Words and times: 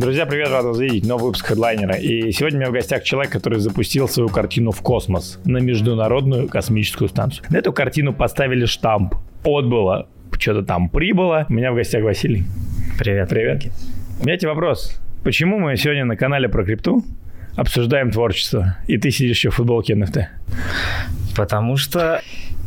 Друзья, 0.00 0.24
привет, 0.24 0.48
рад 0.48 0.64
вас 0.64 0.78
видеть. 0.78 1.06
Новый 1.06 1.26
выпуск 1.26 1.48
хедлайнера. 1.48 1.94
И 1.94 2.32
сегодня 2.32 2.56
у 2.56 2.60
меня 2.62 2.70
в 2.70 2.72
гостях 2.72 3.02
человек, 3.02 3.30
который 3.30 3.58
запустил 3.58 4.08
свою 4.08 4.30
картину 4.30 4.70
в 4.70 4.80
космос 4.80 5.38
на 5.44 5.58
Международную 5.58 6.48
космическую 6.48 7.10
станцию. 7.10 7.44
На 7.50 7.58
эту 7.58 7.70
картину 7.74 8.14
поставили 8.14 8.64
штамп. 8.64 9.14
Отбыло, 9.44 10.08
что-то 10.38 10.62
там 10.62 10.88
прибыло. 10.88 11.44
У 11.50 11.52
меня 11.52 11.70
в 11.70 11.74
гостях 11.74 12.02
Василий. 12.02 12.44
Привет. 12.98 13.28
Привет. 13.28 13.66
У 14.22 14.24
меня 14.24 14.38
тебе 14.38 14.48
вопрос. 14.48 14.98
Почему 15.22 15.58
мы 15.58 15.76
сегодня 15.76 16.06
на 16.06 16.16
канале 16.16 16.48
про 16.48 16.64
крипту 16.64 17.04
обсуждаем 17.54 18.10
творчество, 18.10 18.78
и 18.86 18.96
ты 18.96 19.10
сидишь 19.10 19.36
еще 19.36 19.50
в 19.50 19.56
футболке 19.56 19.92
NFT? 19.92 20.24
Потому 21.36 21.76
что 21.76 22.22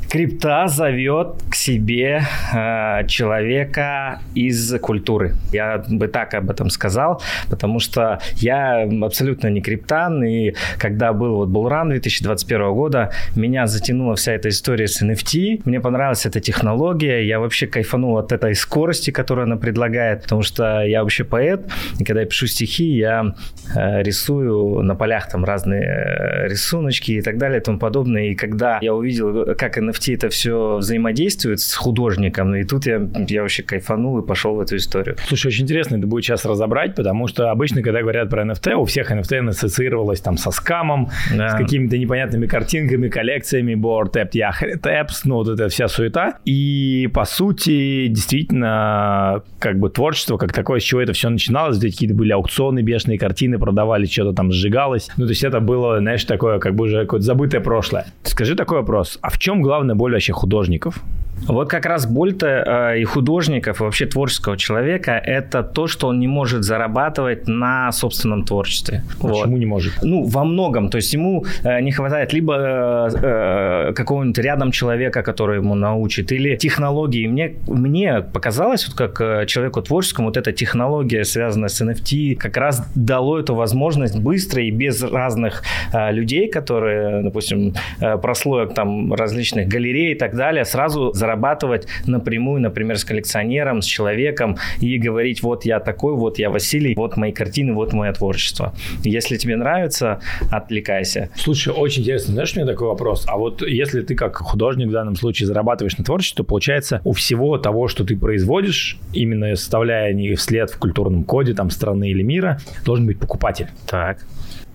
крипта 0.09 0.67
зовет 0.67 1.35
к 1.49 1.55
себе 1.55 2.21
э, 2.53 3.07
человека 3.07 4.21
из 4.35 4.77
культуры. 4.80 5.35
Я 5.52 5.84
бы 5.89 6.07
так 6.07 6.34
об 6.34 6.49
этом 6.49 6.70
сказал, 6.70 7.21
потому 7.49 7.80
что 7.80 8.20
я 8.35 8.88
абсолютно 9.02 9.47
не 9.47 9.61
криптан, 9.61 10.23
и 10.23 10.53
когда 10.77 11.13
был 11.13 11.38
вот 11.38 11.49
Булран 11.49 11.89
2021 11.89 12.73
года, 12.73 13.11
меня 13.35 13.67
затянула 13.67 14.16
вся 14.16 14.34
эта 14.34 14.49
история 14.49 14.88
с 14.88 15.02
NFT. 15.02 15.61
Мне 15.66 15.80
понравилась 15.80 16.25
эта 16.25 16.39
технология, 16.39 17.25
я 17.25 17.39
вообще 17.39 17.67
кайфанул 17.67 18.17
от 18.17 18.31
этой 18.31 18.55
скорости, 18.55 19.11
которую 19.11 19.45
она 19.45 19.58
предлагает, 19.58 20.23
потому 20.23 20.44
что 20.44 20.81
я 20.83 21.02
вообще 21.02 21.23
поэт, 21.23 21.61
и 21.99 22.03
когда 22.03 22.22
я 22.22 22.27
пишу 22.27 22.47
стихи, 22.47 22.85
я 22.85 23.33
э, 23.75 24.03
рисую 24.03 24.83
на 24.83 24.95
полях 24.95 25.30
там 25.30 25.44
разные 25.45 25.83
э, 25.83 26.47
рисуночки 26.47 27.13
и 27.13 27.22
так 27.22 27.38
далее 27.38 27.59
и 27.59 27.63
тому 27.63 27.80
подобное. 27.80 28.31
И 28.31 28.35
когда 28.35 28.80
я 28.81 28.94
увидел, 28.94 29.55
как 29.55 29.77
NFT 29.77 29.92
NFT 29.93 30.15
это 30.15 30.29
все 30.29 30.77
взаимодействует 30.77 31.59
с 31.59 31.73
художником, 31.73 32.55
и 32.55 32.63
тут 32.63 32.85
я, 32.85 33.02
я 33.27 33.41
вообще 33.41 33.63
кайфанул 33.63 34.19
и 34.19 34.25
пошел 34.25 34.55
в 34.55 34.59
эту 34.59 34.77
историю. 34.77 35.16
Слушай, 35.27 35.47
очень 35.47 35.63
интересно 35.63 35.97
это 35.97 36.07
будет 36.07 36.23
сейчас 36.23 36.45
разобрать, 36.45 36.95
потому 36.95 37.27
что 37.27 37.52
обычно, 37.52 37.81
когда 37.81 38.02
говорят 38.02 38.30
про 38.30 38.44
NFT, 38.44 38.73
у 38.73 38.85
всех 38.85 39.11
NFT 39.11 39.50
ассоциировалось 39.50 40.22
там 40.22 40.38
со 40.38 40.52
скамом, 40.52 41.09
да. 41.35 41.50
с 41.50 41.55
какими-то 41.55 41.97
непонятными 41.97 42.47
картинками, 42.47 43.09
коллекциями, 43.09 43.73
board 43.73 44.13
tapped, 44.13 44.31
yeah, 44.33 44.53
taps, 44.81 45.22
ну 45.25 45.35
вот 45.35 45.50
эта 45.50 45.69
вся 45.69 45.88
суета. 45.88 46.39
И 46.45 47.09
по 47.13 47.25
сути, 47.25 48.07
действительно, 48.07 49.44
как 49.59 49.80
бы 49.80 49.89
творчество 49.89 50.38
как 50.38 50.53
такое, 50.53 50.80
с 50.80 50.83
чего 50.83 51.02
это 51.02 51.13
все 51.13 51.30
начиналось, 51.30 51.78
здесь 51.78 51.94
какие-то 51.94 52.16
были 52.16 52.31
аукционы, 52.31 52.81
бешеные 52.81 53.17
картины 53.17 53.59
продавали, 53.59 54.05
что-то 54.05 54.33
там 54.33 54.52
сжигалось. 54.52 55.09
Ну, 55.17 55.25
то 55.25 55.31
есть 55.31 55.44
это 55.44 55.59
было, 55.59 56.00
знаешь, 56.00 56.23
такое 56.25 56.59
как 56.59 56.75
бы 56.75 56.85
уже 56.85 57.02
какое-то 57.02 57.25
забытое 57.25 57.61
прошлое. 57.61 58.07
Скажи 58.23 58.55
такой 58.55 58.80
вопрос, 58.80 59.19
а 59.22 59.30
в 59.30 59.38
чем 59.38 59.61
главное 59.61 59.83
главная 59.84 59.95
боль 59.95 60.14
вообще 60.14 60.31
художников? 60.31 61.03
Вот 61.48 61.70
как 61.70 61.86
раз 61.86 62.06
боль-то 62.06 62.48
э, 62.94 63.02
и 63.02 63.03
художников, 63.03 63.81
и 63.81 63.84
вообще 63.84 64.06
творческого 64.06 64.58
человека– 64.58 65.12
это 65.26 65.64
то, 65.64 65.88
что 65.88 66.08
он 66.08 66.20
не 66.20 66.28
может 66.28 66.64
зарабатывать 66.64 67.48
на 67.48 67.92
собственном 67.92 68.45
творчестве. 68.45 69.03
Почему 69.22 69.52
вот. 69.52 69.59
не 69.59 69.66
может? 69.66 69.94
Ну, 70.02 70.23
во 70.23 70.44
многом. 70.45 70.90
То 70.90 70.98
есть 70.98 71.14
ему 71.14 71.45
э, 71.64 71.81
не 71.81 71.92
хватает 71.92 72.34
либо 72.34 72.56
э, 72.56 73.90
э, 73.90 73.94
какого-нибудь 73.94 74.38
рядом 74.38 74.72
человека, 74.72 75.22
который 75.22 75.58
ему 75.58 75.75
научит, 75.75 76.31
или 76.31 76.56
технологии. 76.56 77.28
Мне, 77.28 77.56
мне 77.68 78.22
показалось, 78.22 78.88
вот 78.88 78.95
как 78.95 79.22
э, 79.22 79.45
человеку 79.47 79.81
творческому, 79.81 80.28
вот 80.28 80.38
эта 80.38 80.53
технология, 80.53 81.25
связанная 81.25 81.70
с 81.70 81.81
NFT, 81.81 82.36
как 82.36 82.58
раз 82.58 82.88
дало 82.95 83.40
эту 83.40 83.56
возможность 83.56 84.18
быстро 84.18 84.64
и 84.64 84.72
без 84.72 85.03
разных 85.03 85.64
э, 85.94 86.12
людей, 86.14 86.50
которые, 86.50 87.23
допустим, 87.23 87.73
э, 88.00 88.18
прослоек 88.18 88.73
там 88.73 89.14
различных 89.14 89.68
галерей 89.68 90.14
и 90.14 90.16
так 90.16 90.36
далее, 90.36 90.64
сразу 90.66 91.12
зарабатывать 91.34 91.88
напрямую, 92.06 92.62
например, 92.62 92.98
с 92.98 93.03
коллекционером, 93.03 93.81
с 93.81 93.86
человеком 93.86 94.58
и 94.80 94.98
говорить, 94.98 95.42
вот 95.42 95.66
я 95.66 95.80
такой, 95.80 96.14
вот 96.16 96.38
я 96.38 96.50
Василий, 96.50 96.94
вот 96.95 97.17
мои 97.17 97.31
картины, 97.31 97.73
вот 97.73 97.94
мое 97.94 98.14
творчество. 98.14 98.73
Если 99.03 99.38
тебе 99.38 99.56
нравится, 99.56 100.19
отвлекайся. 100.52 101.30
Слушай, 101.35 101.74
очень 101.74 102.02
интересно, 102.02 102.34
знаешь, 102.34 102.53
у 102.56 102.59
меня 102.59 102.72
такой 102.72 102.88
вопрос. 102.88 103.25
А 103.28 103.38
вот 103.38 103.62
если 103.62 104.02
ты 104.02 104.16
как 104.16 104.38
художник 104.38 104.90
в 104.90 104.91
данном 104.91 105.16
случае 105.16 105.47
зарабатываешь 105.47 105.97
на 105.97 106.03
творчестве, 106.03 106.38
то 106.38 106.44
получается 106.44 107.02
у 107.03 107.13
всего 107.13 107.57
того, 107.57 107.88
что 107.88 108.03
ты 108.03 108.16
производишь, 108.16 108.97
именно 109.13 109.56
составляя 109.56 110.13
не 110.13 110.36
вслед 110.36 110.69
в 110.69 110.78
культурном 110.78 111.24
коде 111.24 111.53
там 111.53 111.72
страны 111.72 112.12
или 112.12 112.22
мира, 112.22 112.59
должен 112.86 113.07
быть 113.07 113.19
покупатель. 113.19 113.68
Так. 113.88 114.19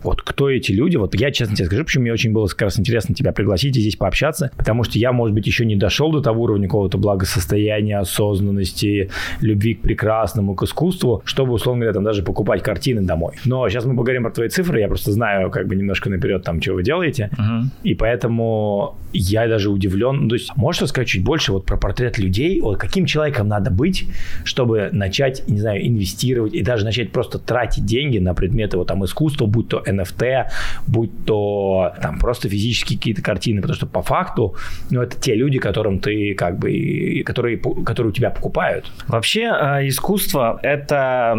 Вот 0.03 0.23
кто 0.23 0.51
эти 0.51 0.73
люди? 0.73 0.97
Вот 0.97 1.15
я 1.15 1.31
честно 1.31 1.57
тебе 1.57 1.67
скажу, 1.67 1.85
почему 1.85 2.03
мне 2.03 2.13
очень 2.13 2.33
было 2.33 2.47
как 2.47 2.63
раз 2.63 2.79
интересно 2.79 3.15
тебя 3.15 3.33
пригласить 3.33 3.77
и 3.77 3.81
здесь 3.81 3.97
пообщаться, 3.97 4.51
потому 4.57 4.85
что 4.85 4.99
я, 4.99 5.13
может 5.13 5.35
быть, 5.35 5.47
еще 5.47 5.65
не 5.65 5.77
дошел 5.77 6.13
до 6.13 6.21
того 6.21 6.45
уровня 6.45 6.69
какого-то 6.69 6.99
благосостояния, 6.99 7.99
осознанности, 7.99 9.11
любви 9.41 9.75
к 9.75 9.83
прекрасному, 9.83 10.55
к 10.55 10.63
искусству, 10.63 11.23
чтобы, 11.25 11.55
условно 11.55 11.81
говоря, 11.81 11.95
там 11.95 12.05
даже 12.05 12.23
покупать 12.23 12.63
картины 12.63 13.03
домой. 13.03 13.35
Но 13.45 13.69
сейчас 13.69 13.85
мы 13.85 13.97
поговорим 13.97 14.23
про 14.23 14.31
твои 14.31 14.49
цифры, 14.49 14.81
я 14.81 14.89
просто 14.89 15.13
знаю 15.13 15.51
как 15.51 15.67
бы 15.67 15.77
немножко 15.77 16.11
наперед 16.11 16.43
там, 16.43 16.63
что 16.63 16.75
вы 16.75 16.83
делаете, 16.83 17.31
uh-huh. 17.37 17.65
и 17.83 17.95
поэтому 17.95 18.97
я 19.13 19.49
даже 19.49 19.71
удивлен. 19.71 20.23
Ну, 20.23 20.29
то 20.29 20.35
есть, 20.35 20.57
можешь 20.57 20.83
рассказать 20.83 21.09
чуть 21.09 21.25
больше 21.25 21.53
вот 21.53 21.65
про 21.65 21.77
портрет 21.77 22.19
людей, 22.19 22.61
вот 22.61 22.79
каким 22.79 23.07
человеком 23.07 23.49
надо 23.49 23.71
быть, 23.71 24.05
чтобы 24.45 24.91
начать, 24.93 25.43
не 25.49 25.59
знаю, 25.59 25.87
инвестировать 25.87 26.55
и 26.55 26.63
даже 26.63 26.85
начать 26.85 27.11
просто 27.11 27.39
тратить 27.39 27.85
деньги 27.85 28.19
на 28.19 28.35
предметы 28.35 28.77
вот 28.77 28.89
там 28.89 29.05
искусства, 29.05 29.47
будь 29.47 29.69
то 29.69 29.83
NFT, 29.89 30.47
будь 30.87 31.25
то 31.25 31.93
там 32.01 32.19
просто 32.19 32.49
физические 32.49 32.99
какие-то 32.99 33.23
картины, 33.23 33.61
потому 33.61 33.77
что 33.77 33.87
по 33.87 34.03
факту, 34.03 34.55
ну, 34.91 35.03
это 35.03 35.17
те 35.21 35.35
люди, 35.35 35.59
которым 35.59 35.99
ты 35.99 36.35
как 36.35 36.59
бы, 36.59 37.23
которые, 37.25 37.59
которые 37.59 38.11
у 38.11 38.15
тебя 38.15 38.31
покупают. 38.31 38.91
Вообще 39.09 39.43
э, 39.43 39.89
искусство– 39.89 40.59
это 40.63 41.35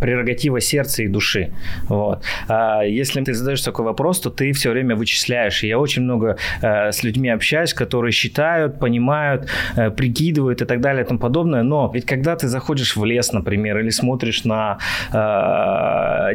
прерогатива 0.00 0.60
сердца 0.60 1.02
и 1.02 1.08
души. 1.08 1.50
Вот. 1.88 2.22
А 2.48 2.82
если 2.82 3.22
ты 3.22 3.34
задаешь 3.34 3.62
такой 3.62 3.84
вопрос, 3.84 4.20
то 4.20 4.30
ты 4.30 4.52
все 4.52 4.70
время 4.70 4.96
вычисляешь. 4.96 5.62
Я 5.62 5.78
очень 5.78 6.02
много 6.02 6.36
э, 6.62 6.92
с 6.92 7.02
людьми 7.02 7.28
общаюсь, 7.28 7.74
которые 7.74 8.12
считают, 8.12 8.78
понимают, 8.78 9.48
э, 9.76 9.90
прикидывают 9.90 10.62
и 10.62 10.64
так 10.64 10.80
далее 10.80 11.04
и 11.04 11.06
тому 11.06 11.18
подобное. 11.18 11.62
Но 11.62 11.90
ведь 11.94 12.06
когда 12.06 12.36
ты 12.36 12.48
заходишь 12.48 12.96
в 12.96 13.04
лес, 13.04 13.32
например, 13.32 13.78
или 13.78 13.90
смотришь 13.90 14.44
на 14.44 14.78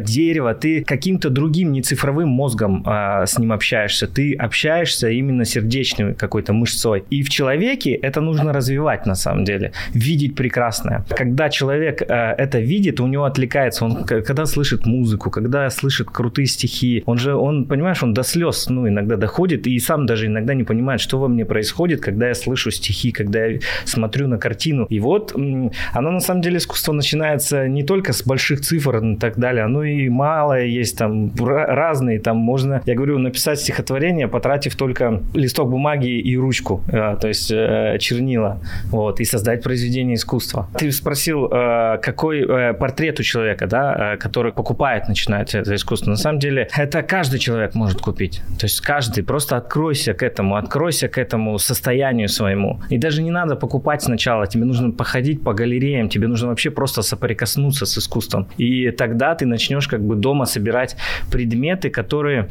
дерево, 0.00 0.54
ты 0.54 0.84
каким-то 0.84 1.30
другим 1.30 1.43
другим, 1.44 1.72
не 1.72 1.82
цифровым 1.82 2.28
мозгом 2.28 2.82
а, 2.86 3.26
с 3.26 3.38
ним 3.38 3.52
общаешься, 3.52 4.06
ты 4.06 4.34
общаешься 4.34 5.10
именно 5.10 5.44
сердечной 5.44 6.14
какой-то 6.14 6.54
мышцой. 6.54 7.04
И 7.10 7.22
в 7.22 7.28
человеке 7.28 7.92
это 7.92 8.22
нужно 8.22 8.52
развивать 8.52 9.06
на 9.06 9.14
самом 9.14 9.44
деле, 9.44 9.72
видеть 9.92 10.34
прекрасное. 10.34 11.04
Когда 11.10 11.50
человек 11.50 12.02
а, 12.08 12.32
это 12.32 12.60
видит, 12.60 13.00
у 13.00 13.06
него 13.06 13.24
отвлекается, 13.24 13.84
он 13.84 14.04
когда 14.04 14.46
слышит 14.46 14.86
музыку, 14.86 15.30
когда 15.30 15.68
слышит 15.70 16.08
крутые 16.10 16.46
стихи, 16.46 17.02
он 17.06 17.18
же, 17.18 17.34
он, 17.34 17.66
понимаешь, 17.66 18.02
он 18.02 18.14
до 18.14 18.22
слез, 18.22 18.70
ну, 18.70 18.88
иногда 18.88 19.16
доходит, 19.16 19.66
и 19.66 19.78
сам 19.78 20.06
даже 20.06 20.26
иногда 20.26 20.54
не 20.54 20.64
понимает, 20.64 21.00
что 21.00 21.18
во 21.18 21.28
мне 21.28 21.44
происходит, 21.44 22.00
когда 22.00 22.28
я 22.28 22.34
слышу 22.34 22.70
стихи, 22.70 23.12
когда 23.12 23.44
я 23.44 23.58
смотрю 23.84 24.28
на 24.28 24.38
картину. 24.38 24.86
И 24.88 25.00
вот 25.00 25.34
оно 25.34 26.10
на 26.10 26.20
самом 26.20 26.40
деле 26.40 26.56
искусство 26.56 26.92
начинается 26.92 27.68
не 27.68 27.82
только 27.82 28.12
с 28.12 28.22
больших 28.22 28.60
цифр 28.60 28.96
и 28.96 29.16
так 29.16 29.38
далее, 29.38 29.64
оно 29.64 29.84
и 29.84 30.08
малое 30.08 30.64
есть 30.64 30.96
там 30.96 31.33
разные, 31.36 32.20
там 32.20 32.36
можно, 32.36 32.82
я 32.84 32.94
говорю, 32.94 33.18
написать 33.18 33.60
стихотворение, 33.60 34.28
потратив 34.28 34.76
только 34.76 35.22
листок 35.34 35.70
бумаги 35.70 36.08
и 36.20 36.36
ручку, 36.36 36.82
э, 36.88 37.16
то 37.20 37.28
есть 37.28 37.50
э, 37.50 37.96
чернила, 38.00 38.60
вот, 38.86 39.20
и 39.20 39.24
создать 39.24 39.62
произведение 39.62 40.14
искусства. 40.14 40.68
Ты 40.78 40.90
спросил, 40.92 41.48
э, 41.50 41.98
какой 42.02 42.46
портрет 42.74 43.20
у 43.20 43.22
человека, 43.22 43.66
да, 43.66 44.16
который 44.18 44.52
покупает, 44.52 45.08
начинает 45.08 45.54
это 45.54 45.74
искусство. 45.74 46.10
На 46.10 46.16
самом 46.16 46.38
деле, 46.38 46.68
это 46.76 47.02
каждый 47.02 47.38
человек 47.38 47.74
может 47.74 48.00
купить. 48.00 48.42
То 48.58 48.66
есть 48.66 48.80
каждый, 48.80 49.24
просто 49.24 49.56
откройся 49.56 50.14
к 50.14 50.22
этому, 50.22 50.56
откройся 50.56 51.08
к 51.08 51.18
этому 51.18 51.58
состоянию 51.58 52.28
своему. 52.28 52.80
И 52.90 52.98
даже 52.98 53.22
не 53.22 53.30
надо 53.30 53.56
покупать 53.56 54.02
сначала, 54.02 54.46
тебе 54.46 54.64
нужно 54.64 54.90
походить 54.92 55.42
по 55.42 55.52
галереям, 55.52 56.08
тебе 56.08 56.28
нужно 56.28 56.48
вообще 56.48 56.70
просто 56.70 57.02
соприкоснуться 57.02 57.86
с 57.86 57.98
искусством. 57.98 58.48
И 58.58 58.90
тогда 58.90 59.34
ты 59.34 59.46
начнешь 59.46 59.88
как 59.88 60.02
бы 60.02 60.16
дома 60.16 60.44
собирать 60.44 60.96
предметы, 61.30 61.90
которые 61.90 62.48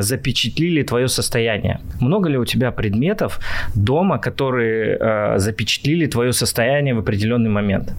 запечатлили 0.00 0.82
твое 0.82 1.08
состояние. 1.08 1.80
Много 2.00 2.28
ли 2.28 2.38
у 2.38 2.44
тебя 2.44 2.70
предметов 2.70 3.40
дома, 3.74 4.18
которые 4.18 4.98
э, 5.00 5.38
запечатлили 5.38 6.06
твое 6.06 6.32
состояние 6.32 6.94
в 6.94 6.98
определенный 6.98 7.50
момент? 7.50 7.92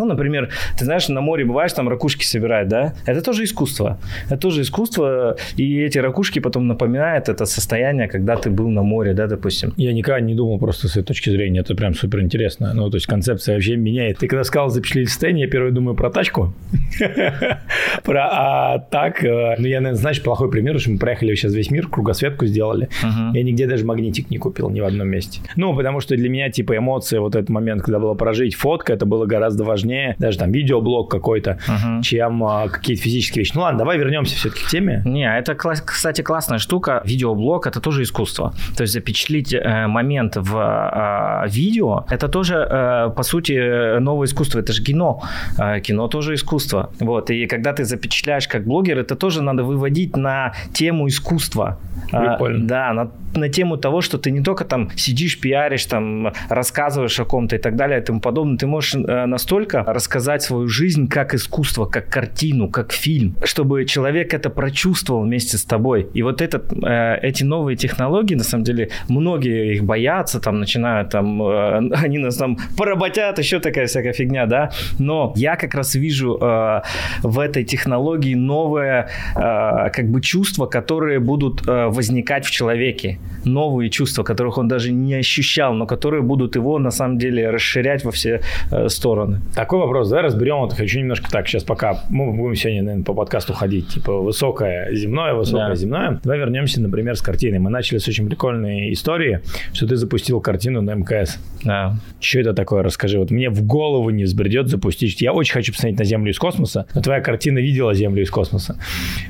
Ну, 0.00 0.06
например, 0.06 0.48
ты 0.78 0.86
знаешь, 0.86 1.08
на 1.08 1.20
море 1.20 1.44
бываешь, 1.44 1.74
там 1.74 1.86
ракушки 1.86 2.24
собирать, 2.24 2.68
да? 2.68 2.94
Это 3.04 3.20
тоже 3.20 3.44
искусство. 3.44 3.98
Это 4.26 4.38
тоже 4.38 4.62
искусство, 4.62 5.36
и 5.56 5.82
эти 5.82 5.98
ракушки 5.98 6.38
потом 6.38 6.66
напоминают 6.66 7.28
это 7.28 7.44
состояние, 7.44 8.08
когда 8.08 8.36
ты 8.36 8.48
был 8.48 8.70
на 8.70 8.82
море, 8.82 9.12
да, 9.12 9.26
допустим. 9.26 9.74
Я 9.76 9.92
никогда 9.92 10.20
не 10.20 10.34
думал 10.34 10.58
просто 10.58 10.88
с 10.88 10.92
этой 10.92 11.08
точки 11.08 11.28
зрения, 11.28 11.60
это 11.60 11.74
прям 11.74 11.94
супер 11.94 12.20
интересно. 12.20 12.72
Ну, 12.72 12.88
то 12.88 12.96
есть 12.96 13.06
концепция 13.06 13.56
вообще 13.56 13.76
меняет. 13.76 14.18
Ты 14.18 14.26
когда 14.26 14.42
сказал 14.44 14.70
запечатлеть 14.70 15.10
состояние, 15.10 15.44
я 15.44 15.50
первый 15.50 15.72
думаю 15.72 15.94
про 15.94 16.10
тачку. 16.10 16.54
Про, 18.04 18.28
а 18.30 18.78
так, 18.78 19.22
э, 19.24 19.56
ну, 19.58 19.66
я, 19.66 19.94
знаешь, 19.94 20.22
плохой 20.22 20.50
пример, 20.50 20.78
что 20.80 20.90
мы 20.90 20.98
проехали 20.98 21.34
сейчас 21.34 21.52
весь 21.52 21.70
мир, 21.70 21.88
кругосветку 21.88 22.46
сделали. 22.46 22.88
Я 23.34 23.42
нигде 23.42 23.66
даже 23.66 23.84
магнитик 23.84 24.30
не 24.30 24.38
купил 24.38 24.70
ни 24.70 24.80
в 24.80 24.84
одном 24.84 25.08
месте. 25.08 25.40
Ну, 25.56 25.76
потому 25.76 26.00
что 26.00 26.16
для 26.16 26.28
меня, 26.28 26.50
типа, 26.50 26.76
эмоции, 26.76 27.18
вот 27.18 27.36
этот 27.36 27.50
момент, 27.50 27.82
когда 27.82 27.98
было 27.98 28.14
прожить 28.14 28.54
фотка, 28.54 28.92
это 28.94 29.04
было 29.04 29.26
гораздо 29.26 29.64
важнее 29.64 29.89
важнее, 29.90 30.16
даже 30.18 30.38
там 30.38 30.52
видеоблог 30.52 31.10
какой-то, 31.10 31.58
угу. 31.66 32.02
чем 32.02 32.44
а, 32.44 32.68
какие-то 32.68 33.02
физические 33.02 33.42
вещи. 33.42 33.52
Ну 33.54 33.62
ладно, 33.62 33.78
давай 33.78 33.98
вернемся 33.98 34.36
все-таки 34.36 34.64
к 34.64 34.68
теме. 34.68 35.02
Не, 35.04 35.38
это, 35.38 35.54
кстати, 35.54 36.22
классная 36.22 36.58
штука. 36.58 37.02
Видеоблог 37.04 37.66
это 37.66 37.80
тоже 37.80 38.02
искусство. 38.02 38.52
То 38.76 38.82
есть 38.82 38.92
запечатлить 38.92 39.52
э, 39.52 39.86
момент 39.86 40.36
в 40.36 40.56
э, 40.56 41.48
видео, 41.48 42.04
это 42.10 42.28
тоже, 42.28 42.54
э, 42.54 43.10
по 43.16 43.22
сути, 43.22 43.98
новое 43.98 44.26
искусство. 44.26 44.60
Это 44.60 44.72
же 44.72 44.82
кино. 44.82 45.22
Э, 45.58 45.80
кино 45.80 46.08
тоже 46.08 46.34
искусство. 46.34 46.90
Вот. 47.00 47.30
И 47.30 47.46
когда 47.46 47.72
ты 47.72 47.84
запечатляешь 47.84 48.48
как 48.48 48.64
блогер, 48.64 48.98
это 48.98 49.16
тоже 49.16 49.42
надо 49.42 49.64
выводить 49.64 50.16
на 50.16 50.52
тему 50.72 51.08
искусства. 51.08 51.78
Прикольно. 52.10 52.64
А, 52.64 52.68
да, 52.68 52.92
на, 52.92 53.10
на 53.34 53.48
тему 53.48 53.76
того, 53.76 54.00
что 54.00 54.18
ты 54.18 54.30
не 54.30 54.42
только 54.42 54.64
там 54.64 54.90
сидишь, 54.96 55.40
пиаришь, 55.40 55.86
там 55.86 56.32
рассказываешь 56.48 57.18
о 57.20 57.24
ком-то 57.24 57.56
и 57.56 57.58
так 57.58 57.76
далее 57.76 58.00
и 58.00 58.02
тому 58.02 58.20
подобное. 58.20 58.56
Ты 58.56 58.66
можешь 58.66 58.94
э, 58.94 59.26
настолько 59.26 59.79
рассказать 59.86 60.42
свою 60.42 60.68
жизнь 60.68 61.08
как 61.08 61.34
искусство, 61.34 61.86
как 61.86 62.08
картину, 62.08 62.68
как 62.68 62.92
фильм, 62.92 63.36
чтобы 63.44 63.84
человек 63.84 64.34
это 64.34 64.50
прочувствовал 64.50 65.22
вместе 65.22 65.58
с 65.58 65.64
тобой. 65.64 66.08
И 66.14 66.22
вот 66.22 66.40
этот, 66.40 66.72
э, 66.72 67.18
эти 67.22 67.44
новые 67.44 67.76
технологии, 67.76 68.34
на 68.34 68.44
самом 68.44 68.64
деле, 68.64 68.90
многие 69.08 69.74
их 69.74 69.84
боятся, 69.84 70.40
там 70.40 70.60
начинают 70.60 71.10
там, 71.10 71.42
э, 71.42 71.90
они 72.04 72.18
нас 72.18 72.36
там 72.36 72.58
поработят, 72.76 73.38
еще 73.38 73.60
такая 73.60 73.86
всякая 73.86 74.12
фигня, 74.12 74.46
да. 74.46 74.70
Но 74.98 75.32
я 75.36 75.56
как 75.56 75.74
раз 75.74 75.94
вижу 75.94 76.38
э, 76.40 76.82
в 77.22 77.38
этой 77.38 77.64
технологии 77.64 78.34
новое 78.34 79.08
э, 79.36 79.90
как 79.90 80.08
бы 80.10 80.20
чувства, 80.20 80.66
которые 80.66 81.20
будут 81.20 81.66
э, 81.66 81.86
возникать 81.86 82.44
в 82.46 82.50
человеке. 82.50 83.18
Новые 83.44 83.90
чувства, 83.90 84.22
которых 84.22 84.58
он 84.58 84.68
даже 84.68 84.92
не 84.92 85.14
ощущал, 85.14 85.74
но 85.74 85.86
которые 85.86 86.22
будут 86.22 86.56
его 86.56 86.78
на 86.78 86.90
самом 86.90 87.18
деле 87.18 87.50
расширять 87.50 88.04
во 88.04 88.10
все 88.10 88.40
э, 88.70 88.88
стороны. 88.88 89.40
Такой 89.60 89.80
вопрос, 89.80 90.08
давай 90.08 90.24
разберем. 90.24 90.60
Вот 90.60 90.72
хочу 90.72 91.00
немножко 91.00 91.30
так, 91.30 91.46
сейчас 91.46 91.64
пока 91.64 92.00
мы 92.08 92.32
будем 92.32 92.54
сегодня, 92.54 92.82
наверное, 92.82 93.04
по 93.04 93.12
подкасту 93.12 93.52
ходить, 93.52 93.88
типа 93.88 94.18
высокое 94.18 94.90
земное, 94.94 95.34
высокое 95.34 95.68
да. 95.68 95.74
земное. 95.74 96.20
Давай 96.24 96.38
вернемся, 96.38 96.80
например, 96.80 97.14
с 97.14 97.20
картиной. 97.20 97.58
Мы 97.58 97.68
начали 97.68 97.98
с 97.98 98.08
очень 98.08 98.26
прикольной 98.26 98.90
истории, 98.94 99.42
что 99.74 99.86
ты 99.86 99.96
запустил 99.96 100.40
картину 100.40 100.80
на 100.80 100.94
МКС. 100.94 101.38
Да. 101.62 101.96
Что 102.20 102.40
это 102.40 102.54
такое? 102.54 102.82
Расскажи. 102.82 103.18
Вот 103.18 103.30
мне 103.30 103.50
в 103.50 103.62
голову 103.62 104.08
не 104.08 104.24
взбредет 104.24 104.68
запустить. 104.68 105.20
Я 105.20 105.34
очень 105.34 105.52
хочу 105.52 105.72
посмотреть 105.72 105.98
на 105.98 106.06
Землю 106.06 106.30
из 106.32 106.38
космоса, 106.38 106.86
но 106.94 107.02
твоя 107.02 107.20
картина 107.20 107.58
видела 107.58 107.92
Землю 107.92 108.22
из 108.22 108.30
космоса. 108.30 108.78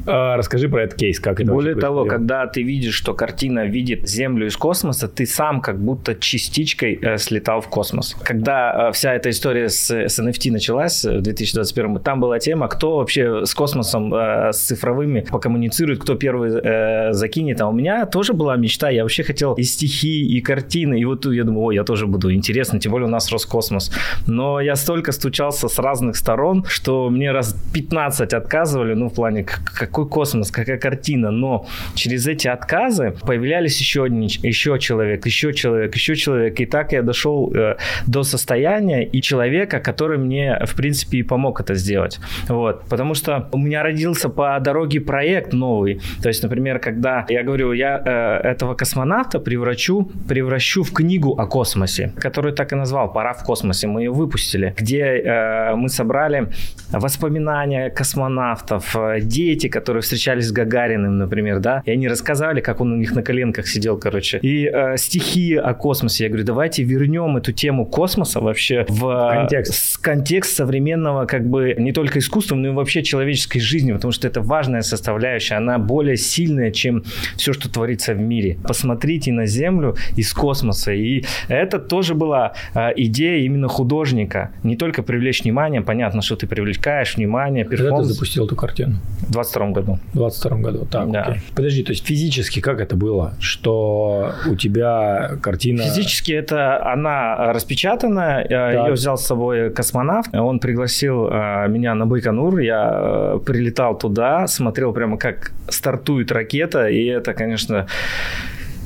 Э, 0.06 0.36
расскажи 0.36 0.68
про 0.68 0.84
этот 0.84 0.96
кейс, 0.96 1.18
как 1.18 1.40
это 1.40 1.50
Более 1.50 1.74
того, 1.74 2.04
когда 2.04 2.46
ты 2.46 2.62
видишь, 2.62 2.94
что 2.94 3.14
картина 3.14 3.66
видит 3.66 4.08
Землю 4.08 4.46
из 4.46 4.56
космоса, 4.56 5.08
ты 5.08 5.26
сам 5.26 5.60
как 5.60 5.82
будто 5.82 6.14
частичкой 6.14 7.00
э, 7.02 7.18
слетал 7.18 7.60
в 7.60 7.66
космос. 7.66 8.14
Когда 8.22 8.90
э, 8.90 8.92
вся 8.92 9.12
эта 9.12 9.30
история 9.30 9.68
с, 9.68 9.90
с 9.90 10.19
NFT 10.20 10.52
началась 10.52 11.04
в 11.04 11.20
2021, 11.20 12.00
там 12.00 12.20
была 12.20 12.38
тема, 12.38 12.68
кто 12.68 12.96
вообще 12.96 13.44
с 13.44 13.54
космосом, 13.54 14.12
э, 14.14 14.52
с 14.52 14.58
цифровыми 14.58 15.20
покоммуницирует, 15.20 16.00
кто 16.00 16.14
первый 16.14 16.52
э, 16.52 17.12
закинет. 17.12 17.60
А 17.60 17.68
у 17.68 17.72
меня 17.72 18.06
тоже 18.06 18.32
была 18.32 18.56
мечта, 18.56 18.90
я 18.90 19.02
вообще 19.02 19.22
хотел 19.22 19.54
и 19.54 19.62
стихи, 19.62 20.26
и 20.26 20.40
картины, 20.40 21.00
и 21.00 21.04
вот 21.04 21.26
я 21.26 21.44
думаю, 21.44 21.66
о, 21.66 21.72
я 21.72 21.84
тоже 21.84 22.06
буду 22.06 22.32
интересно, 22.32 22.80
тем 22.80 22.92
более 22.92 23.06
у 23.06 23.10
нас 23.10 23.30
Роскосмос. 23.30 23.90
Но 24.26 24.60
я 24.60 24.76
столько 24.76 25.12
стучался 25.12 25.68
с 25.68 25.78
разных 25.78 26.16
сторон, 26.16 26.64
что 26.68 27.10
мне 27.10 27.32
раз 27.32 27.56
15 27.72 28.32
отказывали, 28.32 28.94
ну, 28.94 29.08
в 29.08 29.14
плане, 29.14 29.44
какой 29.44 30.08
космос, 30.08 30.50
какая 30.50 30.78
картина, 30.78 31.30
но 31.30 31.66
через 31.94 32.26
эти 32.26 32.48
отказы 32.48 33.14
появлялись 33.26 33.78
еще, 33.78 34.06
еще 34.08 34.78
человек, 34.78 35.26
еще 35.26 35.52
человек, 35.52 35.94
еще 35.94 36.16
человек. 36.16 36.60
И 36.60 36.66
так 36.66 36.92
я 36.92 37.02
дошел 37.02 37.52
э, 37.54 37.76
до 38.06 38.22
состояния 38.22 39.04
и 39.04 39.20
человека, 39.22 39.80
который 39.80 40.09
мне, 40.18 40.58
в 40.64 40.74
принципе, 40.74 41.18
и 41.18 41.22
помог 41.22 41.60
это 41.60 41.74
сделать. 41.74 42.20
Вот. 42.48 42.84
Потому 42.88 43.14
что 43.14 43.48
у 43.52 43.58
меня 43.58 43.82
родился 43.82 44.28
по 44.28 44.58
дороге 44.60 45.00
проект 45.00 45.52
новый. 45.52 46.00
То 46.22 46.28
есть, 46.28 46.42
например, 46.42 46.78
когда 46.78 47.24
я 47.28 47.42
говорю, 47.42 47.72
я 47.72 48.02
э, 48.04 48.48
этого 48.48 48.74
космонавта 48.74 49.38
превращу, 49.38 50.10
превращу 50.28 50.82
в 50.82 50.92
книгу 50.92 51.34
о 51.38 51.46
космосе, 51.46 52.12
которую 52.18 52.54
так 52.54 52.72
и 52.72 52.76
назвал 52.76 53.12
«Пора 53.12 53.32
в 53.32 53.44
космосе». 53.44 53.86
Мы 53.86 54.02
ее 54.02 54.10
выпустили, 54.10 54.74
где 54.76 55.02
э, 55.02 55.74
мы 55.74 55.88
собрали 55.88 56.48
воспоминания 56.90 57.90
космонавтов, 57.90 58.96
э, 58.96 59.20
дети, 59.20 59.68
которые 59.68 60.02
встречались 60.02 60.48
с 60.48 60.52
Гагариным, 60.52 61.18
например, 61.18 61.60
да, 61.60 61.82
и 61.84 61.90
они 61.90 62.08
рассказали, 62.08 62.60
как 62.60 62.80
он 62.80 62.92
у 62.92 62.96
них 62.96 63.14
на 63.14 63.22
коленках 63.22 63.66
сидел, 63.66 63.98
короче. 63.98 64.38
И 64.38 64.66
э, 64.66 64.96
стихи 64.96 65.56
о 65.56 65.74
космосе. 65.74 66.24
Я 66.24 66.30
говорю, 66.30 66.44
давайте 66.44 66.82
вернем 66.82 67.36
эту 67.36 67.52
тему 67.52 67.86
космоса 67.86 68.40
вообще 68.40 68.84
в 68.88 69.30
контекст. 69.30 69.99
Контекст 70.00 70.56
современного 70.56 71.26
как 71.26 71.46
бы 71.46 71.74
не 71.78 71.92
только 71.92 72.18
искусства, 72.18 72.54
но 72.56 72.68
и 72.68 72.70
вообще 72.70 73.02
человеческой 73.02 73.60
жизни, 73.60 73.92
потому 73.92 74.12
что 74.12 74.26
это 74.26 74.40
важная 74.40 74.82
составляющая, 74.82 75.56
она 75.56 75.78
более 75.78 76.16
сильная, 76.16 76.70
чем 76.70 77.04
все, 77.36 77.52
что 77.52 77.70
творится 77.70 78.14
в 78.14 78.18
мире. 78.18 78.58
Посмотрите 78.62 79.32
на 79.32 79.46
Землю 79.46 79.96
из 80.16 80.32
космоса. 80.32 80.92
И 80.92 81.24
это 81.48 81.78
тоже 81.78 82.14
была 82.14 82.52
э, 82.74 82.90
идея 82.96 83.44
именно 83.44 83.68
художника. 83.68 84.52
Не 84.62 84.76
только 84.76 85.02
привлечь 85.02 85.42
внимание, 85.42 85.80
понятно, 85.80 86.22
что 86.22 86.36
ты 86.36 86.46
привлекаешь 86.46 87.16
внимание, 87.16 87.64
перформанс. 87.64 87.90
Когда 87.90 88.08
ты 88.08 88.14
запустил 88.14 88.46
эту 88.46 88.56
картину? 88.56 88.96
В 89.20 89.32
22 89.32 89.70
году. 89.70 89.98
В 90.12 90.16
22 90.16 90.56
году, 90.58 90.86
так, 90.90 91.10
да. 91.10 91.22
окей. 91.22 91.42
Подожди, 91.54 91.82
то 91.82 91.92
есть 91.92 92.06
физически 92.06 92.60
как 92.60 92.80
это 92.80 92.96
было? 92.96 93.34
Что 93.40 94.32
у 94.46 94.54
тебя 94.56 95.32
картина... 95.42 95.82
Физически 95.82 96.32
это 96.32 96.84
она 96.92 97.52
распечатана, 97.52 98.44
так. 98.48 98.86
ее 98.86 98.92
взял 98.92 99.18
с 99.18 99.26
собой 99.26 99.70
космонавт, 99.90 100.34
он 100.34 100.60
пригласил 100.60 101.28
э, 101.28 101.68
меня 101.68 101.94
на 101.94 102.06
Байконур, 102.06 102.58
я 102.58 102.90
э, 102.92 103.38
прилетал 103.44 103.98
туда, 103.98 104.46
смотрел 104.46 104.92
прямо 104.92 105.16
как 105.16 105.52
стартует 105.68 106.32
ракета, 106.32 106.88
и 106.88 107.06
это, 107.06 107.34
конечно, 107.34 107.86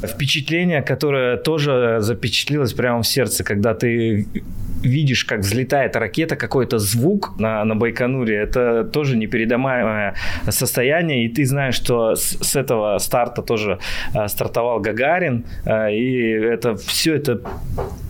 впечатление, 0.07 0.83
которое 0.83 1.37
тоже 1.37 1.99
запечатлилось 2.01 2.73
прямо 2.73 3.03
в 3.03 3.07
сердце, 3.07 3.45
когда 3.45 3.75
ты 3.75 4.27
видишь, 4.85 5.25
как 5.25 5.41
взлетает 5.41 5.97
ракета, 5.97 6.37
какой-то 6.37 6.79
звук 6.79 7.39
на, 7.39 7.65
на 7.65 7.75
Байконуре, 7.75 8.37
это 8.37 8.85
тоже 8.85 9.17
непередаваемое 9.17 10.15
состояние, 10.49 11.25
и 11.25 11.29
ты 11.29 11.47
знаешь, 11.47 11.75
что 11.75 12.15
с, 12.15 12.39
с 12.41 12.57
этого 12.57 12.99
старта 12.99 13.43
тоже 13.43 13.79
э, 14.15 14.29
стартовал 14.29 14.81
Гагарин, 14.81 15.45
э, 15.65 15.95
и 15.95 16.31
это 16.31 16.77
все 16.77 17.15
это 17.15 17.41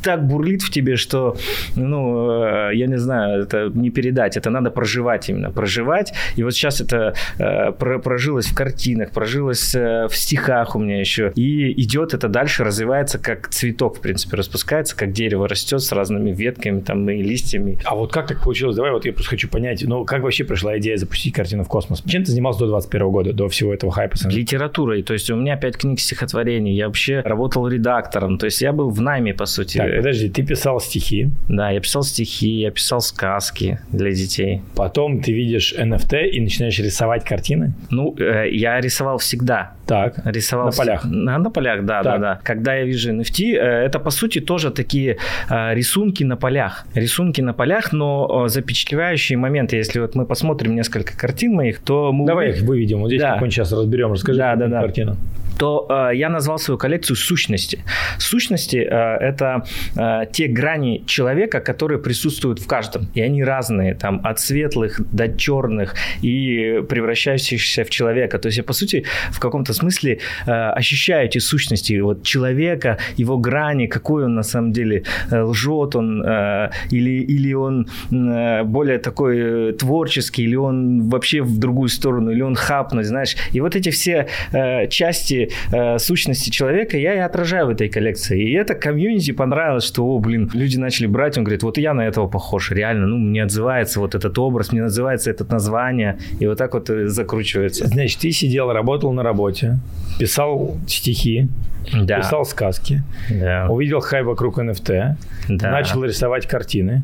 так 0.02 0.26
бурлит 0.26 0.62
в 0.62 0.70
тебе, 0.70 0.96
что, 0.96 1.36
ну, 1.76 2.42
э, 2.44 2.74
я 2.74 2.86
не 2.86 2.98
знаю, 2.98 3.42
это 3.42 3.70
не 3.74 3.90
передать, 3.90 4.36
это 4.36 4.50
надо 4.50 4.70
проживать 4.70 5.28
именно, 5.28 5.50
проживать, 5.50 6.12
и 6.36 6.42
вот 6.42 6.54
сейчас 6.54 6.80
это 6.80 7.14
э, 7.38 7.72
про, 7.72 7.98
прожилось 7.98 8.46
в 8.46 8.54
картинах, 8.54 9.10
прожилось 9.10 9.74
э, 9.74 10.08
в 10.08 10.16
стихах 10.16 10.76
у 10.76 10.78
меня 10.78 11.00
еще, 11.00 11.32
и 11.36 11.83
идет 11.84 12.14
это 12.14 12.28
дальше, 12.28 12.64
развивается 12.64 13.18
как 13.18 13.48
цветок, 13.48 13.98
в 13.98 14.00
принципе, 14.00 14.36
распускается, 14.36 14.96
как 14.96 15.12
дерево 15.12 15.48
растет 15.48 15.80
с 15.82 15.92
разными 15.92 16.32
ветками, 16.32 16.80
там 16.80 17.08
и 17.08 17.22
листьями. 17.22 17.78
А 17.84 17.94
вот 17.94 18.12
как 18.12 18.26
так 18.26 18.42
получилось? 18.42 18.76
Давай 18.76 18.92
вот 18.92 19.04
я 19.04 19.12
просто 19.12 19.30
хочу 19.30 19.48
понять, 19.48 19.82
ну 19.86 20.04
как 20.04 20.22
вообще 20.22 20.44
пришла 20.44 20.78
идея 20.78 20.96
запустить 20.96 21.34
картину 21.34 21.64
в 21.64 21.68
космос? 21.68 22.02
Чем 22.06 22.24
ты 22.24 22.30
занимался 22.30 22.60
до 22.60 22.68
21 22.68 23.10
года, 23.10 23.32
до 23.32 23.48
всего 23.48 23.72
этого 23.72 23.92
хайпа? 23.92 24.14
Литературой. 24.24 25.02
То 25.02 25.12
есть 25.12 25.30
у 25.30 25.36
меня 25.36 25.56
пять 25.56 25.76
книг 25.76 26.00
стихотворений. 26.00 26.74
Я 26.74 26.86
вообще 26.86 27.20
работал 27.20 27.66
редактором. 27.68 28.38
То 28.38 28.46
есть 28.46 28.60
я 28.60 28.72
был 28.72 28.90
в 28.90 29.00
найме, 29.00 29.34
по 29.34 29.46
сути. 29.46 29.78
Так, 29.78 29.96
подожди, 29.96 30.28
ты 30.28 30.44
писал 30.44 30.80
стихи? 30.80 31.30
Да, 31.48 31.70
я 31.70 31.80
писал 31.80 32.02
стихи, 32.02 32.48
я 32.60 32.70
писал 32.70 33.00
сказки 33.00 33.78
для 33.90 34.12
детей. 34.12 34.62
Потом 34.74 35.20
ты 35.20 35.32
видишь 35.32 35.74
NFT 35.76 36.28
и 36.28 36.40
начинаешь 36.40 36.78
рисовать 36.78 37.24
картины? 37.24 37.74
Ну, 37.90 38.14
э, 38.18 38.48
я 38.50 38.80
рисовал 38.80 39.18
всегда. 39.18 39.74
Так. 39.86 40.14
Рисовал 40.24 40.66
на 40.66 40.72
полях. 40.72 41.04
На, 41.04 41.38
на 41.38 41.50
полях, 41.50 41.73
да, 41.82 42.02
так. 42.02 42.04
да, 42.04 42.18
да. 42.18 42.40
Когда 42.42 42.74
я 42.74 42.84
вижу 42.84 43.12
NFT, 43.12 43.54
э, 43.54 43.86
это 43.86 43.98
по 43.98 44.10
сути 44.10 44.40
тоже 44.40 44.70
такие 44.70 45.18
э, 45.48 45.74
рисунки 45.74 46.24
на 46.24 46.36
полях. 46.36 46.86
Рисунки 46.94 47.40
на 47.40 47.52
полях, 47.52 47.92
но 47.92 48.48
запечатлевающие 48.48 49.38
моменты. 49.38 49.76
Если 49.76 50.00
вот 50.00 50.14
мы 50.14 50.26
посмотрим 50.26 50.74
несколько 50.74 51.16
картин 51.16 51.54
моих, 51.54 51.80
то 51.80 52.12
мы... 52.12 52.26
Давай 52.26 52.50
их 52.50 52.62
выведем. 52.62 53.00
Вот 53.00 53.08
здесь 53.08 53.20
да. 53.20 53.34
какой 53.34 53.50
сейчас 53.50 53.72
разберем. 53.72 54.12
Расскажи 54.12 54.38
да, 54.38 54.56
да, 54.56 54.68
да. 54.68 54.80
картину 54.80 55.16
то 55.58 55.86
э, 55.88 56.16
я 56.16 56.28
назвал 56.28 56.58
свою 56.58 56.78
коллекцию 56.78 57.16
сущности. 57.16 57.84
Сущности 58.18 58.76
э, 58.76 58.84
это 58.84 59.64
э, 59.96 60.26
те 60.32 60.46
грани 60.48 61.04
человека, 61.06 61.60
которые 61.60 61.98
присутствуют 61.98 62.58
в 62.58 62.66
каждом, 62.66 63.08
и 63.14 63.20
они 63.20 63.44
разные, 63.44 63.94
там 63.94 64.20
от 64.24 64.40
светлых 64.40 65.00
до 65.12 65.28
черных 65.28 65.94
и 66.22 66.82
превращающихся 66.88 67.84
в 67.84 67.90
человека. 67.90 68.38
То 68.38 68.48
есть 68.48 68.58
я 68.58 68.64
по 68.64 68.72
сути 68.72 69.04
в 69.30 69.40
каком-то 69.40 69.72
смысле 69.74 70.18
э, 70.46 70.50
ощущаю 70.50 71.26
эти 71.26 71.38
сущности 71.38 72.00
вот 72.00 72.22
человека, 72.22 72.98
его 73.16 73.38
грани, 73.38 73.86
какой 73.86 74.24
он 74.24 74.34
на 74.34 74.42
самом 74.42 74.72
деле 74.72 75.04
э, 75.30 75.40
лжет 75.42 75.96
он 75.96 76.22
э, 76.24 76.70
или 76.90 77.22
или 77.22 77.54
он 77.54 77.88
э, 78.10 78.64
более 78.64 78.98
такой 78.98 79.70
э, 79.70 79.72
творческий, 79.72 80.44
или 80.44 80.56
он 80.56 81.08
вообще 81.08 81.42
в 81.42 81.58
другую 81.58 81.88
сторону, 81.88 82.30
или 82.30 82.42
он 82.42 82.54
хапнуть, 82.54 83.06
знаешь. 83.06 83.36
И 83.52 83.60
вот 83.60 83.76
эти 83.76 83.90
все 83.90 84.26
э, 84.52 84.88
части 84.88 85.43
э, 85.72 85.98
сущности 85.98 86.50
человека 86.50 86.96
я 86.96 87.14
и 87.14 87.18
отражаю 87.18 87.66
в 87.66 87.70
этой 87.70 87.88
коллекции. 87.88 88.42
И 88.42 88.52
это 88.52 88.74
комьюнити 88.74 89.32
понравилось, 89.32 89.84
что, 89.84 90.04
о, 90.04 90.18
блин, 90.18 90.50
люди 90.54 90.76
начали 90.76 91.06
брать, 91.06 91.38
он 91.38 91.44
говорит, 91.44 91.62
вот 91.62 91.78
я 91.78 91.94
на 91.94 92.02
этого 92.02 92.28
похож, 92.28 92.70
реально, 92.70 93.06
ну, 93.06 93.18
мне 93.18 93.42
отзывается 93.42 94.00
вот 94.00 94.14
этот 94.14 94.38
образ, 94.38 94.72
мне 94.72 94.84
отзывается 94.84 95.30
это 95.30 95.44
название, 95.50 96.18
и 96.40 96.46
вот 96.46 96.58
так 96.58 96.74
вот 96.74 96.88
закручивается. 96.88 97.86
Значит, 97.86 98.20
ты 98.20 98.30
сидел, 98.30 98.72
работал 98.72 99.12
на 99.12 99.22
работе, 99.22 99.78
писал 100.18 100.76
стихи, 100.86 101.48
да. 101.92 102.18
писал 102.18 102.44
сказки, 102.44 103.02
да. 103.30 103.66
увидел 103.68 104.00
хай 104.00 104.22
вокруг 104.22 104.58
NFT, 104.58 105.16
да. 105.48 105.70
начал 105.70 106.04
рисовать 106.04 106.46
картины. 106.46 107.02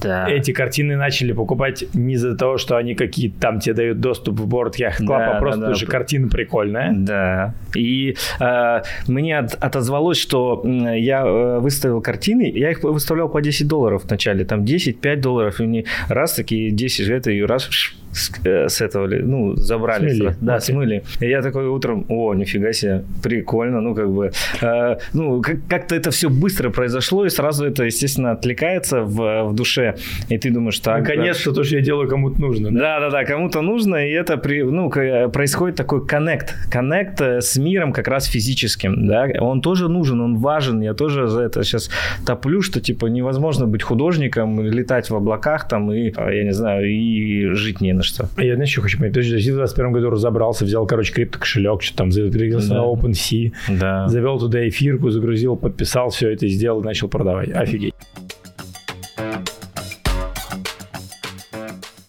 Да. 0.00 0.28
Эти 0.28 0.52
картины 0.52 0.96
начали 0.96 1.32
покупать 1.32 1.84
не 1.94 2.14
из-за 2.14 2.36
того, 2.36 2.58
что 2.58 2.76
они 2.76 2.94
какие-то 2.94 3.40
там 3.40 3.60
тебе 3.60 3.74
дают 3.74 4.00
доступ 4.00 4.40
в 4.40 4.46
борт 4.46 4.78
Yacht 4.78 5.00
Club, 5.00 5.18
да, 5.18 5.36
а 5.36 5.40
просто 5.40 5.60
да, 5.60 5.68
да. 5.68 5.74
что 5.74 5.86
картина 5.86 6.28
прикольная. 6.28 6.92
Да. 6.92 7.54
И 7.74 8.16
э, 8.40 8.82
мне 9.06 9.38
от, 9.38 9.54
отозвалось, 9.54 10.18
что 10.18 10.62
я 10.64 11.22
э, 11.24 11.58
выставил 11.58 12.00
картины, 12.00 12.50
я 12.54 12.70
их 12.70 12.82
выставлял 12.82 13.28
по 13.28 13.40
10 13.40 13.66
долларов 13.68 14.04
вначале, 14.04 14.44
там 14.44 14.64
10-5 14.64 15.16
долларов, 15.16 15.60
и 15.60 15.64
мне 15.64 15.84
раз 16.08 16.34
такие 16.34 16.70
10, 16.70 17.08
это 17.08 17.30
и 17.30 17.42
раз 17.42 17.68
с, 18.12 18.32
э, 18.44 18.68
с 18.68 18.80
этого, 18.80 19.06
ну, 19.06 19.56
забрали. 19.56 20.08
Смыли. 20.08 20.34
Да, 20.40 20.56
okay. 20.56 20.60
смыли. 20.60 21.02
И 21.20 21.28
я 21.28 21.42
такой 21.42 21.66
утром, 21.66 22.06
о, 22.08 22.34
нифига 22.34 22.72
себе, 22.72 23.04
прикольно, 23.22 23.80
ну, 23.80 23.94
как 23.94 24.10
бы, 24.10 24.32
э, 24.60 24.96
ну, 25.12 25.42
как- 25.42 25.66
как-то 25.68 25.94
это 25.94 26.10
все 26.10 26.28
быстро 26.28 26.70
произошло, 26.70 27.24
и 27.24 27.28
сразу 27.28 27.64
это, 27.64 27.84
естественно, 27.84 28.32
отвлекается 28.32 29.02
в, 29.02 29.44
в 29.44 29.54
душе, 29.54 29.89
и 30.28 30.38
ты 30.38 30.50
думаешь, 30.50 30.78
так... 30.80 31.00
Наконец-то 31.00 31.50
да. 31.50 31.56
то, 31.56 31.64
что 31.64 31.76
я 31.76 31.82
делаю, 31.82 32.08
кому-то 32.08 32.40
нужно. 32.40 32.70
Да-да-да, 32.70 33.24
кому-то 33.24 33.62
нужно, 33.62 34.06
и 34.06 34.10
это, 34.10 34.36
при, 34.36 34.62
ну, 34.62 34.90
происходит 35.30 35.76
такой 35.76 36.06
коннект, 36.06 36.54
коннект 36.70 37.20
э, 37.20 37.40
с 37.40 37.56
миром 37.56 37.92
как 37.92 38.08
раз 38.08 38.26
физическим, 38.26 39.06
да, 39.06 39.28
он 39.40 39.60
тоже 39.60 39.88
нужен, 39.88 40.20
он 40.20 40.36
важен, 40.38 40.80
я 40.80 40.94
тоже 40.94 41.28
за 41.28 41.42
это 41.42 41.62
сейчас 41.62 41.90
топлю, 42.26 42.62
что, 42.62 42.80
типа, 42.80 43.06
невозможно 43.06 43.66
быть 43.66 43.82
художником, 43.82 44.60
летать 44.60 45.10
в 45.10 45.16
облаках 45.16 45.68
там 45.68 45.92
и, 45.92 46.12
я 46.16 46.44
не 46.44 46.52
знаю, 46.52 46.88
и 46.88 47.46
жить 47.54 47.80
не 47.80 47.92
на 47.92 48.02
что. 48.02 48.28
Я, 48.36 48.54
знаешь, 48.54 48.70
еще 48.70 48.80
хочу 48.80 48.98
понять. 48.98 49.12
Подожди, 49.12 49.32
ты 49.32 49.52
в 49.52 49.56
2021 49.56 49.92
году 49.92 50.10
разобрался, 50.10 50.64
взял, 50.64 50.86
короче, 50.86 51.12
криптокошелек, 51.12 51.82
что 51.82 51.96
там 51.96 52.12
зарегистрировался 52.12 52.68
да. 52.70 52.74
на 52.76 52.80
OpenSea, 52.82 53.52
да. 53.68 54.08
завел 54.08 54.38
туда 54.38 54.68
эфирку, 54.68 55.10
загрузил, 55.10 55.56
подписал, 55.56 56.10
все 56.10 56.30
это 56.30 56.48
сделал, 56.48 56.82
начал 56.82 57.08
продавать. 57.08 57.50
Офигеть. 57.52 57.94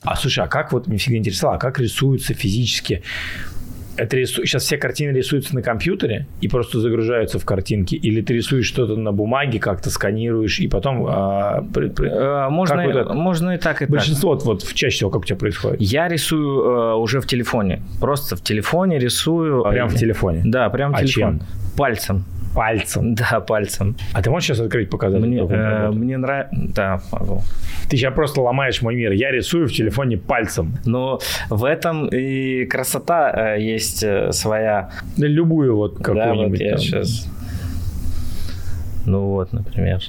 А 0.03 0.15
слушай, 0.15 0.43
а 0.43 0.47
как 0.47 0.71
вот, 0.71 0.87
мне 0.87 0.97
всегда 0.97 1.17
интересовало, 1.17 1.57
а 1.57 1.59
как 1.59 1.79
рисуются 1.79 2.33
физически 2.33 3.03
это 3.97 4.17
рису... 4.17 4.45
сейчас 4.45 4.63
все 4.63 4.77
картины 4.77 5.15
рисуются 5.15 5.53
на 5.55 5.61
компьютере 5.61 6.27
и 6.41 6.47
просто 6.47 6.79
загружаются 6.79 7.39
в 7.39 7.45
картинки, 7.45 7.95
или 7.95 8.21
ты 8.21 8.33
рисуешь 8.33 8.65
что-то 8.65 8.95
на 8.95 9.11
бумаге, 9.11 9.59
как-то 9.59 9.89
сканируешь 9.89 10.59
и 10.59 10.67
потом 10.67 11.05
а, 11.07 11.63
при, 11.73 11.89
при... 11.89 12.09
А, 12.11 12.49
можно, 12.49 12.83
вот 12.83 12.95
это? 12.95 13.13
можно 13.13 13.51
и 13.51 13.57
так 13.57 13.81
и 13.81 13.85
большинство 13.85 14.35
так. 14.35 14.45
вот, 14.45 14.63
вот 14.63 14.73
чаще 14.73 14.95
всего 14.95 15.09
как 15.09 15.21
у 15.21 15.25
тебя 15.25 15.37
происходит? 15.37 15.81
Я 15.81 16.07
рисую 16.07 16.63
э, 16.63 16.93
уже 16.95 17.21
в 17.21 17.27
телефоне, 17.27 17.81
просто 17.99 18.35
в 18.35 18.41
телефоне 18.41 18.97
рисую. 18.97 19.63
Прям 19.63 19.89
в 19.89 19.95
телефоне? 19.95 20.41
Да, 20.45 20.69
прям 20.69 20.93
в 20.93 20.95
а 20.95 20.99
телефоне. 20.99 21.39
Чем? 21.39 21.47
Пальцем. 21.77 22.25
Пальцем? 22.53 23.15
Да, 23.15 23.39
пальцем. 23.39 23.95
А 24.13 24.21
ты 24.21 24.29
можешь 24.29 24.47
сейчас 24.47 24.59
открыть, 24.59 24.89
показать? 24.89 25.21
Мне, 25.21 25.39
э, 25.39 25.91
мне 25.91 26.17
нравится... 26.17 26.55
Да, 26.55 27.01
могу. 27.11 27.41
Ты 27.89 27.97
сейчас 27.97 28.13
просто 28.13 28.41
ломаешь 28.41 28.81
мой 28.81 28.95
мир. 28.95 29.11
Я 29.11 29.31
рисую 29.31 29.67
в 29.67 29.71
телефоне 29.71 30.17
пальцем. 30.17 30.73
Но 30.85 31.19
в 31.49 31.63
этом 31.65 32.07
и 32.07 32.65
красота 32.65 33.55
э, 33.55 33.61
есть 33.61 34.03
э, 34.03 34.31
своя. 34.31 34.91
Любую 35.17 35.75
вот 35.75 35.97
какую-нибудь. 35.97 36.59
Да, 36.59 36.65
вот 36.65 36.69
я 36.69 36.71
там. 36.71 36.79
сейчас... 36.79 37.27
Ну 39.05 39.29
вот, 39.29 39.51
например. 39.53 40.01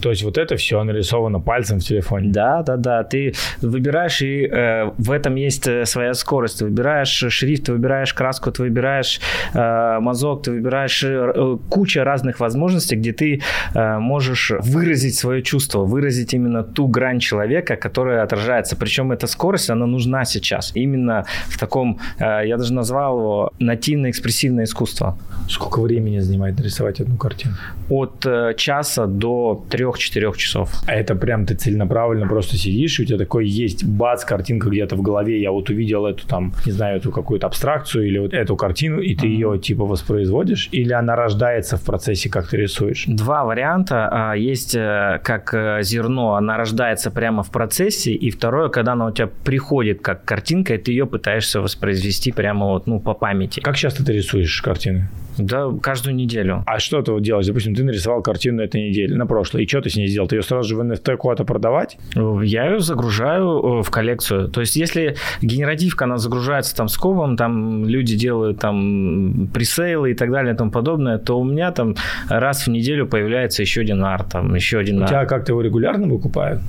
То 0.00 0.10
есть 0.10 0.22
вот 0.22 0.38
это 0.38 0.56
все 0.56 0.82
нарисовано 0.82 1.40
пальцем 1.40 1.80
в 1.80 1.84
телефоне. 1.84 2.30
Да, 2.30 2.62
да, 2.62 2.76
да. 2.76 3.04
Ты 3.04 3.34
выбираешь, 3.60 4.22
и 4.22 4.46
э, 4.46 4.90
в 4.98 5.10
этом 5.10 5.34
есть 5.36 5.66
э, 5.66 5.84
своя 5.84 6.14
скорость. 6.14 6.58
Ты 6.58 6.64
выбираешь 6.66 7.08
шрифт, 7.08 7.64
ты 7.64 7.72
выбираешь 7.72 8.14
краску, 8.14 8.50
ты 8.50 8.62
выбираешь 8.62 9.20
э, 9.54 9.98
мазок, 10.00 10.42
ты 10.42 10.52
выбираешь 10.52 11.02
э, 11.04 11.58
куча 11.68 12.04
разных 12.04 12.40
возможностей, 12.40 12.96
где 12.96 13.12
ты 13.12 13.42
э, 13.74 13.98
можешь 13.98 14.52
выразить 14.60 15.16
свое 15.16 15.42
чувство, 15.42 15.84
выразить 15.84 16.34
именно 16.34 16.62
ту 16.62 16.88
грань 16.88 17.20
человека, 17.20 17.76
которая 17.76 18.22
отражается. 18.22 18.76
Причем 18.76 19.12
эта 19.12 19.26
скорость, 19.26 19.70
она 19.70 19.86
нужна 19.86 20.24
сейчас. 20.24 20.72
Именно 20.74 21.24
в 21.48 21.58
таком, 21.58 21.98
э, 22.18 22.46
я 22.46 22.56
даже 22.56 22.72
назвал 22.72 23.18
его 23.18 23.52
нативно-экспрессивное 23.58 24.64
искусство. 24.64 25.18
Сколько 25.48 25.80
времени 25.80 26.18
занимает 26.18 26.58
нарисовать 26.58 27.00
одну 27.00 27.16
картину? 27.16 27.54
От 27.88 28.26
э, 28.26 28.54
часа 28.56 29.06
до 29.06 29.64
трех 29.70 29.85
3-4 29.92 30.36
часов. 30.36 30.72
А 30.86 30.94
это 30.94 31.14
прям 31.14 31.46
ты 31.46 31.54
целенаправленно 31.54 32.26
просто 32.26 32.56
сидишь, 32.56 32.98
и 32.98 33.02
у 33.02 33.06
тебя 33.06 33.18
такой 33.18 33.46
есть 33.46 33.84
бац, 33.84 34.24
картинка 34.24 34.68
где-то 34.68 34.96
в 34.96 35.02
голове, 35.02 35.40
я 35.40 35.50
вот 35.50 35.70
увидел 35.70 36.06
эту 36.06 36.26
там, 36.26 36.52
не 36.64 36.72
знаю, 36.72 36.98
эту 36.98 37.10
какую-то 37.12 37.46
абстракцию 37.46 38.06
или 38.06 38.18
вот 38.18 38.34
эту 38.34 38.56
картину, 38.56 39.00
и 39.00 39.14
ты 39.14 39.26
ее 39.26 39.58
типа 39.58 39.84
воспроизводишь, 39.84 40.68
или 40.72 40.92
она 40.92 41.16
рождается 41.16 41.76
в 41.76 41.84
процессе, 41.84 42.28
как 42.30 42.48
ты 42.48 42.56
рисуешь? 42.56 43.04
Два 43.06 43.44
варианта. 43.44 44.08
А, 44.10 44.34
есть 44.34 44.74
э, 44.74 45.20
как 45.22 45.52
э, 45.54 45.78
зерно, 45.82 46.34
она 46.34 46.56
рождается 46.56 47.10
прямо 47.10 47.42
в 47.42 47.50
процессе, 47.50 48.12
и 48.12 48.30
второе, 48.30 48.68
когда 48.68 48.92
она 48.92 49.06
у 49.06 49.10
тебя 49.10 49.28
приходит 49.44 50.00
как 50.00 50.24
картинка, 50.24 50.74
и 50.74 50.78
ты 50.78 50.90
ее 50.92 51.06
пытаешься 51.06 51.60
воспроизвести 51.60 52.32
прямо 52.32 52.66
вот, 52.66 52.86
ну, 52.86 53.00
по 53.00 53.14
памяти. 53.14 53.60
Как 53.60 53.76
часто 53.76 54.04
ты 54.04 54.12
рисуешь 54.12 54.60
картины? 54.62 55.08
Да, 55.38 55.70
каждую 55.82 56.14
неделю. 56.14 56.62
А 56.66 56.78
что 56.78 57.02
ты 57.02 57.12
вот 57.12 57.22
делаешь? 57.22 57.46
Допустим, 57.46 57.74
ты 57.74 57.84
нарисовал 57.84 58.22
картину 58.22 58.62
этой 58.62 58.88
неделе, 58.88 59.16
на 59.16 59.26
прошлой, 59.26 59.64
и 59.64 59.68
что 59.68 59.80
ты 59.80 59.90
с 59.90 59.96
ней 59.96 60.06
сделал? 60.06 60.28
Ты 60.28 60.36
ее 60.36 60.42
сразу 60.42 60.68
же 60.68 60.76
в 60.76 60.80
NFT 60.80 61.16
куда-то 61.16 61.44
продавать? 61.44 61.98
Я 62.14 62.66
ее 62.66 62.80
загружаю 62.80 63.80
э, 63.80 63.82
в 63.82 63.90
коллекцию. 63.90 64.48
То 64.48 64.60
есть, 64.60 64.76
если 64.76 65.16
генеративка, 65.42 66.04
она 66.04 66.18
загружается 66.18 66.74
там 66.74 66.88
с 66.88 66.96
кобом, 66.96 67.36
там 67.36 67.84
люди 67.86 68.16
делают 68.16 68.60
там 68.60 69.48
пресейлы 69.52 70.12
и 70.12 70.14
так 70.14 70.30
далее 70.30 70.54
и 70.54 70.56
тому 70.56 70.70
подобное, 70.70 71.18
то 71.18 71.38
у 71.38 71.44
меня 71.44 71.70
там 71.72 71.96
раз 72.28 72.66
в 72.66 72.70
неделю 72.70 73.06
появляется 73.06 73.62
еще 73.62 73.82
один 73.82 74.04
арт, 74.04 74.28
там 74.32 74.54
еще 74.54 74.78
один 74.78 74.98
у 74.98 75.02
арт. 75.02 75.10
У 75.10 75.12
тебя 75.12 75.24
как-то 75.26 75.52
его 75.52 75.60
регулярно 75.60 76.06
выкупают? 76.06 76.60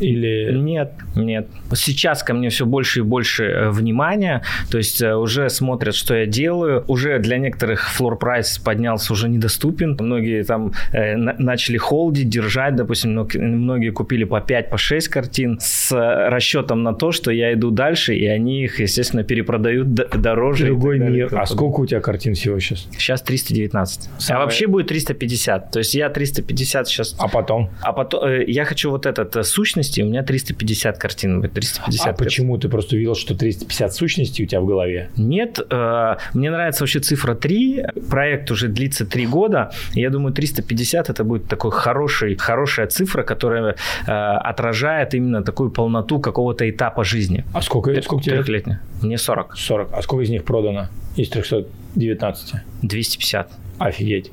Или... 0.00 0.52
Нет, 0.54 0.92
нет. 1.14 1.46
Сейчас 1.74 2.22
ко 2.22 2.34
мне 2.34 2.48
все 2.48 2.66
больше 2.66 3.00
и 3.00 3.02
больше 3.02 3.44
э, 3.44 3.70
внимания, 3.70 4.42
то 4.70 4.78
есть 4.78 5.00
э, 5.00 5.14
уже 5.14 5.48
смотрят, 5.50 5.94
что 5.94 6.14
я 6.14 6.26
делаю, 6.26 6.84
уже 6.88 7.18
для 7.18 7.38
некоторых 7.38 7.90
флор 7.90 8.18
прайс 8.18 8.58
поднялся, 8.58 9.12
уже 9.12 9.28
недоступен, 9.28 9.96
многие 9.98 10.42
там 10.44 10.72
э, 10.92 11.16
начали 11.16 11.76
холдить, 11.76 12.28
держать, 12.28 12.76
допустим, 12.76 13.28
многие 13.34 13.90
купили 13.90 14.24
по 14.24 14.40
5, 14.40 14.70
по 14.70 14.78
6 14.78 15.08
картин 15.08 15.58
с 15.60 15.92
расчетом 16.28 16.82
на 16.82 16.92
то, 16.92 17.12
что 17.12 17.30
я 17.30 17.52
иду 17.52 17.70
дальше, 17.70 18.14
и 18.14 18.26
они 18.26 18.64
их, 18.64 18.80
естественно, 18.80 19.22
перепродают 19.22 19.94
дороже. 19.94 20.66
Другой 20.66 20.98
мир. 20.98 21.28
А 21.32 21.46
сколько 21.46 21.80
у 21.80 21.86
тебя 21.86 22.00
картин 22.00 22.34
всего 22.34 22.58
сейчас? 22.58 22.88
Сейчас 22.96 23.22
319. 23.22 24.10
Самое... 24.18 24.42
А 24.42 24.44
вообще 24.44 24.66
будет 24.66 24.88
350, 24.88 25.70
то 25.70 25.78
есть 25.78 25.94
я 25.94 26.08
350 26.08 26.88
сейчас... 26.88 27.16
А 27.18 27.28
потом? 27.28 27.70
А 27.80 27.92
потом 27.92 28.28
я 28.46 28.64
хочу 28.64 28.90
вот 28.90 29.06
этот 29.06 29.46
сущность 29.46 29.83
сущностей, 29.84 30.02
у 30.02 30.06
меня 30.06 30.22
350 30.22 30.98
картин. 30.98 31.42
350 31.42 32.06
а 32.06 32.08
картин. 32.08 32.24
почему? 32.24 32.58
Ты 32.58 32.68
просто 32.68 32.96
увидел, 32.96 33.14
что 33.14 33.34
350 33.34 33.94
сущностей 33.94 34.44
у 34.44 34.48
тебя 34.48 34.60
в 34.60 34.66
голове? 34.66 35.08
Нет, 35.16 35.58
э, 35.70 36.16
мне 36.34 36.50
нравится 36.50 36.82
вообще 36.82 37.00
цифра 37.00 37.34
3. 37.34 37.84
Проект 38.10 38.50
уже 38.50 38.68
длится 38.68 39.04
3 39.04 39.26
года. 39.26 39.70
Я 39.94 40.10
думаю, 40.10 40.32
350 40.32 41.10
это 41.10 41.24
будет 41.24 41.48
такой 41.48 41.70
хороший, 41.70 42.36
хорошая 42.36 42.86
цифра, 42.86 43.22
которая 43.22 43.76
э, 44.06 44.12
отражает 44.50 45.14
именно 45.14 45.42
такую 45.42 45.70
полноту 45.70 46.20
какого-то 46.20 46.64
этапа 46.64 47.04
жизни. 47.04 47.44
А 47.52 47.62
сколько, 47.62 48.02
сколько 48.02 48.24
тебе? 48.24 48.36
Трехлетняя. 48.36 48.80
Мне 49.02 49.18
40. 49.18 49.56
40. 49.56 49.88
А 49.92 50.02
сколько 50.02 50.24
из 50.24 50.30
них 50.30 50.44
продано 50.44 50.88
из 51.16 51.28
319? 51.28 52.54
250. 52.82 53.50
Офигеть. 53.78 54.30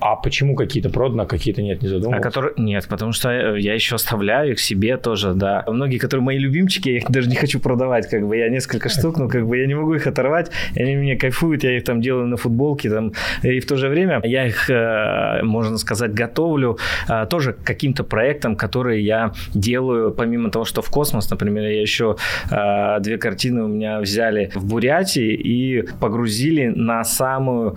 А 0.00 0.16
почему 0.16 0.54
какие-то 0.54 0.90
проданы, 0.90 1.22
а 1.22 1.26
какие-то 1.26 1.62
нет, 1.62 1.82
не 1.82 1.88
задумывался? 1.88 2.20
А 2.20 2.22
которые... 2.22 2.54
Нет, 2.56 2.86
потому 2.88 3.12
что 3.12 3.56
я 3.56 3.74
еще 3.74 3.96
оставляю 3.96 4.52
их 4.52 4.60
себе 4.60 4.96
тоже, 4.96 5.34
да. 5.34 5.64
Многие, 5.66 5.98
которые 5.98 6.24
мои 6.24 6.38
любимчики, 6.38 6.88
я 6.88 6.96
их 6.98 7.10
даже 7.10 7.28
не 7.28 7.36
хочу 7.36 7.60
продавать, 7.60 8.08
как 8.08 8.26
бы 8.26 8.36
я 8.36 8.48
несколько 8.48 8.88
штук, 8.88 9.18
но 9.18 9.28
как 9.28 9.46
бы 9.46 9.58
я 9.58 9.66
не 9.66 9.74
могу 9.74 9.94
их 9.94 10.06
оторвать, 10.06 10.50
они 10.76 10.96
мне 10.96 11.16
кайфуют, 11.16 11.64
я 11.64 11.76
их 11.76 11.84
там 11.84 12.00
делаю 12.00 12.26
на 12.26 12.36
футболке, 12.36 12.90
там, 12.90 13.12
и 13.42 13.60
в 13.60 13.66
то 13.66 13.76
же 13.76 13.88
время 13.88 14.20
я 14.24 14.46
их, 14.46 14.70
э, 14.70 15.42
можно 15.42 15.78
сказать, 15.78 16.12
готовлю 16.14 16.78
э, 17.08 17.26
тоже 17.28 17.54
каким-то 17.64 18.04
проектом, 18.04 18.56
которые 18.56 19.04
я 19.04 19.32
делаю, 19.54 20.12
помимо 20.12 20.50
того, 20.50 20.64
что 20.64 20.82
в 20.82 20.90
космос, 20.90 21.30
например, 21.30 21.64
я 21.64 21.80
еще 21.80 22.16
э, 22.50 23.00
две 23.00 23.18
картины 23.18 23.64
у 23.64 23.68
меня 23.68 24.00
взяли 24.00 24.50
в 24.54 24.64
Бурятии 24.64 25.34
и 25.34 25.82
погрузили 26.00 26.66
на 26.68 27.04
самую 27.04 27.76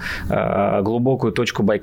глубокую 0.81 1.31
точку 1.33 1.63
Байкала. 1.63 1.82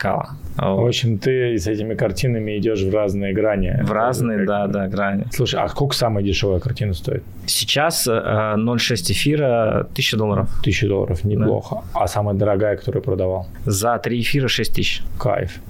В 0.57 0.87
общем, 0.87 1.19
ты 1.19 1.57
с 1.57 1.67
этими 1.67 1.95
картинами 1.95 2.59
идешь 2.59 2.83
в 2.83 2.95
разные 2.95 3.33
грани. 3.33 3.79
В 3.83 3.93
разные, 3.93 4.45
да, 4.45 4.67
да, 4.67 4.89
грани. 4.89 5.25
Слушай, 5.33 5.61
а 5.61 5.69
сколько 5.69 5.95
самая 5.95 6.23
дешевая 6.25 6.61
картина 6.61 6.93
стоит? 6.93 7.23
Сейчас 7.47 8.07
0,6 8.07 9.13
эфира 9.13 9.87
1000 9.93 10.17
долларов. 10.17 10.51
1000 10.61 10.89
долларов, 10.89 11.25
неплохо. 11.25 11.83
Да. 11.95 12.01
А 12.03 12.07
самая 12.07 12.35
дорогая, 12.35 12.77
которую 12.77 13.03
продавал? 13.03 13.47
За 13.65 13.99
3 13.99 14.21
эфира 14.21 14.49
6 14.49 14.75
тысяч. 14.75 15.03
Кайф. 15.19 15.61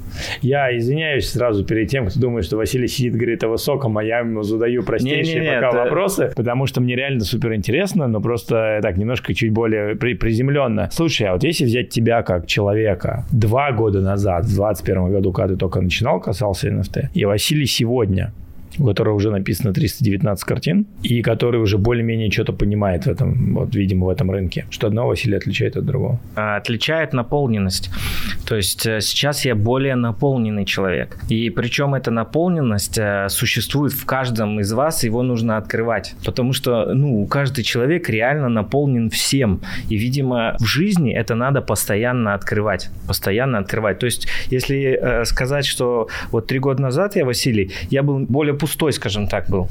Я 0.42 0.76
извиняюсь 0.76 1.30
сразу 1.30 1.64
перед 1.64 1.88
тем, 1.88 2.08
кто 2.08 2.18
думает, 2.18 2.44
что 2.44 2.56
Василий 2.56 2.88
сидит, 2.88 3.14
говорит 3.14 3.44
о 3.44 3.48
высоком, 3.48 3.96
а 3.96 4.04
я 4.04 4.18
ему 4.18 4.42
задаю 4.42 4.82
простейшие 4.82 5.40
не, 5.40 5.46
не, 5.46 5.54
пока 5.54 5.68
это... 5.68 5.78
вопросы, 5.78 6.32
потому 6.34 6.66
что 6.66 6.80
мне 6.80 6.96
реально 6.96 7.20
супер 7.20 7.54
интересно, 7.54 8.08
но 8.08 8.20
просто 8.20 8.80
так 8.82 8.96
немножко 8.96 9.34
чуть 9.34 9.52
более 9.52 9.94
при, 9.94 10.14
приземленно. 10.14 10.88
Слушай, 10.92 11.28
а 11.28 11.34
вот 11.34 11.44
если 11.44 11.64
взять 11.64 11.90
тебя 11.90 12.22
как 12.22 12.46
человека 12.46 13.24
два 13.30 13.70
года 13.72 14.00
назад, 14.00 14.09
в 14.46 14.54
21 14.54 15.12
году, 15.12 15.32
когда 15.32 15.54
ты 15.54 15.58
только 15.58 15.80
начинал, 15.80 16.20
касался 16.20 16.68
NFT, 16.68 17.08
и 17.14 17.24
Василий 17.24 17.66
сегодня, 17.66 18.32
у 18.78 18.86
которого 18.86 19.14
уже 19.14 19.30
написано 19.30 19.72
319 19.72 20.44
картин, 20.44 20.86
и 21.02 21.22
который 21.22 21.60
уже 21.60 21.78
более-менее 21.78 22.30
что-то 22.30 22.52
понимает 22.52 23.04
в 23.04 23.08
этом, 23.08 23.54
вот, 23.54 23.74
видимо, 23.74 24.06
в 24.06 24.08
этом 24.10 24.30
рынке. 24.30 24.66
Что 24.70 24.86
одного 24.86 25.08
Василия 25.10 25.38
отличает 25.38 25.76
от 25.76 25.84
другого? 25.84 26.20
А, 26.36 26.56
отличает 26.56 27.12
наполненность. 27.12 27.90
То 28.46 28.56
есть 28.56 28.86
э, 28.86 29.00
сейчас 29.00 29.44
я 29.44 29.54
более 29.54 29.94
наполненный 29.94 30.64
человек. 30.64 31.18
И 31.28 31.50
причем 31.50 31.94
эта 31.94 32.10
наполненность 32.10 32.98
э, 32.98 33.28
существует 33.28 33.92
в 33.92 34.04
каждом 34.04 34.60
из 34.60 34.72
вас, 34.72 35.04
его 35.04 35.22
нужно 35.22 35.56
открывать. 35.56 36.14
Потому 36.24 36.52
что, 36.52 36.94
ну, 36.94 37.26
каждый 37.26 37.64
человек 37.64 38.08
реально 38.08 38.48
наполнен 38.48 39.10
всем. 39.10 39.60
И, 39.88 39.96
видимо, 39.96 40.56
в 40.58 40.64
жизни 40.64 41.12
это 41.12 41.34
надо 41.34 41.60
постоянно 41.60 42.34
открывать. 42.34 42.90
Постоянно 43.06 43.58
открывать. 43.58 43.98
То 43.98 44.06
есть, 44.06 44.28
если 44.50 44.98
э, 45.00 45.24
сказать, 45.24 45.66
что 45.66 46.08
вот 46.30 46.46
три 46.46 46.58
года 46.58 46.82
назад 46.82 47.16
я, 47.16 47.24
Василий, 47.24 47.72
я 47.90 48.02
был 48.02 48.20
более 48.20 48.54
пустой, 48.60 48.92
скажем 48.92 49.26
так, 49.26 49.48
был. 49.48 49.68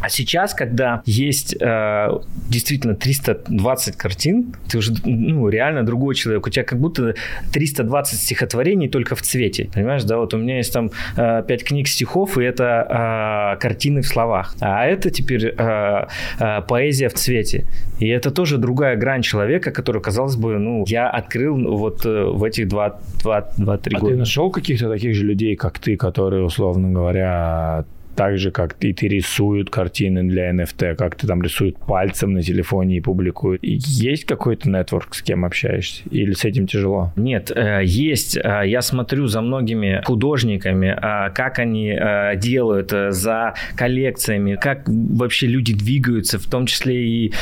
А 0.00 0.08
сейчас, 0.08 0.54
когда 0.54 1.02
есть 1.06 1.56
э, 1.60 2.08
действительно 2.48 2.94
320 2.94 3.96
картин, 3.96 4.54
ты 4.68 4.78
уже 4.78 4.92
ну, 5.04 5.48
реально 5.48 5.84
другой 5.84 6.14
человек. 6.14 6.46
У 6.46 6.50
тебя 6.50 6.64
как 6.64 6.78
будто 6.78 7.14
320 7.52 8.20
стихотворений 8.20 8.88
только 8.88 9.16
в 9.16 9.22
цвете. 9.22 9.70
Понимаешь, 9.74 10.04
да? 10.04 10.18
Вот 10.18 10.34
у 10.34 10.38
меня 10.38 10.58
есть 10.58 10.72
там 10.72 10.90
э, 11.16 11.42
5 11.46 11.64
книг 11.64 11.88
стихов, 11.88 12.38
и 12.38 12.44
это 12.44 13.56
э, 13.56 13.60
картины 13.60 14.02
в 14.02 14.06
словах. 14.06 14.54
А 14.60 14.86
это 14.86 15.10
теперь 15.10 15.54
э, 15.56 16.06
э, 16.38 16.62
поэзия 16.62 17.08
в 17.08 17.14
цвете. 17.14 17.66
И 17.98 18.08
это 18.08 18.30
тоже 18.30 18.58
другая 18.58 18.96
грань 18.96 19.22
человека, 19.22 19.70
которую, 19.72 20.02
казалось 20.02 20.36
бы, 20.36 20.58
ну, 20.58 20.84
я 20.86 21.10
открыл 21.10 21.76
вот 21.76 22.06
э, 22.06 22.24
в 22.24 22.44
этих 22.44 22.68
2-3 22.68 22.92
а 23.24 23.40
года. 23.50 23.80
А 23.96 24.00
ты 24.10 24.16
нашел 24.16 24.50
каких-то 24.50 24.88
таких 24.88 25.14
же 25.14 25.24
людей, 25.24 25.56
как 25.56 25.78
ты, 25.78 25.96
которые, 25.96 26.44
условно 26.44 26.90
говоря, 26.90 27.84
так 28.18 28.36
же, 28.36 28.50
как 28.50 28.74
ты, 28.74 28.92
ты 28.92 29.06
рисуют 29.06 29.70
картины 29.70 30.24
для 30.24 30.50
NFT, 30.50 30.96
как 30.96 31.14
ты 31.14 31.28
там 31.28 31.40
рисуют 31.40 31.78
пальцем 31.78 32.32
на 32.32 32.42
телефоне 32.42 32.96
и 32.96 33.00
публикуют. 33.00 33.60
Есть 33.62 34.24
какой-то 34.24 34.68
нетворк, 34.68 35.14
с 35.14 35.22
кем 35.22 35.44
общаешься? 35.44 36.02
Или 36.10 36.32
с 36.32 36.44
этим 36.44 36.66
тяжело? 36.66 37.12
Нет, 37.14 37.52
э, 37.54 37.82
есть. 37.84 38.36
Э, 38.36 38.64
я 38.66 38.82
смотрю 38.82 39.28
за 39.28 39.40
многими 39.40 40.02
художниками, 40.04 40.88
э, 40.88 41.30
как 41.32 41.60
они 41.60 41.96
делают, 42.36 42.90
за 42.90 43.54
коллекциями, 43.76 44.56
как 44.60 44.88
вообще 44.88 45.46
люди 45.46 45.72
двигаются, 45.72 46.40
в 46.40 46.46
том 46.46 46.66
числе 46.66 47.08
и 47.08 47.32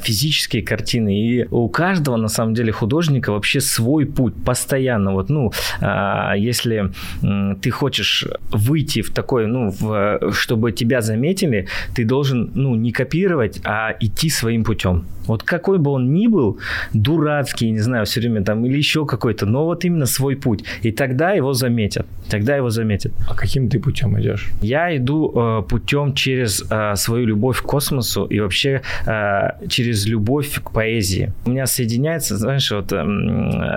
физические 0.00 0.62
картины. 0.62 1.18
И 1.18 1.46
у 1.50 1.70
каждого, 1.70 2.16
на 2.16 2.28
самом 2.28 2.52
деле, 2.52 2.72
художника 2.72 3.32
вообще 3.32 3.60
свой 3.60 4.04
путь 4.04 4.34
постоянно. 4.44 5.12
Вот, 5.12 5.30
ну, 5.30 5.52
если 6.36 6.90
ты 7.62 7.70
хочешь 7.70 8.26
выйти 8.50 9.00
в 9.00 9.10
такой, 9.14 9.46
ну, 9.46 9.70
в 9.70 10.25
чтобы 10.32 10.72
тебя 10.72 11.00
заметили, 11.00 11.66
ты 11.94 12.04
должен, 12.04 12.50
ну, 12.54 12.74
не 12.74 12.92
копировать, 12.92 13.60
а 13.64 13.94
идти 14.00 14.30
своим 14.30 14.64
путем. 14.64 15.04
Вот 15.26 15.42
какой 15.42 15.78
бы 15.78 15.90
он 15.90 16.14
ни 16.14 16.28
был, 16.28 16.58
дурацкий, 16.92 17.70
не 17.70 17.80
знаю, 17.80 18.06
все 18.06 18.20
время 18.20 18.42
там, 18.42 18.64
или 18.64 18.76
еще 18.76 19.06
какой-то, 19.06 19.46
но 19.46 19.64
вот 19.64 19.84
именно 19.84 20.06
свой 20.06 20.36
путь. 20.36 20.64
И 20.82 20.92
тогда 20.92 21.32
его 21.32 21.52
заметят. 21.52 22.06
Тогда 22.30 22.56
его 22.56 22.70
заметят. 22.70 23.12
А 23.28 23.34
каким 23.34 23.68
ты 23.68 23.78
путем 23.78 24.18
идешь? 24.20 24.50
Я 24.60 24.96
иду 24.96 25.32
э, 25.34 25.62
путем 25.68 26.14
через 26.14 26.64
э, 26.70 26.96
свою 26.96 27.26
любовь 27.26 27.60
к 27.60 27.64
космосу 27.64 28.24
и 28.24 28.40
вообще 28.40 28.82
э, 29.06 29.68
через 29.68 30.06
любовь 30.06 30.60
к 30.62 30.70
поэзии. 30.70 31.32
У 31.44 31.50
меня 31.50 31.66
соединяется, 31.66 32.36
знаешь, 32.36 32.70
вот 32.70 32.92
э, 32.92 33.04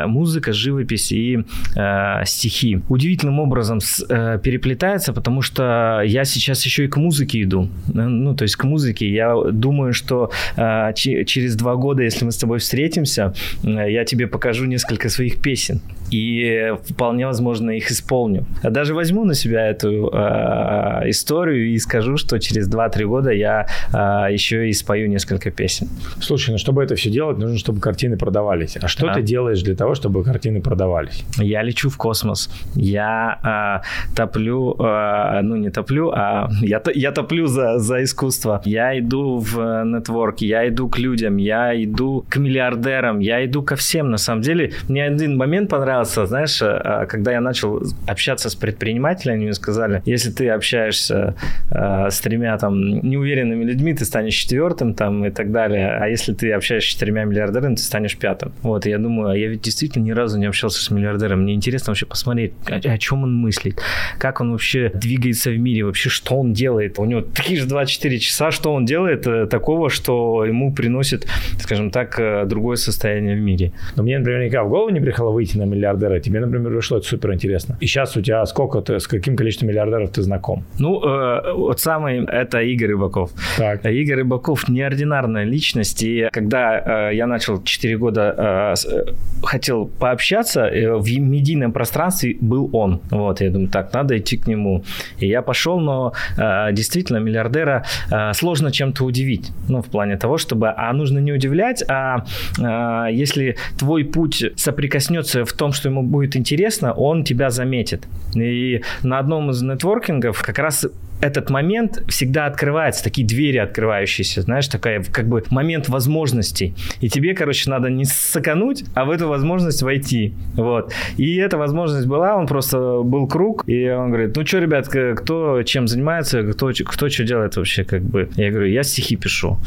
музыка, 0.07 0.53
живопись 0.53 1.11
и 1.11 1.43
э, 1.75 2.25
стихи. 2.25 2.81
Удивительным 2.89 3.39
образом 3.39 3.81
с, 3.81 4.05
э, 4.09 4.39
переплетается, 4.43 5.13
потому 5.13 5.41
что 5.41 6.01
я 6.05 6.25
сейчас 6.25 6.38
еще 6.65 6.85
и 6.85 6.87
к 6.87 6.97
музыке 6.97 7.43
иду. 7.43 7.69
Ну, 7.87 8.35
то 8.35 8.43
есть 8.43 8.55
к 8.55 8.63
музыке. 8.63 9.09
Я 9.09 9.35
думаю, 9.51 9.93
что 9.93 10.31
э, 10.55 10.93
через 10.93 11.55
два 11.55 11.75
года, 11.75 12.03
если 12.03 12.25
мы 12.25 12.31
с 12.31 12.37
тобой 12.37 12.59
встретимся, 12.59 13.33
э, 13.63 13.91
я 13.91 14.05
тебе 14.05 14.27
покажу 14.27 14.65
несколько 14.65 15.09
своих 15.09 15.41
песен. 15.41 15.81
И 16.11 16.73
вполне 16.89 17.27
возможно 17.27 17.71
их 17.71 17.91
исполню. 17.91 18.45
Я 18.63 18.69
даже 18.69 18.95
возьму 18.95 19.25
на 19.25 19.35
себя 19.35 19.67
эту 19.67 20.09
э, 20.11 21.09
историю 21.09 21.69
и 21.69 21.77
скажу, 21.77 22.17
что 22.17 22.39
через 22.39 22.67
2-3 22.67 23.05
года 23.05 23.31
я 23.31 23.67
э, 23.93 24.33
еще 24.33 24.69
и 24.69 24.73
спою 24.73 25.07
несколько 25.09 25.51
песен. 25.51 25.87
Слушай, 26.19 26.51
ну 26.51 26.57
чтобы 26.57 26.83
это 26.83 26.95
все 26.95 27.09
делать, 27.11 27.37
нужно, 27.37 27.57
чтобы 27.57 27.79
картины 27.79 28.17
продавались. 28.17 28.77
А 28.81 28.87
что 28.87 29.09
а? 29.09 29.13
ты 29.13 29.21
делаешь 29.21 29.61
для 29.61 29.75
того, 29.75 29.93
чтобы 29.93 30.23
картины 30.23 30.61
продавались? 30.61 31.23
Я 31.37 31.63
лечу 31.63 31.89
в 31.89 31.97
космос. 31.97 32.49
Я 32.75 33.83
э, 33.83 34.15
топлю, 34.15 34.75
э, 34.79 35.41
ну 35.43 35.55
не 35.57 35.69
топлю, 35.69 36.11
а 36.13 36.28
я, 36.61 36.81
я 36.93 37.11
топлю 37.11 37.47
за, 37.47 37.79
за 37.79 38.03
искусство. 38.03 38.61
Я 38.65 38.97
иду 38.99 39.37
в 39.37 39.83
нетворк, 39.83 40.41
я 40.41 40.67
иду 40.67 40.89
к 40.89 40.97
людям, 40.97 41.37
я 41.37 41.73
иду 41.83 42.25
к 42.29 42.37
миллиардерам, 42.37 43.19
я 43.19 43.45
иду 43.45 43.63
ко 43.63 43.75
всем. 43.75 44.09
На 44.09 44.17
самом 44.17 44.41
деле, 44.41 44.73
мне 44.87 45.05
один 45.05 45.37
момент 45.37 45.69
понравился, 45.69 46.25
знаешь, 46.25 46.61
э, 46.61 47.05
когда 47.07 47.31
я 47.31 47.41
начал 47.41 47.81
общаться 48.07 48.49
с 48.49 48.55
предпринимателями, 48.55 49.43
мне 49.43 49.53
сказали, 49.53 50.01
если 50.05 50.31
ты 50.31 50.49
общаешься 50.49 51.35
э, 51.71 52.09
с 52.09 52.19
тремя 52.19 52.57
там 52.57 52.79
неуверенными 52.79 53.63
людьми, 53.63 53.93
ты 53.93 54.05
станешь 54.05 54.35
четвертым 54.35 54.93
там 54.93 55.25
и 55.25 55.29
так 55.29 55.51
далее, 55.51 55.97
а 55.99 56.07
если 56.07 56.33
ты 56.33 56.51
общаешься 56.51 56.89
с 56.89 56.93
четырьмя 56.93 57.25
миллиардерами, 57.25 57.75
ты 57.75 57.81
станешь 57.81 58.17
пятым. 58.17 58.51
Вот, 58.61 58.85
я 58.85 58.97
думаю, 58.97 59.29
а 59.29 59.37
я 59.37 59.47
ведь 59.47 59.61
действительно 59.61 60.03
ни 60.03 60.11
разу 60.11 60.39
не 60.39 60.45
общался 60.45 60.83
с 60.83 60.91
миллиардером, 60.91 61.43
мне 61.43 61.53
интересно 61.53 61.91
вообще 61.91 62.05
посмотреть, 62.05 62.53
о, 62.67 62.75
о 62.75 62.97
чем 62.97 63.23
он 63.23 63.35
мыслит, 63.35 63.81
как 64.17 64.41
он 64.41 64.51
вообще 64.51 64.91
двигается 64.93 65.51
в 65.51 65.57
мире, 65.57 65.85
вообще 65.85 66.08
что 66.09 66.35
он 66.35 66.53
делает. 66.53 66.99
У 66.99 67.05
него 67.05 67.21
такие 67.21 67.59
же 67.59 67.65
24 67.65 68.19
часа, 68.19 68.51
что 68.51 68.73
он 68.73 68.85
делает 68.85 69.27
э, 69.27 69.45
такого, 69.47 69.89
что 69.89 70.45
ему 70.45 70.73
приносит, 70.73 71.27
скажем 71.59 71.91
так, 71.91 72.19
э, 72.19 72.45
другое 72.45 72.75
состояние 72.75 73.35
в 73.35 73.39
мире. 73.39 73.71
Но 73.95 74.03
мне, 74.03 74.17
например, 74.17 74.41
никогда 74.41 74.63
в 74.63 74.69
голову 74.69 74.89
не 74.89 74.99
приходило 74.99 75.31
выйти 75.31 75.57
на 75.57 75.63
миллиардера. 75.63 76.19
Тебе, 76.19 76.39
например, 76.39 76.71
вышло 76.71 76.97
это 76.97 77.07
супер 77.07 77.33
интересно. 77.33 77.77
И 77.79 77.85
сейчас 77.85 78.17
у 78.17 78.21
тебя 78.21 78.45
сколько 78.45 78.81
ты, 78.81 78.99
с 78.99 79.07
каким 79.07 79.35
количеством 79.35 79.69
миллиардеров 79.69 80.11
ты 80.11 80.21
знаком? 80.21 80.63
Ну, 80.79 81.01
э, 81.03 81.53
вот 81.53 81.79
самый, 81.79 82.25
это 82.25 82.61
Игорь 82.61 82.89
Рыбаков. 82.91 83.31
Так. 83.57 83.85
Игорь 83.85 84.17
Рыбаков 84.17 84.67
неординарная 84.69 85.45
личность. 85.45 86.03
И 86.03 86.27
когда 86.31 87.09
э, 87.11 87.15
я 87.15 87.27
начал 87.27 87.61
4 87.63 87.97
года, 87.97 88.75
э, 88.85 88.89
э, 88.89 89.13
хотел 89.43 89.87
пообщаться, 89.87 90.65
э, 90.65 90.95
в 90.95 91.19
медийном 91.19 91.71
пространстве 91.71 92.37
был 92.41 92.69
он. 92.73 93.01
Вот, 93.11 93.41
я 93.41 93.49
думаю, 93.49 93.69
так, 93.69 93.93
надо 93.93 94.17
идти 94.17 94.37
к 94.37 94.47
нему. 94.47 94.83
И 95.19 95.27
я 95.27 95.41
пошел, 95.41 95.79
но 95.79 95.98
э, 96.37 96.73
действительно 96.73 97.17
миллиардера 97.17 97.83
э, 98.11 98.33
сложно 98.33 98.71
чем-то 98.71 99.05
удивить. 99.05 99.51
Ну, 99.67 99.81
в 99.81 99.87
плане 99.87 100.17
того, 100.17 100.37
чтобы... 100.37 100.73
А 100.75 100.93
нужно 100.93 101.19
не 101.19 101.33
удивлять, 101.33 101.83
а 101.87 102.23
э, 102.59 103.13
если 103.13 103.55
твой 103.77 104.03
путь 104.05 104.43
соприкоснется 104.55 105.45
в 105.45 105.53
том, 105.53 105.71
что 105.73 105.89
ему 105.89 106.03
будет 106.03 106.35
интересно, 106.35 106.93
он 106.93 107.23
тебя 107.23 107.49
заметит. 107.49 108.07
И 108.35 108.81
на 109.03 109.19
одном 109.19 109.49
из 109.51 109.61
нетворкингов 109.61 110.41
как 110.41 110.59
раз 110.59 110.85
этот 111.21 111.49
момент 111.49 112.03
всегда 112.07 112.45
открывается, 112.45 113.03
такие 113.03 113.27
двери 113.27 113.57
открывающиеся, 113.57 114.41
знаешь, 114.41 114.67
такая 114.67 115.03
как 115.03 115.27
бы 115.27 115.43
момент 115.49 115.89
возможностей. 115.89 116.73
И 117.01 117.09
тебе, 117.09 117.33
короче, 117.33 117.69
надо 117.69 117.89
не 117.89 118.05
сакануть, 118.05 118.85
а 118.95 119.05
в 119.05 119.11
эту 119.11 119.27
возможность 119.27 119.81
войти. 119.81 120.33
Вот. 120.53 120.93
И 121.17 121.35
эта 121.37 121.57
возможность 121.57 122.07
была, 122.07 122.35
он 122.35 122.47
просто 122.47 123.01
был 123.03 123.27
круг, 123.27 123.63
и 123.67 123.89
он 123.89 124.09
говорит, 124.09 124.35
ну 124.35 124.45
что, 124.45 124.59
ребят, 124.59 124.87
кто 124.87 125.63
чем 125.63 125.87
занимается, 125.87 126.43
кто, 126.43 126.71
кто 126.85 127.09
что 127.09 127.23
делает 127.23 127.57
вообще, 127.57 127.83
как 127.83 128.01
бы. 128.03 128.29
Я 128.35 128.51
говорю, 128.51 128.67
я 128.67 128.83
стихи 128.83 129.15
пишу. 129.15 129.57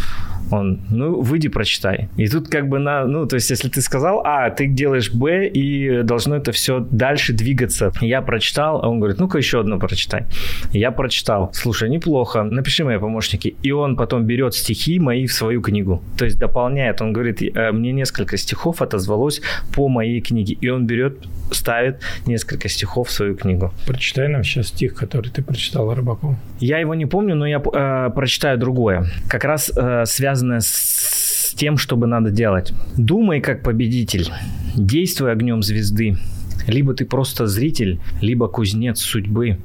Он, 0.51 0.81
ну, 0.91 1.21
выйди, 1.21 1.49
прочитай. 1.49 2.09
И 2.17 2.29
тут 2.29 2.49
как 2.49 2.69
бы 2.69 2.79
на, 2.79 3.07
ну, 3.07 3.27
то 3.27 3.37
есть, 3.37 3.49
если 3.51 3.69
ты 3.69 3.81
сказал 3.81 4.23
А, 4.25 4.51
ты 4.51 4.67
делаешь 4.67 5.11
Б, 5.13 5.47
и 5.47 6.03
должно 6.03 6.37
это 6.37 6.53
все 6.53 6.87
дальше 6.91 7.33
двигаться. 7.33 7.93
Я 8.01 8.21
прочитал, 8.23 8.83
а 8.83 8.89
он 8.89 8.99
говорит, 8.99 9.19
ну-ка 9.19 9.39
еще 9.39 9.61
одно 9.61 9.79
прочитай. 9.79 10.25
Я 10.73 10.91
прочитал. 10.91 11.42
Слушай, 11.53 11.91
неплохо, 11.91 12.43
напиши 12.43 12.85
мои 12.85 12.99
помощники. 12.99 13.55
И 13.63 13.73
он 13.73 13.97
потом 13.97 14.25
берет 14.25 14.55
стихи 14.55 14.99
мои 14.99 15.27
в 15.27 15.33
свою 15.33 15.61
книгу. 15.61 16.03
То 16.17 16.25
есть 16.25 16.39
дополняет. 16.39 17.01
Он 17.01 17.13
говорит, 17.13 17.43
«Э, 17.43 17.73
мне 17.73 17.93
несколько 17.93 18.37
стихов 18.37 18.83
отозвалось 18.83 19.41
по 19.75 19.89
моей 19.89 20.21
книге. 20.21 20.57
И 20.61 20.69
он 20.69 20.87
берет, 20.87 21.19
ставит 21.51 22.01
несколько 22.27 22.69
стихов 22.69 23.09
в 23.09 23.11
свою 23.11 23.35
книгу. 23.35 23.73
Прочитай 23.87 24.29
нам 24.29 24.45
сейчас 24.45 24.69
стих, 24.69 24.95
который 24.95 25.31
ты 25.31 25.43
прочитал 25.43 25.91
о 25.91 25.95
Рыбакову. 25.95 26.37
Я 26.61 26.79
его 26.79 26.95
не 26.95 27.07
помню, 27.07 27.35
но 27.35 27.47
я 27.47 27.59
э, 27.59 28.11
прочитаю 28.15 28.59
другое. 28.59 29.07
Как 29.29 29.45
раз 29.45 29.73
э, 29.77 30.05
связанное 30.07 30.61
с 30.61 31.55
тем, 31.57 31.77
чтобы 31.77 32.07
надо 32.07 32.31
делать. 32.31 32.73
Думай 32.97 33.41
как 33.41 33.63
победитель, 33.63 34.31
действуй 34.77 35.33
огнем 35.33 35.63
звезды. 35.63 36.17
Либо 36.67 36.95
ты 36.95 37.05
просто 37.05 37.47
зритель, 37.47 38.01
либо 38.21 38.49
кузнец 38.49 39.01
судьбы. 39.01 39.59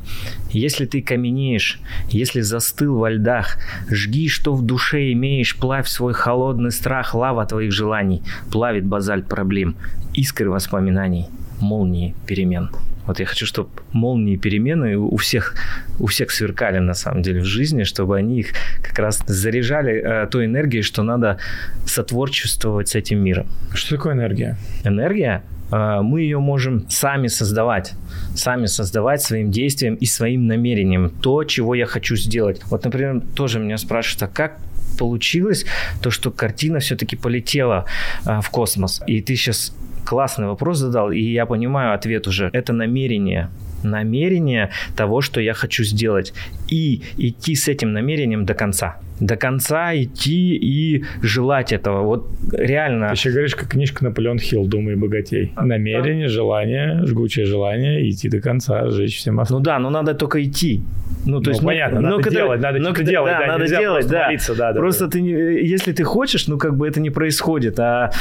Если 0.51 0.85
ты 0.85 1.01
каменеешь, 1.01 1.79
если 2.09 2.41
застыл 2.41 2.97
во 2.97 3.09
льдах, 3.09 3.57
жги, 3.89 4.29
что 4.29 4.53
в 4.53 4.65
душе 4.65 5.11
имеешь, 5.13 5.55
плавь 5.55 5.87
свой 5.87 6.13
холодный 6.13 6.71
страх, 6.71 7.15
лава 7.15 7.45
твоих 7.45 7.71
желаний, 7.71 8.23
плавит 8.51 8.85
базальт 8.85 9.27
проблем, 9.27 9.75
искры 10.13 10.49
воспоминаний, 10.49 11.27
молнии 11.59 12.15
перемен. 12.25 12.69
Вот 13.07 13.21
я 13.21 13.25
хочу, 13.25 13.45
чтобы 13.45 13.69
молнии 13.93 14.35
перемены 14.35 14.97
у 14.97 15.15
всех, 15.15 15.55
у 15.97 16.07
всех 16.07 16.29
сверкали 16.29 16.79
на 16.79 16.93
самом 16.93 17.21
деле 17.21 17.39
в 17.39 17.45
жизни, 17.45 17.83
чтобы 17.83 18.17
они 18.17 18.39
их 18.39 18.47
как 18.83 18.99
раз 18.99 19.23
заряжали 19.25 19.93
э, 19.93 20.27
той 20.27 20.45
энергией, 20.45 20.83
что 20.83 21.03
надо 21.03 21.37
сотворчествовать 21.85 22.89
с 22.89 22.95
этим 22.95 23.19
миром. 23.19 23.47
Что 23.73 23.95
такое 23.95 24.13
энергия? 24.13 24.57
Энергия 24.83 25.43
мы 25.69 26.21
ее 26.21 26.39
можем 26.39 26.89
сами 26.89 27.27
создавать, 27.27 27.93
сами 28.35 28.67
создавать 28.67 29.21
своим 29.21 29.51
действием 29.51 29.95
и 29.95 30.05
своим 30.05 30.47
намерением 30.47 31.09
то, 31.09 31.43
чего 31.43 31.75
я 31.75 31.85
хочу 31.85 32.15
сделать. 32.15 32.61
Вот, 32.65 32.85
например, 32.85 33.21
тоже 33.35 33.59
меня 33.59 33.77
спрашивают, 33.77 34.23
а 34.23 34.27
как 34.27 34.59
получилось 34.97 35.65
то, 36.01 36.09
что 36.09 36.31
картина 36.31 36.79
все-таки 36.79 37.15
полетела 37.15 37.85
э, 38.25 38.39
в 38.41 38.49
космос, 38.49 39.01
и 39.07 39.21
ты 39.21 39.35
сейчас 39.35 39.75
классный 40.05 40.47
вопрос 40.47 40.77
задал, 40.79 41.11
и 41.11 41.21
я 41.21 41.45
понимаю 41.45 41.93
ответ 41.93 42.27
уже. 42.27 42.49
Это 42.53 42.73
намерение 42.73 43.49
намерение 43.83 44.71
того, 44.95 45.21
что 45.21 45.39
я 45.39 45.53
хочу 45.53 45.83
сделать, 45.83 46.33
и 46.67 47.03
идти 47.17 47.55
с 47.55 47.67
этим 47.67 47.93
намерением 47.93 48.43
до 48.43 48.55
конца. 48.55 48.97
До 49.19 49.35
конца 49.35 49.95
идти 49.95 50.55
и 50.55 51.03
желать 51.21 51.73
этого. 51.73 52.03
Вот 52.03 52.27
реально. 52.51 53.07
Ты 53.07 53.13
еще 53.13 53.31
говоришь, 53.31 53.55
как 53.55 53.69
книжка 53.69 54.03
Наполеон 54.03 54.39
Хилл 54.39 54.67
«Думай 54.67 54.95
богатей». 54.95 55.51
Намерение, 55.55 56.27
желание, 56.27 57.05
жгучее 57.05 57.45
желание 57.45 58.09
идти 58.09 58.29
до 58.29 58.39
конца, 58.39 58.89
сжечь 58.89 59.17
все 59.17 59.31
массы. 59.31 59.53
Ну 59.53 59.59
да, 59.59 59.79
но 59.79 59.89
надо 59.89 60.13
только 60.13 60.43
идти. 60.43 60.81
Ну, 61.25 61.39
то 61.39 61.45
ну, 61.45 61.51
есть, 61.51 61.63
понятно, 61.63 61.99
ну, 61.99 62.09
надо 62.09 62.23
когда, 62.23 62.39
делать, 62.39 62.61
надо 62.61 62.79
ну, 62.79 62.93
когда, 62.93 63.11
делать, 63.11 63.33
да, 63.33 63.39
да, 63.39 63.47
надо 63.47 63.67
делать, 63.67 64.07
да. 64.07 64.25
Молиться, 64.27 64.55
да, 64.55 64.73
да. 64.73 64.79
Просто 64.79 65.05
да. 65.05 65.11
ты, 65.11 65.19
если 65.19 65.91
ты 65.91 66.03
хочешь, 66.03 66.47
ну, 66.47 66.57
как 66.57 66.77
бы 66.77 66.87
это 66.87 66.99
не 67.01 67.09
происходит, 67.09 67.79
а 67.79 68.11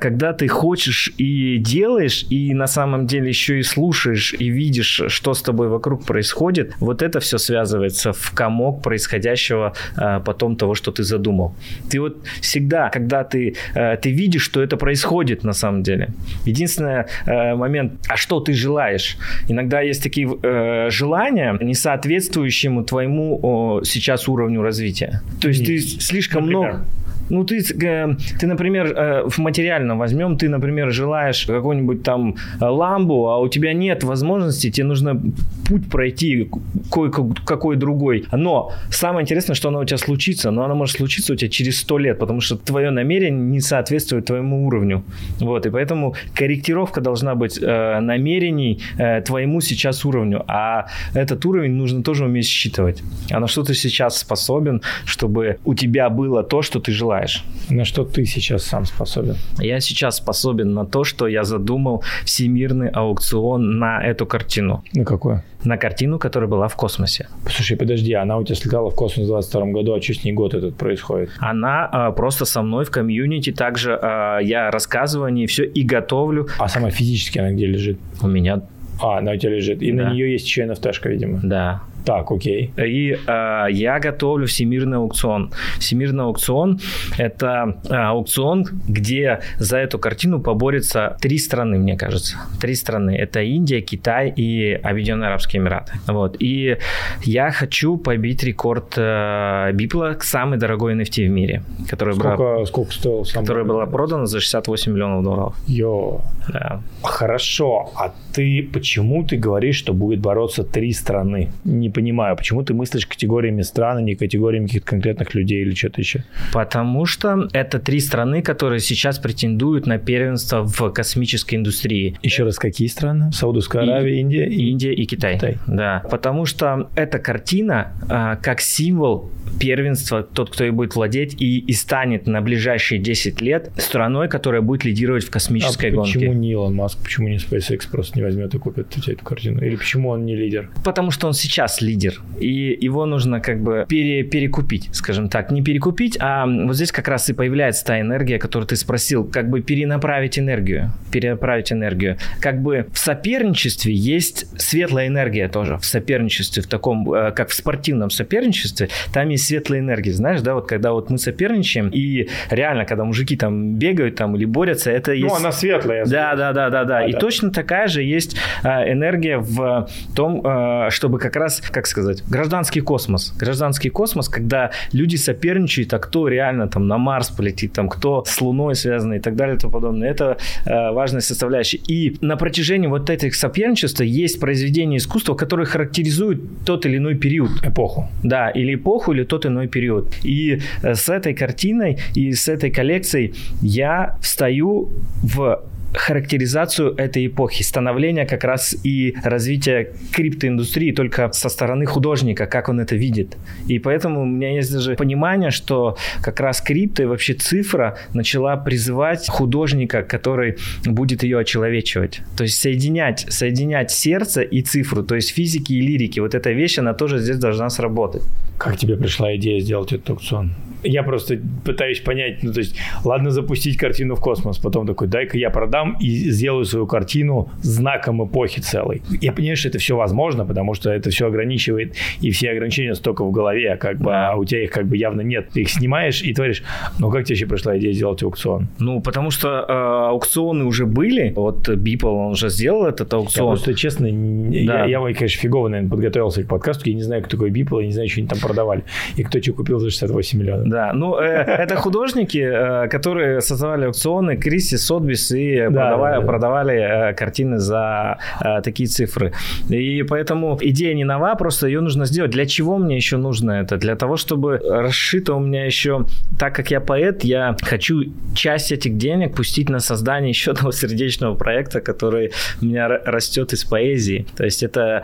когда 0.00 0.32
ты 0.32 0.48
хочешь 0.48 1.12
и 1.18 1.58
делаешь, 1.58 2.26
и 2.30 2.54
на 2.54 2.66
самом 2.66 3.06
деле 3.06 3.28
еще 3.28 3.58
и 3.58 3.62
слушаешь, 3.62 4.34
и 4.34 4.48
видишь, 4.48 5.02
что 5.06 5.34
с 5.34 5.42
тобой 5.42 5.68
вокруг 5.68 6.04
происходит, 6.04 6.74
вот 6.80 7.02
это 7.02 7.20
все 7.20 7.38
связывается 7.38 8.12
в 8.12 8.32
комок 8.32 8.82
происходящего 8.82 9.74
а, 9.96 10.20
потом 10.22 10.56
того, 10.56 10.74
что 10.74 10.90
ты 10.92 11.02
задумал. 11.02 11.54
Ты 11.90 12.00
вот 12.00 12.16
всегда, 12.40 12.88
когда 12.88 13.24
ты, 13.24 13.54
а, 13.74 13.96
ты 13.96 14.10
видишь, 14.10 14.42
что 14.42 14.62
это 14.62 14.76
происходит 14.76 15.44
на 15.44 15.52
самом 15.52 15.82
деле. 15.82 16.08
Единственный 16.46 17.04
а, 17.26 17.56
момент, 17.56 17.92
а 18.08 18.16
что 18.16 18.40
ты 18.40 18.52
желаешь? 18.52 19.16
Иногда 19.48 19.80
есть 19.80 20.02
такие 20.02 20.28
а, 20.42 20.88
желания, 20.90 21.58
не 21.60 21.74
соответствующие 21.74 22.12
соответствующему 22.22 22.84
твоему 22.84 23.80
сейчас 23.84 24.28
уровню 24.28 24.62
развития. 24.62 25.22
То 25.40 25.48
есть 25.48 25.64
ты 25.64 25.78
слишком 25.78 26.46
Например? 26.46 26.72
много 26.72 26.86
ну, 27.32 27.44
ты, 27.44 27.58
э, 27.58 28.16
ты, 28.38 28.46
например, 28.46 28.86
э, 28.86 29.28
в 29.28 29.38
материальном 29.38 29.98
возьмем, 29.98 30.36
ты, 30.36 30.50
например, 30.50 30.92
желаешь 30.92 31.46
какой-нибудь 31.46 32.02
там 32.02 32.34
э, 32.60 32.64
ламбу, 32.66 33.28
а 33.28 33.38
у 33.38 33.48
тебя 33.48 33.72
нет 33.72 34.04
возможности, 34.04 34.70
тебе 34.70 34.86
нужно 34.86 35.20
путь 35.66 35.88
пройти 35.90 36.50
кое-какой 36.90 37.76
другой. 37.76 38.26
Но 38.32 38.72
самое 38.90 39.22
интересное, 39.22 39.54
что 39.54 39.68
оно 39.68 39.80
у 39.80 39.84
тебя 39.84 39.98
случится, 39.98 40.50
но 40.50 40.64
оно 40.64 40.74
может 40.74 40.96
случиться 40.96 41.32
у 41.32 41.36
тебя 41.36 41.48
через 41.48 41.80
сто 41.80 41.98
лет, 41.98 42.18
потому 42.18 42.42
что 42.42 42.56
твое 42.56 42.90
намерение 42.90 43.50
не 43.50 43.60
соответствует 43.60 44.26
твоему 44.26 44.66
уровню. 44.66 45.02
Вот, 45.40 45.64
и 45.64 45.70
поэтому 45.70 46.14
корректировка 46.34 47.00
должна 47.00 47.34
быть 47.34 47.58
э, 47.62 48.00
намерений 48.00 48.78
э, 48.98 49.22
твоему 49.22 49.62
сейчас 49.62 50.04
уровню, 50.04 50.44
а 50.48 50.86
этот 51.14 51.46
уровень 51.46 51.72
нужно 51.72 52.02
тоже 52.02 52.26
уметь 52.26 52.46
считывать. 52.46 53.02
А 53.30 53.40
на 53.40 53.46
что 53.46 53.62
ты 53.62 53.74
сейчас 53.74 54.18
способен, 54.18 54.82
чтобы 55.06 55.56
у 55.64 55.74
тебя 55.74 56.10
было 56.10 56.42
то, 56.42 56.60
что 56.60 56.78
ты 56.78 56.92
желаешь 56.92 57.21
желаешь. 57.22 57.44
На 57.70 57.84
что 57.84 58.04
ты 58.04 58.24
сейчас 58.24 58.64
сам 58.64 58.84
способен? 58.84 59.36
Я 59.58 59.80
сейчас 59.80 60.16
способен 60.16 60.74
на 60.74 60.84
то, 60.84 61.04
что 61.04 61.26
я 61.26 61.44
задумал 61.44 62.02
всемирный 62.24 62.88
аукцион 62.88 63.78
на 63.78 64.02
эту 64.04 64.26
картину. 64.26 64.82
На 64.94 65.04
какую? 65.04 65.42
На 65.64 65.76
картину, 65.76 66.18
которая 66.18 66.50
была 66.50 66.68
в 66.68 66.76
космосе. 66.76 67.28
Слушай, 67.48 67.76
подожди, 67.76 68.12
она 68.14 68.36
у 68.36 68.44
тебя 68.44 68.56
слетала 68.56 68.90
в 68.90 68.94
космос 68.94 69.26
в 69.26 69.28
22 69.28 69.66
году, 69.66 69.94
а 69.94 70.02
что 70.02 70.14
с 70.14 70.24
ней 70.24 70.32
год 70.32 70.54
этот 70.54 70.76
происходит? 70.76 71.30
Она 71.38 71.86
а, 71.86 72.10
просто 72.10 72.44
со 72.44 72.62
мной 72.62 72.84
в 72.84 72.90
комьюнити, 72.90 73.52
также 73.52 73.98
а, 74.00 74.38
я 74.38 74.70
рассказываю 74.70 75.26
о 75.26 75.30
ней 75.30 75.46
все 75.46 75.64
и 75.64 75.82
готовлю. 75.84 76.48
А 76.58 76.68
сама 76.68 76.90
физически 76.90 77.38
она 77.38 77.52
где 77.52 77.66
лежит? 77.66 77.98
У 78.22 78.26
меня 78.26 78.62
а, 79.00 79.18
она 79.18 79.32
у 79.32 79.36
тебя 79.36 79.52
лежит. 79.52 79.82
И 79.82 79.92
да. 79.92 80.04
на 80.04 80.12
нее 80.12 80.32
есть 80.32 80.46
еще 80.46 80.64
NFT-шка, 80.64 81.08
видимо. 81.08 81.40
Да. 81.42 81.82
Так, 82.04 82.30
окей. 82.30 82.72
И 82.76 83.16
э, 83.26 83.66
я 83.70 84.00
готовлю 84.00 84.46
всемирный 84.46 84.98
аукцион. 84.98 85.52
Всемирный 85.78 86.24
аукцион– 86.24 86.80
это 87.18 87.76
э, 87.88 87.94
аукцион, 87.94 88.66
где 88.88 89.40
за 89.58 89.78
эту 89.78 89.98
картину 89.98 90.40
поборются 90.40 91.16
три 91.20 91.38
страны, 91.38 91.78
мне 91.78 91.96
кажется. 91.96 92.36
Три 92.60 92.74
страны. 92.74 93.16
Это 93.16 93.40
Индия, 93.40 93.80
Китай 93.80 94.32
и 94.34 94.72
Объединенные 94.72 95.28
Арабские 95.28 95.62
Эмираты. 95.62 95.92
Вот. 96.06 96.36
И 96.40 96.76
я 97.22 97.50
хочу 97.50 97.96
побить 97.96 98.42
рекорд 98.42 98.94
э, 98.96 99.70
Бипла 99.72 100.16
самой 100.20 100.58
дорогой 100.58 100.94
NFT 100.94 101.26
в 101.26 101.30
мире. 101.30 101.62
Которая 101.88 102.14
сколько, 102.14 102.36
была, 102.36 102.66
сколько 102.66 102.92
стоил 102.92 103.24
сам 103.24 103.42
Которая 103.42 103.64
была 103.64 103.86
продана 103.86 104.26
за 104.26 104.40
68 104.40 104.92
миллионов 104.92 105.24
долларов. 105.24 105.56
Йо. 105.68 106.20
Да. 106.48 106.80
Хорошо. 107.02 107.90
А 107.94 108.12
ты 108.32 108.68
почему 108.72 109.24
ты 109.24 109.36
говоришь, 109.36 109.76
что 109.76 109.92
будет 109.92 110.20
бороться 110.20 110.64
три 110.64 110.92
страны? 110.92 111.52
Не 111.64 111.91
понимаю, 111.92 112.36
почему 112.36 112.62
ты 112.62 112.74
мыслишь 112.74 113.06
категориями 113.06 113.62
стран, 113.62 113.98
а 113.98 114.02
не 114.02 114.14
категориями 114.14 114.66
каких-то 114.66 114.88
конкретных 114.88 115.34
людей 115.34 115.62
или 115.62 115.74
что-то 115.74 116.00
еще? 116.00 116.24
Потому 116.52 117.06
что 117.06 117.48
это 117.52 117.78
три 117.78 118.00
страны, 118.00 118.42
которые 118.42 118.80
сейчас 118.80 119.18
претендуют 119.18 119.86
на 119.86 119.98
первенство 119.98 120.62
в 120.62 120.90
космической 120.90 121.56
индустрии. 121.56 122.16
Еще 122.22 122.44
раз, 122.44 122.58
какие 122.58 122.88
страны? 122.88 123.32
Саудовская 123.32 123.82
Аравия, 123.82 124.16
и, 124.16 124.20
Индия? 124.20 124.46
И... 124.46 124.70
Индия 124.70 124.92
и 124.92 125.04
Китай. 125.04 125.36
Китай. 125.36 125.58
Да, 125.66 126.02
потому 126.10 126.46
что 126.46 126.90
эта 126.94 127.18
картина 127.18 127.92
а, 128.08 128.36
как 128.36 128.60
символ 128.60 129.30
первенства, 129.58 130.22
тот, 130.22 130.50
кто 130.50 130.64
и 130.64 130.70
будет 130.70 130.94
владеть, 130.94 131.40
и, 131.40 131.58
и 131.58 131.72
станет 131.72 132.26
на 132.26 132.40
ближайшие 132.40 132.98
10 132.98 133.40
лет 133.40 133.70
страной, 133.76 134.28
которая 134.28 134.62
будет 134.62 134.84
лидировать 134.84 135.24
в 135.24 135.30
космической 135.30 135.90
а 135.90 135.94
гонке. 135.94 136.18
почему 136.18 136.32
не 136.32 136.52
Илон 136.52 136.74
Маск, 136.74 137.02
почему 137.02 137.28
не 137.28 137.36
SpaceX 137.36 137.90
просто 137.90 138.18
не 138.18 138.24
возьмет 138.24 138.54
и 138.54 138.58
купит 138.58 138.96
эту 139.06 139.24
картину? 139.24 139.62
Или 139.62 139.76
почему 139.76 140.10
он 140.10 140.24
не 140.24 140.34
лидер? 140.36 140.70
Потому 140.84 141.10
что 141.10 141.26
он 141.26 141.34
сейчас 141.34 141.80
лидер, 141.82 142.20
и 142.40 142.76
его 142.80 143.06
нужно 143.06 143.40
как 143.40 143.60
бы 143.60 143.84
пере, 143.88 144.22
перекупить, 144.22 144.88
скажем 144.92 145.28
так. 145.28 145.50
Не 145.50 145.62
перекупить, 145.62 146.16
а 146.20 146.46
вот 146.46 146.74
здесь 146.74 146.92
как 146.92 147.08
раз 147.08 147.28
и 147.28 147.32
появляется 147.32 147.84
та 147.84 148.00
энергия, 148.00 148.38
которую 148.38 148.66
ты 148.66 148.76
спросил, 148.76 149.24
как 149.24 149.50
бы 149.50 149.60
перенаправить 149.60 150.38
энергию. 150.38 150.92
Перенаправить 151.10 151.72
энергию. 151.72 152.16
Как 152.40 152.62
бы 152.62 152.86
в 152.92 152.98
соперничестве 152.98 153.94
есть 153.94 154.46
светлая 154.60 155.08
энергия 155.08 155.48
тоже. 155.48 155.76
В 155.78 155.84
соперничестве, 155.84 156.62
в 156.62 156.66
таком, 156.66 157.12
э, 157.12 157.32
как 157.32 157.50
в 157.50 157.54
спортивном 157.54 158.10
соперничестве, 158.10 158.88
там 159.12 159.28
есть 159.28 159.46
светлой 159.46 159.80
энергии. 159.80 160.10
Знаешь, 160.10 160.40
да, 160.40 160.54
вот 160.54 160.66
когда 160.66 160.92
вот 160.92 161.10
мы 161.10 161.18
соперничаем, 161.18 161.88
и 161.88 162.28
реально, 162.50 162.84
когда 162.84 163.04
мужики 163.04 163.36
там 163.36 163.74
бегают 163.74 164.16
там 164.16 164.36
или 164.36 164.44
борются, 164.44 164.90
это 164.90 165.10
ну, 165.10 165.16
есть... 165.16 165.28
Ну, 165.28 165.34
она 165.34 165.52
светлая. 165.52 166.04
Да, 166.06 166.34
да, 166.34 166.52
да, 166.52 166.70
да, 166.70 166.84
да. 166.84 167.06
И 167.06 167.12
да. 167.12 167.18
точно 167.18 167.50
такая 167.50 167.88
же 167.88 168.02
есть 168.02 168.36
а, 168.62 168.90
энергия 168.90 169.38
в 169.38 169.88
том, 170.14 170.42
а, 170.44 170.90
чтобы 170.90 171.18
как 171.18 171.36
раз, 171.36 171.60
как 171.72 171.86
сказать, 171.86 172.22
гражданский 172.28 172.80
космос. 172.80 173.34
Гражданский 173.38 173.90
космос, 173.90 174.28
когда 174.28 174.70
люди 174.92 175.16
соперничают, 175.16 175.92
а 175.94 175.98
кто 175.98 176.28
реально 176.28 176.68
там 176.68 176.86
на 176.86 176.98
Марс 176.98 177.30
полетит, 177.30 177.72
там 177.72 177.88
кто 177.88 178.24
с 178.26 178.40
Луной 178.40 178.74
связан 178.74 179.14
и 179.14 179.20
так 179.20 179.36
далее 179.36 179.56
и 179.56 179.58
тому 179.58 179.72
подобное. 179.72 180.10
Это 180.10 180.36
а, 180.66 180.92
важная 180.92 181.20
составляющая. 181.20 181.78
И 181.78 182.16
на 182.20 182.36
протяжении 182.36 182.88
вот 182.88 183.10
этих 183.10 183.34
соперничества 183.34 184.04
есть 184.04 184.40
произведения 184.40 184.98
искусства, 184.98 185.34
которые 185.34 185.66
характеризуют 185.66 186.40
тот 186.64 186.86
или 186.86 186.98
иной 186.98 187.14
период. 187.14 187.50
Эпоху. 187.62 188.08
Да, 188.22 188.50
или 188.50 188.74
эпоху, 188.74 189.12
или 189.12 189.24
тот 189.24 189.46
иной 189.46 189.68
период. 189.68 190.12
И 190.22 190.60
э, 190.82 190.94
с 190.94 191.08
этой 191.08 191.34
картиной 191.34 191.98
и 192.14 192.32
с 192.32 192.48
этой 192.48 192.70
коллекцией 192.70 193.34
я 193.62 194.16
встаю 194.20 194.90
в 195.22 195.62
характеризацию 195.94 196.94
этой 196.96 197.26
эпохи, 197.26 197.62
становления 197.62 198.26
как 198.26 198.44
раз 198.44 198.74
и 198.84 199.14
развития 199.22 199.92
криптоиндустрии 200.12 200.92
только 200.92 201.30
со 201.32 201.48
стороны 201.48 201.86
художника, 201.86 202.46
как 202.46 202.68
он 202.68 202.80
это 202.80 202.96
видит. 202.96 203.36
И 203.68 203.78
поэтому 203.78 204.22
у 204.22 204.26
меня 204.26 204.54
есть 204.54 204.72
даже 204.72 204.94
понимание, 204.94 205.50
что 205.50 205.96
как 206.22 206.40
раз 206.40 206.60
крипто 206.60 207.02
и 207.02 207.06
вообще 207.06 207.34
цифра 207.34 207.98
начала 208.14 208.56
призывать 208.56 209.28
художника, 209.28 210.02
который 210.02 210.56
будет 210.84 211.22
ее 211.22 211.38
очеловечивать. 211.38 212.20
То 212.36 212.44
есть 212.44 212.60
соединять, 212.60 213.26
соединять 213.28 213.90
сердце 213.90 214.42
и 214.42 214.62
цифру, 214.62 215.02
то 215.02 215.14
есть 215.14 215.30
физики 215.30 215.72
и 215.72 215.80
лирики. 215.80 216.20
Вот 216.20 216.34
эта 216.34 216.52
вещь, 216.52 216.78
она 216.78 216.94
тоже 216.94 217.18
здесь 217.18 217.38
должна 217.38 217.70
сработать. 217.70 218.22
Как 218.58 218.76
тебе 218.76 218.96
пришла 218.96 219.34
идея 219.36 219.60
сделать 219.60 219.92
этот 219.92 220.10
аукцион? 220.10 220.54
Я 220.82 221.02
просто 221.02 221.38
пытаюсь 221.64 222.00
понять, 222.00 222.42
ну 222.42 222.52
то 222.52 222.60
есть, 222.60 222.76
ладно 223.04 223.30
запустить 223.30 223.76
картину 223.76 224.14
в 224.14 224.20
космос, 224.20 224.58
потом 224.58 224.86
такой, 224.86 225.08
дай-ка 225.08 225.38
я 225.38 225.50
продам 225.50 225.96
и 226.00 226.08
сделаю 226.30 226.64
свою 226.64 226.86
картину 226.86 227.50
знаком 227.62 228.24
эпохи 228.24 228.60
целой. 228.60 229.02
Я 229.20 229.32
понимаю, 229.32 229.56
что 229.56 229.68
это 229.68 229.78
все 229.78 229.96
возможно, 229.96 230.44
потому 230.44 230.74
что 230.74 230.90
это 230.90 231.10
все 231.10 231.26
ограничивает, 231.26 231.94
и 232.20 232.30
все 232.30 232.50
ограничения 232.50 232.94
столько 232.94 233.24
в 233.24 233.30
голове, 233.30 233.76
как 233.76 233.98
бы, 233.98 234.12
а 234.14 234.34
у 234.36 234.44
тебя 234.44 234.64
их 234.64 234.70
как 234.70 234.86
бы 234.86 234.96
явно 234.96 235.20
нет. 235.20 235.48
Ты 235.52 235.62
их 235.62 235.70
снимаешь 235.70 236.22
и 236.22 236.34
творишь. 236.34 236.62
Ну 236.98 237.10
как 237.10 237.24
тебе 237.24 237.34
вообще 237.34 237.46
пришла 237.46 237.78
идея 237.78 237.92
сделать 237.92 238.22
аукцион? 238.22 238.68
Ну, 238.78 239.00
потому 239.00 239.30
что 239.30 239.64
э, 239.68 239.72
аукционы 240.10 240.64
уже 240.64 240.86
были. 240.86 241.32
Вот 241.34 241.68
Beeple, 241.68 242.08
он 242.08 242.32
уже 242.32 242.48
сделал 242.50 242.86
этот 242.86 243.12
аукцион. 243.12 243.46
Я 243.46 243.50
просто 243.50 243.74
честно, 243.74 244.08
да. 244.10 244.84
я, 244.84 244.86
я, 244.86 245.00
конечно, 245.00 245.40
фигово, 245.40 245.68
наверное, 245.68 245.90
подготовился 245.90 246.44
к 246.44 246.48
подкасту, 246.48 246.88
я 246.88 246.94
не 246.94 247.02
знаю, 247.02 247.22
кто 247.22 247.36
такой 247.36 247.50
Beeple, 247.50 247.80
я 247.80 247.86
не 247.86 247.92
знаю, 247.92 248.08
что 248.08 248.20
они 248.20 248.28
там 248.28 248.38
продавали, 248.38 248.84
и 249.16 249.22
кто 249.22 249.40
что 249.40 249.52
купил 249.52 249.78
за 249.78 249.90
68 249.90 250.38
миллионов. 250.38 250.68
Да, 250.72 250.92
ну, 250.94 251.18
э, 251.18 251.26
это 251.62 251.76
художники, 251.76 252.38
э, 252.38 252.88
которые 252.88 253.42
создавали 253.42 253.84
аукционы, 253.84 254.38
Кристи, 254.38 254.78
Сотбис, 254.78 255.30
и 255.30 255.58
да, 255.58 255.66
продавали, 255.66 256.14
да, 256.14 256.20
да. 256.20 256.26
продавали 256.26 257.10
э, 257.10 257.14
картины 257.14 257.58
за 257.58 258.18
э, 258.40 258.62
такие 258.62 258.88
цифры. 258.88 259.32
И 259.68 260.02
поэтому 260.02 260.58
идея 260.62 260.94
не 260.94 261.04
нова, 261.04 261.34
просто 261.34 261.66
ее 261.66 261.80
нужно 261.80 262.06
сделать. 262.06 262.30
Для 262.30 262.46
чего 262.46 262.78
мне 262.78 262.96
еще 262.96 263.18
нужно 263.18 263.50
это? 263.50 263.76
Для 263.76 263.96
того, 263.96 264.16
чтобы 264.16 264.58
расшито 264.58 265.34
у 265.34 265.40
меня 265.40 265.66
еще, 265.66 266.06
так 266.38 266.54
как 266.54 266.70
я 266.70 266.80
поэт, 266.80 267.22
я 267.24 267.54
хочу 267.60 268.04
часть 268.34 268.72
этих 268.72 268.96
денег 268.96 269.36
пустить 269.36 269.68
на 269.68 269.80
создание 269.80 270.30
еще 270.36 270.52
одного 270.52 270.72
сердечного 270.72 271.34
проекта, 271.34 271.82
который 271.82 272.32
у 272.62 272.64
меня 272.64 272.88
растет 272.88 273.52
из 273.52 273.64
поэзии. 273.64 274.26
То 274.36 274.44
есть 274.44 274.62
это 274.62 275.02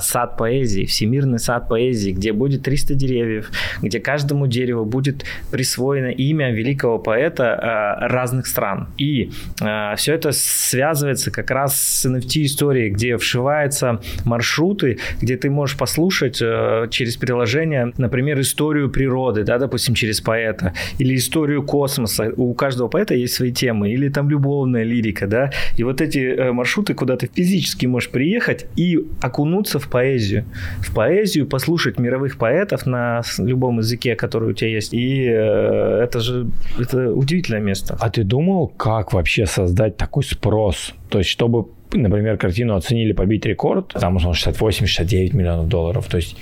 сад 0.00 0.36
поэзии, 0.36 0.86
всемирный 0.86 1.38
сад 1.38 1.68
поэзии, 1.68 2.10
где 2.10 2.32
будет 2.32 2.64
300 2.64 2.94
деревьев, 2.94 3.50
где 3.80 4.00
каждому 4.00 4.48
дереву 4.48 4.84
будет 4.84 5.03
присвоено 5.50 6.08
имя 6.08 6.52
великого 6.52 6.98
поэта 6.98 7.98
э, 8.02 8.06
разных 8.06 8.46
стран. 8.46 8.88
И 8.98 9.30
э, 9.60 9.94
все 9.96 10.14
это 10.14 10.32
связывается 10.32 11.30
как 11.30 11.50
раз 11.50 11.80
с 11.80 12.06
NFT-историей, 12.06 12.90
где 12.90 13.16
вшиваются 13.16 14.00
маршруты, 14.24 14.98
где 15.20 15.36
ты 15.36 15.50
можешь 15.50 15.76
послушать 15.76 16.40
э, 16.40 16.88
через 16.90 17.16
приложение, 17.16 17.92
например, 17.98 18.40
историю 18.40 18.90
природы, 18.90 19.44
да, 19.44 19.58
допустим, 19.58 19.94
через 19.94 20.20
поэта, 20.20 20.72
или 20.98 21.14
историю 21.16 21.62
космоса. 21.62 22.32
У 22.36 22.54
каждого 22.54 22.88
поэта 22.88 23.14
есть 23.14 23.34
свои 23.34 23.52
темы, 23.52 23.90
или 23.90 24.08
там 24.08 24.30
любовная 24.30 24.84
лирика, 24.84 25.26
да. 25.26 25.50
И 25.76 25.84
вот 25.84 26.00
эти 26.00 26.50
маршруты, 26.50 26.94
куда 26.94 27.16
ты 27.16 27.28
физически 27.32 27.86
можешь 27.86 28.10
приехать 28.10 28.66
и 28.76 29.04
окунуться 29.20 29.78
в 29.78 29.88
поэзию. 29.88 30.44
В 30.80 30.94
поэзию, 30.94 31.46
послушать 31.46 31.98
мировых 31.98 32.38
поэтов 32.38 32.86
на 32.86 33.22
любом 33.38 33.78
языке, 33.78 34.14
который 34.14 34.50
у 34.50 34.52
тебя 34.52 34.70
есть, 34.70 34.93
и 34.94 35.34
Э, 35.44 36.00
это 36.04 36.20
же 36.20 36.46
это 36.78 37.12
удивительное 37.12 37.60
место. 37.60 37.96
А 38.00 38.10
ты 38.10 38.24
думал, 38.24 38.68
как 38.68 39.12
вообще 39.12 39.46
создать 39.46 39.96
такой 39.96 40.24
спрос? 40.24 40.94
То 41.08 41.18
есть, 41.18 41.30
чтобы, 41.30 41.66
например, 41.92 42.36
картину 42.36 42.74
оценили 42.74 43.12
побить 43.12 43.46
рекорд, 43.46 43.88
там, 43.88 44.16
условно, 44.16 44.36
68-69 44.36 45.36
миллионов 45.36 45.68
долларов. 45.68 46.06
То 46.06 46.16
есть, 46.16 46.36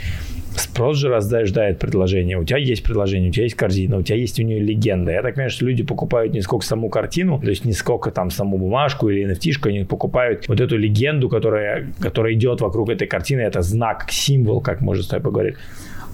Спрос 0.55 0.99
же 0.99 1.09
рождает 1.09 1.79
предложение. 1.79 2.37
У 2.37 2.45
тебя 2.45 2.59
есть 2.59 2.83
предложение, 2.83 3.31
у 3.31 3.33
тебя 3.33 3.45
есть 3.45 3.57
корзина, 3.57 3.97
у 3.97 4.03
тебя 4.03 4.19
есть 4.19 4.39
у 4.39 4.43
нее 4.43 4.61
легенда. 4.61 5.11
Я 5.11 5.23
так 5.23 5.35
понимаю, 5.35 5.49
что 5.49 5.65
люди 5.65 5.83
покупают 5.83 6.35
не 6.35 6.43
сколько 6.43 6.67
саму 6.67 6.91
картину, 6.91 7.41
то 7.41 7.49
есть 7.49 7.65
не 7.65 7.73
сколько 7.73 8.11
там 8.11 8.31
саму 8.31 8.59
бумажку 8.59 9.09
или 9.09 9.27
nft 9.27 9.67
они 9.67 9.85
покупают 9.85 10.49
вот 10.49 10.61
эту 10.61 10.77
легенду, 10.77 11.31
которая, 11.31 11.87
которая 11.99 12.35
идет 12.35 12.61
вокруг 12.61 12.91
этой 12.91 13.09
картины. 13.09 13.41
Это 13.41 13.63
знак, 13.63 14.09
символ, 14.11 14.61
как 14.61 14.83
можно 14.83 15.03
с 15.03 15.07
тобой 15.07 15.23
поговорить. 15.25 15.57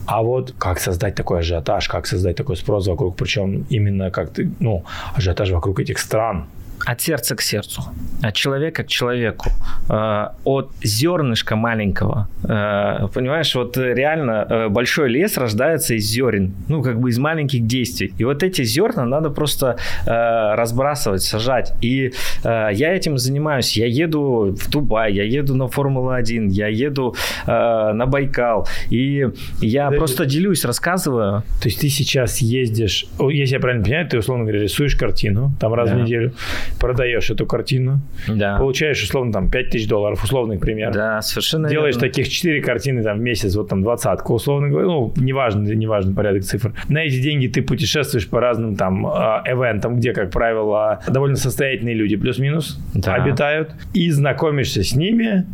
А 0.08 0.22
вот 0.22 0.54
как 0.58 0.80
создать 0.80 1.14
такой 1.14 1.40
ажиотаж, 1.40 1.86
как 1.88 2.06
создать 2.06 2.36
такой 2.36 2.56
спрос 2.56 2.86
вокруг, 2.88 3.14
причем 3.16 3.66
именно 3.68 4.10
как 4.10 4.30
ты, 4.30 4.50
ну, 4.58 4.82
ажиотаж 5.14 5.50
вокруг 5.50 5.80
этих 5.80 5.98
стран, 5.98 6.46
от 6.86 7.00
сердца 7.00 7.34
к 7.36 7.42
сердцу, 7.42 7.82
от 8.22 8.34
человека 8.34 8.82
к 8.82 8.88
человеку, 8.88 9.50
э, 9.88 10.26
от 10.44 10.70
зернышка 10.82 11.56
маленького. 11.56 12.28
Э, 12.44 13.08
понимаешь, 13.12 13.54
вот 13.54 13.76
реально 13.76 14.46
э, 14.48 14.68
большой 14.68 15.10
лес 15.10 15.36
рождается 15.36 15.94
из 15.94 16.04
зерен, 16.04 16.54
ну, 16.68 16.82
как 16.82 17.00
бы 17.00 17.10
из 17.10 17.18
маленьких 17.18 17.66
действий. 17.66 18.12
И 18.18 18.24
вот 18.24 18.42
эти 18.42 18.64
зерна 18.64 19.04
надо 19.04 19.30
просто 19.30 19.76
разбрасывать, 20.06 21.22
сажать. 21.22 21.72
И 21.82 22.12
я 22.44 22.94
этим 22.94 23.18
занимаюсь. 23.18 23.76
Я 23.76 23.86
еду 23.86 24.56
в 24.58 24.70
Дубай, 24.70 25.12
я 25.12 25.24
еду 25.24 25.54
на 25.54 25.68
Формулу-1, 25.68 26.48
я 26.48 26.68
еду 26.68 27.14
на 27.46 28.06
Байкал. 28.06 28.66
И 28.90 29.26
я 29.60 29.90
да, 29.90 29.96
просто 29.96 30.24
делюсь, 30.26 30.64
рассказываю. 30.64 31.42
То 31.60 31.68
есть 31.68 31.80
ты 31.80 31.88
сейчас 31.88 32.38
ездишь, 32.38 33.06
если 33.18 33.54
я 33.54 33.60
правильно 33.60 33.84
понимаю, 33.84 34.08
ты, 34.08 34.18
условно 34.18 34.44
говоря, 34.44 34.62
рисуешь 34.62 34.96
картину 34.96 35.52
там 35.60 35.74
раз 35.74 35.90
да. 35.90 35.96
в 35.96 36.00
неделю, 36.00 36.32
продаешь 36.80 37.30
эту 37.30 37.46
картину, 37.46 38.00
да. 38.26 38.58
получаешь, 38.58 39.02
условно, 39.02 39.32
там, 39.32 39.50
5 39.50 39.70
тысяч 39.70 39.88
долларов, 39.88 40.22
условный 40.22 40.58
пример. 40.58 40.92
Да, 40.92 41.20
совершенно 41.22 41.68
Делаешь 41.68 41.96
верно. 41.96 42.08
таких 42.08 42.28
4 42.28 42.60
картины 42.62 43.02
там, 43.02 43.18
в 43.18 43.20
месяц, 43.20 43.54
вот 43.56 43.68
там, 43.68 43.82
двадцатку, 43.82 44.34
условно 44.34 44.68
говоря, 44.68 44.86
ну, 44.86 45.12
неважно, 45.16 45.62
неважно 45.68 46.14
порядок 46.14 46.44
цифр. 46.44 46.72
На 46.88 46.98
эти 46.98 47.20
деньги 47.20 47.46
ты 47.46 47.62
путешествуешь 47.62 48.28
по 48.28 48.40
разным 48.40 48.76
там 48.76 49.06
эвентам, 49.06 49.96
где, 49.96 50.12
как 50.12 50.30
правило, 50.30 51.00
довольно 51.08 51.36
состоятельные 51.36 51.94
люди 51.94 52.16
плюс-минус 52.16 52.78
да. 52.94 53.14
обитают, 53.14 53.72
и 53.94 54.10
знакомишься 54.10 54.82
с 54.82 54.94
ними, 54.94 55.46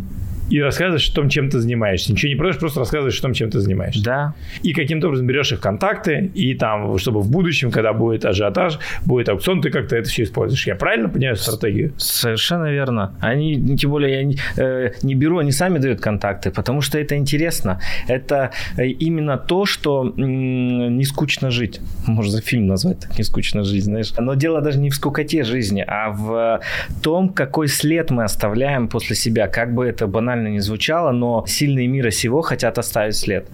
и 0.50 0.60
рассказываешь 0.60 1.08
о 1.10 1.14
том, 1.14 1.28
чем 1.28 1.48
ты 1.48 1.58
занимаешься. 1.58 2.12
Ничего 2.12 2.30
не 2.30 2.36
продаешь, 2.36 2.58
просто 2.58 2.80
рассказываешь 2.80 3.18
о 3.18 3.22
том, 3.22 3.32
чем 3.32 3.50
ты 3.50 3.60
занимаешься. 3.60 4.04
Да. 4.04 4.34
И 4.62 4.72
каким-то 4.72 5.08
образом 5.08 5.26
берешь 5.26 5.52
их 5.52 5.60
контакты, 5.60 6.30
и 6.34 6.54
там, 6.54 6.98
чтобы 6.98 7.20
в 7.20 7.30
будущем, 7.30 7.70
когда 7.70 7.92
будет 7.92 8.24
ажиотаж, 8.24 8.78
будет 9.04 9.28
аукцион, 9.28 9.62
ты 9.62 9.70
как-то 9.70 9.96
это 9.96 10.08
все 10.08 10.24
используешь. 10.24 10.66
Я 10.66 10.74
правильно 10.74 11.08
понимаю 11.08 11.36
стратегию? 11.36 11.94
Совершенно 11.96 12.70
верно. 12.70 13.14
Они, 13.20 13.76
тем 13.76 13.90
более, 13.90 14.16
я 14.16 14.24
не, 14.24 14.36
э, 14.56 14.92
не 15.02 15.14
беру, 15.14 15.38
они 15.38 15.52
сами 15.52 15.78
дают 15.78 16.00
контакты, 16.00 16.50
потому 16.50 16.80
что 16.80 16.98
это 16.98 17.16
интересно. 17.16 17.80
Это 18.08 18.50
э, 18.76 18.86
именно 18.86 19.38
то, 19.38 19.64
что 19.66 20.02
м- 20.16 20.96
не 20.96 21.04
скучно 21.04 21.50
жить. 21.50 21.80
Можно 22.06 22.40
фильм 22.40 22.66
назвать 22.66 23.00
так, 23.00 23.18
не 23.18 23.24
скучно 23.24 23.64
жить, 23.64 23.84
знаешь. 23.84 24.12
Но 24.18 24.34
дело 24.34 24.60
даже 24.60 24.78
не 24.78 24.90
в 24.90 24.94
скукоте 24.94 25.44
жизни, 25.44 25.84
а 25.86 26.10
в 26.10 26.60
том, 27.02 27.28
какой 27.30 27.68
след 27.68 28.10
мы 28.10 28.24
оставляем 28.24 28.88
после 28.88 29.16
себя, 29.16 29.48
как 29.48 29.74
бы 29.74 29.86
это 29.86 30.06
банально 30.06 30.33
банально 30.34 30.48
не 30.48 30.60
звучало, 30.60 31.12
но 31.12 31.44
сильные 31.46 31.88
мира 31.88 32.10
сего 32.10 32.42
хотят 32.42 32.78
оставить 32.78 33.14
след. 33.14 33.46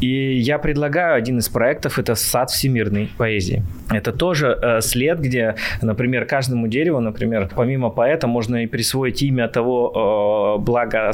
И 0.00 0.38
я 0.38 0.58
предлагаю 0.58 1.16
один 1.16 1.38
из 1.38 1.48
проектов, 1.48 1.98
это 1.98 2.14
сад 2.16 2.50
всемирной 2.50 3.08
поэзии. 3.18 3.62
Это 3.90 4.12
тоже 4.12 4.58
э, 4.62 4.80
след, 4.80 5.20
где, 5.20 5.54
например, 5.82 6.26
каждому 6.26 6.68
дереву, 6.68 7.00
например, 7.00 7.48
помимо 7.56 7.90
поэта, 7.90 8.26
можно 8.26 8.56
и 8.62 8.66
присвоить 8.66 9.22
имя 9.22 9.48
того 9.48 10.58
э, 10.58 10.64
блага 10.64 11.12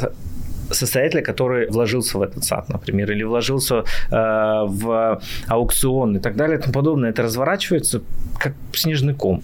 состоятеля, 0.70 1.22
который 1.22 1.68
вложился 1.70 2.18
в 2.18 2.22
этот 2.22 2.44
сад, 2.44 2.68
например, 2.68 3.12
или 3.12 3.24
вложился 3.24 3.74
э, 3.74 4.64
в 4.66 5.20
аукцион 5.48 6.16
и 6.16 6.20
так 6.20 6.34
далее 6.36 6.58
и 6.58 6.60
тому 6.60 6.72
подобное. 6.72 7.10
Это 7.10 7.22
разворачивается 7.22 8.00
как 8.38 8.52
снежный 8.72 9.14
ком. 9.14 9.42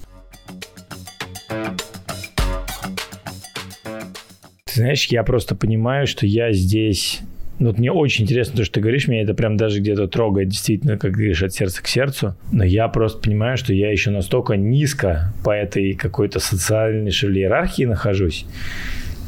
Ты 4.71 4.81
знаешь, 4.81 5.07
я 5.07 5.25
просто 5.25 5.57
понимаю, 5.57 6.07
что 6.07 6.27
я 6.27 6.53
здесь 6.53 7.21
Ну, 7.59 7.67
вот 7.67 7.79
мне 7.79 7.91
очень 7.91 8.25
интересно 8.25 8.57
то, 8.57 8.65
что 8.65 8.75
ты 8.75 8.81
говоришь, 8.81 9.09
меня 9.09 9.23
это 9.23 9.35
прям 9.35 9.57
даже 9.57 9.81
где-то 9.81 10.07
трогает, 10.07 10.49
действительно, 10.49 10.97
как 10.97 11.13
говоришь, 11.13 11.43
от 11.43 11.53
сердца 11.53 11.83
к 11.83 11.89
сердцу. 11.89 12.35
Но 12.53 12.65
я 12.65 12.89
просто 12.89 13.21
понимаю, 13.21 13.59
что 13.59 13.75
я 13.75 13.91
еще 13.91 14.11
настолько 14.11 14.57
низко 14.57 15.35
по 15.45 15.51
этой 15.51 15.93
какой-то 15.95 16.39
социальной, 16.39 17.11
что 17.11 17.31
иерархии 17.31 17.83
нахожусь, 17.83 18.47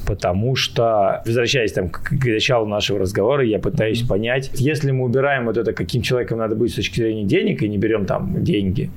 потому 0.07 0.57
что, 0.57 1.23
возвращаясь 1.27 1.73
там 1.73 1.89
к, 1.89 2.03
к 2.03 2.25
началу 2.25 2.67
нашего 2.67 2.99
разговора, 2.99 3.45
я 3.45 3.59
пытаюсь 3.59 4.03
mm-hmm. 4.03 4.09
понять, 4.09 4.51
если 4.55 4.91
мы 4.91 5.05
убираем 5.05 5.47
вот 5.47 5.57
это, 5.57 5.73
каким 5.73 6.03
человеком 6.03 6.39
надо 6.39 6.55
быть 6.55 6.73
с 6.73 6.77
точки 6.77 7.01
зрения 7.01 7.25
денег, 7.25 7.63
и 7.63 7.69
не 7.69 7.79
берем 7.79 8.07
там 8.07 8.43
деньги, 8.43 8.91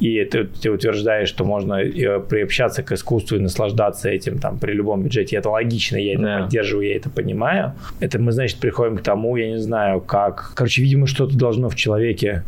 и 0.00 0.24
ты, 0.24 0.44
ты 0.44 0.70
утверждаешь, 0.70 1.28
что 1.28 1.44
можно 1.44 1.74
э, 1.74 2.20
приобщаться 2.20 2.82
к 2.82 2.92
искусству 2.92 3.36
и 3.36 3.40
наслаждаться 3.40 4.08
этим 4.08 4.38
там 4.38 4.58
при 4.58 4.72
любом 4.72 5.02
бюджете, 5.02 5.36
это 5.36 5.50
логично, 5.50 5.96
я 5.96 6.14
это 6.14 6.22
yeah. 6.22 6.42
поддерживаю, 6.42 6.88
я 6.88 6.96
это 6.96 7.10
понимаю, 7.10 7.72
это 8.00 8.18
мы, 8.18 8.32
значит, 8.32 8.58
приходим 8.58 8.96
к 8.96 9.02
тому, 9.02 9.36
я 9.36 9.48
не 9.48 9.58
знаю, 9.58 10.00
как... 10.00 10.52
Короче, 10.54 10.82
видимо, 10.82 11.06
что-то 11.06 11.36
должно 11.36 11.68
в 11.68 11.76
человеке 11.76 12.42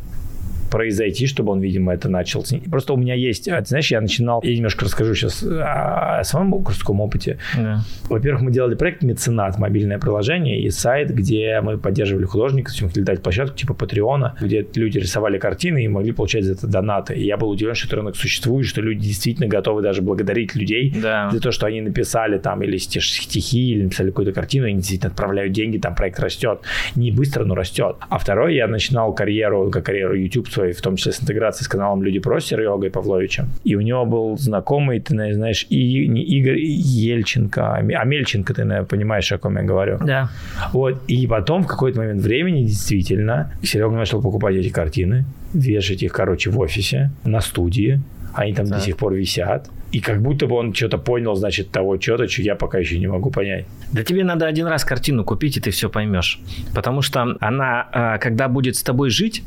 произойти, 0.70 1.26
чтобы 1.26 1.52
он, 1.52 1.60
видимо, 1.60 1.92
это 1.92 2.08
начал. 2.08 2.44
Просто 2.70 2.92
у 2.92 2.96
меня 2.96 3.14
есть, 3.14 3.48
а, 3.48 3.60
ты 3.60 3.66
знаешь, 3.66 3.90
я 3.90 4.00
начинал, 4.00 4.40
я 4.42 4.54
немножко 4.54 4.84
расскажу 4.84 5.14
сейчас 5.14 5.42
о, 5.42 6.20
о 6.20 6.24
своем 6.24 6.52
курсовом 6.62 7.00
опыте. 7.00 7.38
Да. 7.56 7.80
Во-первых, 8.08 8.42
мы 8.42 8.52
делали 8.52 8.74
проект 8.74 9.02
«Меценат», 9.02 9.58
мобильное 9.58 9.98
приложение 9.98 10.60
и 10.60 10.70
сайт, 10.70 11.10
где 11.14 11.60
мы 11.60 11.78
поддерживали 11.78 12.24
художников, 12.24 12.74
то 12.74 12.84
есть 12.84 12.96
мы 12.96 13.04
дать 13.04 13.22
площадку 13.22 13.56
типа 13.56 13.74
Патреона, 13.74 14.36
где 14.40 14.66
люди 14.74 14.98
рисовали 14.98 15.38
картины 15.38 15.84
и 15.84 15.88
могли 15.88 16.12
получать 16.12 16.44
за 16.44 16.52
это 16.52 16.66
донаты. 16.66 17.14
И 17.14 17.24
я 17.24 17.36
был 17.36 17.50
удивлен, 17.50 17.74
что 17.74 17.96
рынок 17.96 18.16
существует, 18.16 18.66
что 18.66 18.80
люди 18.80 19.00
действительно 19.00 19.48
готовы 19.48 19.82
даже 19.82 20.02
благодарить 20.02 20.54
людей 20.54 20.94
да. 21.02 21.30
за 21.30 21.40
то, 21.40 21.52
что 21.52 21.66
они 21.66 21.80
написали 21.80 22.38
там 22.38 22.62
или 22.62 22.76
стихи, 22.76 23.72
или 23.72 23.84
написали 23.84 24.08
какую-то 24.08 24.32
картину, 24.32 24.66
и 24.66 24.70
они 24.70 24.78
действительно 24.78 25.10
отправляют 25.10 25.52
деньги, 25.52 25.78
там 25.78 25.94
проект 25.94 26.20
растет. 26.20 26.60
Не 26.96 27.10
быстро, 27.10 27.44
но 27.44 27.54
растет. 27.54 27.96
А 28.08 28.18
второй, 28.18 28.54
я 28.54 28.66
начинал 28.66 29.12
карьеру, 29.14 29.70
как 29.70 29.84
карьеру 29.86 30.14
YouTube 30.14 30.48
свой, 30.60 30.72
в 30.72 30.80
том 30.80 30.96
числе 30.96 31.12
с 31.12 31.22
интеграцией 31.22 31.64
с 31.64 31.68
каналом 31.68 32.02
«Люди 32.02 32.18
про» 32.18 32.40
Серегой 32.40 32.90
Павловичем. 32.90 33.50
И 33.64 33.74
у 33.76 33.80
него 33.80 34.04
был 34.04 34.36
знакомый, 34.38 35.00
ты, 35.00 35.34
знаешь, 35.34 35.66
и, 35.70 36.06
не 36.08 36.22
Игорь 36.22 36.58
Ельченко, 36.58 37.76
а 37.76 38.04
Мельченко, 38.04 38.54
ты, 38.54 38.64
наверное, 38.64 38.86
понимаешь, 38.86 39.32
о 39.32 39.38
ком 39.38 39.56
я 39.56 39.62
говорю. 39.62 39.98
Да. 40.04 40.30
Вот. 40.72 41.02
И 41.08 41.26
потом 41.26 41.62
в 41.62 41.66
какой-то 41.66 42.00
момент 42.00 42.22
времени 42.22 42.64
действительно 42.64 43.52
Серега 43.62 43.96
начал 43.96 44.22
покупать 44.22 44.56
эти 44.56 44.68
картины, 44.68 45.24
вешать 45.54 46.02
их, 46.02 46.12
короче, 46.12 46.50
в 46.50 46.58
офисе, 46.58 47.10
на 47.24 47.40
студии. 47.40 48.00
Они 48.34 48.52
там 48.52 48.66
да. 48.66 48.76
до 48.76 48.80
сих 48.82 48.96
пор 48.96 49.14
висят. 49.14 49.68
И 49.92 50.00
как 50.00 50.22
будто 50.22 50.46
бы 50.46 50.54
он 50.54 50.72
что-то 50.72 50.98
понял, 50.98 51.34
значит, 51.34 51.70
того 51.72 52.00
что-то, 52.00 52.28
что 52.28 52.42
я 52.42 52.54
пока 52.54 52.78
еще 52.78 52.98
не 52.98 53.08
могу 53.08 53.30
понять. 53.30 53.66
Да 53.92 54.04
тебе 54.04 54.22
надо 54.22 54.46
один 54.46 54.66
раз 54.68 54.84
картину 54.84 55.24
купить, 55.24 55.56
и 55.56 55.60
ты 55.60 55.70
все 55.70 55.88
поймешь. 55.88 56.40
Потому 56.74 57.02
что 57.02 57.36
она, 57.40 57.88
а, 57.92 58.18
когда 58.18 58.48
будет 58.48 58.76
с 58.76 58.82
тобой 58.84 59.10
жить, 59.10 59.42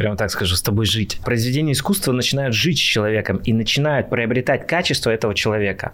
прямо 0.00 0.16
так 0.16 0.30
скажу, 0.30 0.56
с 0.56 0.62
тобой 0.62 0.86
жить. 0.86 1.20
Произведения 1.22 1.72
искусства 1.72 2.12
начинают 2.12 2.54
жить 2.54 2.78
с 2.78 2.80
человеком 2.80 3.36
и 3.44 3.52
начинают 3.52 4.08
приобретать 4.08 4.66
качество 4.66 5.10
этого 5.10 5.34
человека. 5.34 5.92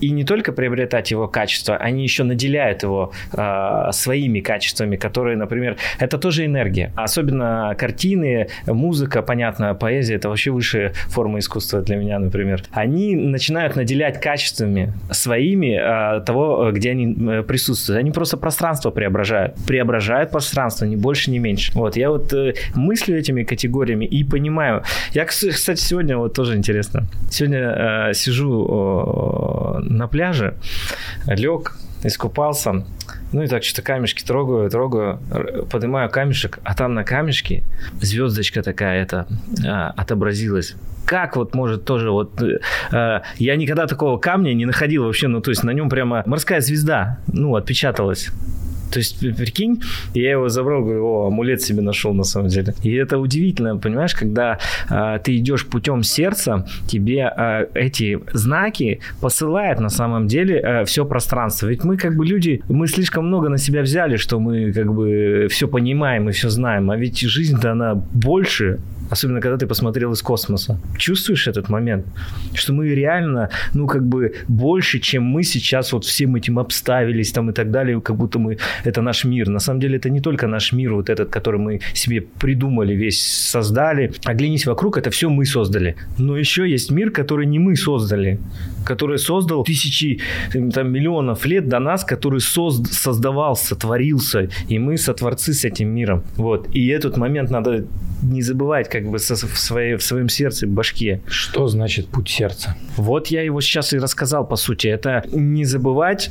И 0.00 0.10
не 0.10 0.22
только 0.22 0.52
приобретать 0.52 1.10
его 1.10 1.26
качество, 1.26 1.76
они 1.76 2.04
еще 2.04 2.22
наделяют 2.22 2.84
его 2.84 3.12
э, 3.32 3.88
своими 3.90 4.38
качествами, 4.38 4.94
которые, 4.94 5.36
например, 5.36 5.76
это 5.98 6.18
тоже 6.18 6.44
энергия. 6.44 6.92
Особенно 6.94 7.74
картины, 7.76 8.46
музыка, 8.66 9.22
понятно, 9.22 9.74
поэзия, 9.74 10.14
это 10.14 10.28
вообще 10.28 10.52
высшая 10.52 10.92
форма 11.08 11.40
искусства 11.40 11.80
для 11.80 11.96
меня, 11.96 12.20
например. 12.20 12.62
Они 12.70 13.16
начинают 13.16 13.74
наделять 13.74 14.20
качествами 14.20 14.92
своими 15.10 15.80
э, 15.80 16.20
того, 16.24 16.70
где 16.70 16.90
они 16.90 17.12
э, 17.12 17.42
присутствуют. 17.42 17.98
Они 17.98 18.12
просто 18.12 18.36
пространство 18.36 18.90
преображают. 18.90 19.56
Преображают 19.66 20.30
пространство, 20.30 20.84
ни 20.84 20.94
больше, 20.94 21.32
ни 21.32 21.38
меньше. 21.38 21.72
Вот, 21.74 21.96
я 21.96 22.10
вот 22.10 22.32
э, 22.32 22.54
мыслю 22.76 23.18
этими 23.18 23.47
категориями 23.48 24.04
и 24.04 24.24
понимаю. 24.24 24.82
Я, 25.12 25.24
кстати, 25.24 25.80
сегодня 25.80 26.16
вот 26.16 26.34
тоже 26.34 26.56
интересно. 26.56 27.06
Сегодня 27.30 28.10
э, 28.10 28.14
сижу 28.14 28.66
э, 28.66 29.80
на 29.80 30.06
пляже, 30.06 30.54
лег, 31.26 31.74
искупался. 32.04 32.84
Ну 33.32 33.42
и 33.42 33.46
так 33.46 33.62
что-то 33.62 33.82
камешки 33.82 34.24
трогаю, 34.24 34.70
трогаю, 34.70 35.18
поднимаю 35.70 36.08
камешек, 36.08 36.60
а 36.64 36.74
там 36.74 36.94
на 36.94 37.04
камешке 37.04 37.62
звездочка 38.00 38.62
такая 38.62 39.02
это 39.02 39.26
а, 39.66 39.92
отобразилась. 39.96 40.76
Как 41.04 41.36
вот 41.36 41.54
может 41.54 41.84
тоже 41.84 42.10
вот... 42.10 42.40
Э, 42.92 43.20
я 43.36 43.56
никогда 43.56 43.86
такого 43.86 44.18
камня 44.18 44.54
не 44.54 44.66
находил 44.66 45.04
вообще, 45.04 45.28
ну 45.28 45.40
то 45.40 45.50
есть 45.50 45.62
на 45.62 45.70
нем 45.70 45.88
прямо 45.88 46.22
морская 46.26 46.60
звезда, 46.60 47.18
ну, 47.26 47.54
отпечаталась. 47.56 48.30
То 48.90 48.98
есть, 48.98 49.18
прикинь, 49.18 49.82
я 50.14 50.32
его 50.32 50.48
забрал, 50.48 50.82
говорю, 50.82 51.06
о, 51.06 51.26
амулет 51.26 51.62
себе 51.62 51.82
нашел 51.82 52.14
на 52.14 52.24
самом 52.24 52.48
деле. 52.48 52.74
И 52.82 52.92
это 52.94 53.18
удивительно, 53.18 53.76
понимаешь, 53.76 54.14
когда 54.14 54.58
а, 54.88 55.18
ты 55.18 55.36
идешь 55.36 55.66
путем 55.66 56.02
сердца, 56.02 56.66
тебе 56.86 57.24
а, 57.24 57.66
эти 57.74 58.18
знаки 58.32 59.00
посылают 59.20 59.80
на 59.80 59.90
самом 59.90 60.26
деле 60.26 60.60
а, 60.60 60.84
все 60.84 61.04
пространство. 61.04 61.66
Ведь 61.66 61.84
мы 61.84 61.96
как 61.96 62.16
бы 62.16 62.24
люди, 62.24 62.62
мы 62.68 62.86
слишком 62.86 63.26
много 63.26 63.48
на 63.48 63.58
себя 63.58 63.82
взяли, 63.82 64.16
что 64.16 64.38
мы 64.38 64.72
как 64.72 64.92
бы 64.92 65.48
все 65.50 65.68
понимаем 65.68 66.28
и 66.28 66.32
все 66.32 66.48
знаем. 66.48 66.90
А 66.90 66.96
ведь 66.96 67.20
жизнь-то 67.20 67.72
она 67.72 67.94
больше, 67.94 68.78
Особенно, 69.10 69.40
когда 69.40 69.56
ты 69.56 69.66
посмотрел 69.66 70.12
из 70.12 70.22
космоса. 70.22 70.80
Чувствуешь 70.96 71.48
этот 71.48 71.68
момент? 71.68 72.06
Что 72.54 72.72
мы 72.72 72.88
реально, 72.88 73.50
ну, 73.74 73.86
как 73.86 74.06
бы 74.06 74.34
больше, 74.48 74.98
чем 74.98 75.24
мы 75.24 75.42
сейчас 75.42 75.92
вот 75.92 76.04
всем 76.04 76.34
этим 76.36 76.58
обставились 76.58 77.32
там 77.32 77.50
и 77.50 77.52
так 77.52 77.70
далее, 77.70 78.00
как 78.00 78.16
будто 78.16 78.38
мы, 78.38 78.58
это 78.84 79.02
наш 79.02 79.24
мир. 79.24 79.48
На 79.48 79.60
самом 79.60 79.80
деле 79.80 79.96
это 79.96 80.10
не 80.10 80.20
только 80.20 80.46
наш 80.46 80.72
мир, 80.72 80.94
вот 80.94 81.08
этот, 81.08 81.30
который 81.30 81.60
мы 81.60 81.80
себе 81.94 82.20
придумали, 82.20 82.94
весь 82.94 83.20
создали. 83.20 84.12
Оглянись 84.24 84.66
вокруг, 84.66 84.98
это 84.98 85.10
все 85.10 85.28
мы 85.28 85.44
создали. 85.46 85.96
Но 86.18 86.36
еще 86.36 86.68
есть 86.68 86.90
мир, 86.90 87.10
который 87.10 87.46
не 87.46 87.58
мы 87.58 87.76
создали, 87.76 88.38
который 88.84 89.18
создал 89.18 89.64
тысячи, 89.64 90.20
там, 90.52 90.92
миллионов 90.92 91.46
лет 91.46 91.68
до 91.68 91.78
нас, 91.78 92.04
который 92.04 92.40
созд, 92.40 92.92
создавался, 92.92 93.74
творился, 93.74 94.48
и 94.68 94.78
мы 94.78 94.96
сотворцы 94.98 95.52
с 95.52 95.64
этим 95.64 95.88
миром. 95.88 96.22
Вот. 96.36 96.68
И 96.74 96.88
этот 96.88 97.16
момент 97.16 97.50
надо 97.50 97.86
не 98.22 98.42
забывать 98.42 98.88
как 98.88 98.97
бы 99.04 99.18
со, 99.18 99.34
в, 99.34 99.58
своей, 99.58 99.96
в 99.96 100.02
своем 100.02 100.28
сердце, 100.28 100.66
в 100.66 100.70
башке. 100.70 101.20
Что 101.26 101.68
значит 101.68 102.08
путь 102.08 102.28
сердца? 102.28 102.76
Вот 102.96 103.28
я 103.28 103.42
его 103.42 103.60
сейчас 103.60 103.92
и 103.92 103.98
рассказал, 103.98 104.46
по 104.46 104.56
сути. 104.56 104.88
Это 104.88 105.24
не 105.32 105.64
забывать 105.64 106.30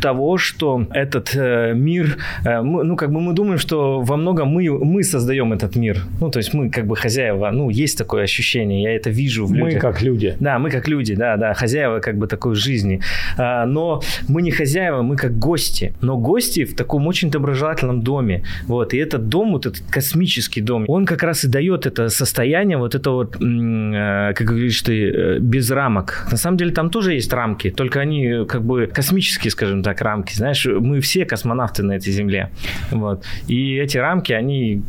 того, 0.00 0.38
что 0.38 0.86
этот 0.90 1.34
э, 1.34 1.72
мир, 1.74 2.16
э, 2.44 2.60
мы, 2.62 2.84
ну, 2.84 2.96
как 2.96 3.10
бы 3.12 3.20
мы 3.20 3.32
думаем, 3.32 3.58
что 3.58 4.00
во 4.00 4.16
многом 4.16 4.48
мы, 4.48 4.70
мы 4.84 5.02
создаем 5.02 5.52
этот 5.52 5.76
мир. 5.76 5.98
Ну, 6.20 6.30
то 6.30 6.38
есть 6.38 6.54
мы 6.54 6.70
как 6.70 6.86
бы 6.86 6.96
хозяева, 6.96 7.50
ну, 7.50 7.70
есть 7.70 7.98
такое 7.98 8.24
ощущение, 8.24 8.82
я 8.82 8.96
это 8.96 9.10
вижу 9.10 9.46
в 9.46 9.52
людях. 9.52 9.74
Мы 9.74 9.80
как 9.80 10.02
люди. 10.02 10.36
Да, 10.40 10.58
мы 10.58 10.70
как 10.70 10.88
люди, 10.88 11.14
да, 11.14 11.36
да, 11.36 11.54
хозяева 11.54 12.00
как 12.00 12.16
бы 12.16 12.26
такой 12.26 12.54
жизни. 12.54 13.00
А, 13.36 13.66
но 13.66 14.00
мы 14.28 14.42
не 14.42 14.50
хозяева, 14.50 15.02
мы 15.02 15.16
как 15.16 15.38
гости. 15.38 15.92
Но 16.00 16.16
гости 16.16 16.64
в 16.64 16.74
таком 16.74 17.06
очень 17.06 17.30
доброжелательном 17.30 18.02
доме. 18.02 18.42
Вот, 18.66 18.94
и 18.94 18.98
этот 18.98 19.28
дом, 19.28 19.52
вот 19.52 19.66
этот 19.66 19.82
космический 19.90 20.60
дом, 20.60 20.84
он 20.88 21.06
как 21.06 21.22
раз 21.22 21.44
и 21.44 21.48
дает 21.48 21.86
это 21.86 22.08
состояние, 22.08 22.78
вот 22.78 22.94
это 22.94 23.10
вот, 23.10 23.36
э, 23.36 24.32
как 24.34 24.46
говоришь 24.46 24.82
ты, 24.82 25.10
э, 25.10 25.38
без 25.38 25.70
рамок. 25.70 26.28
На 26.30 26.36
самом 26.36 26.56
деле 26.56 26.70
там 26.70 26.90
тоже 26.90 27.14
есть 27.14 27.32
рамки, 27.32 27.70
только 27.70 28.00
они 28.00 28.44
как 28.48 28.62
бы 28.62 28.86
космические, 28.86 29.50
скажем 29.50 29.82
так, 29.82 29.89
так 29.90 30.00
рамки. 30.02 30.32
Знаешь, 30.34 30.66
мы 30.66 31.00
все 31.00 31.24
космонавты 31.24 31.82
на 31.82 31.92
этой 31.92 32.12
земле. 32.12 32.50
Вот. 32.90 33.24
И 33.48 33.76
эти 33.76 33.98
рамки, 33.98 34.32
они... 34.32 34.82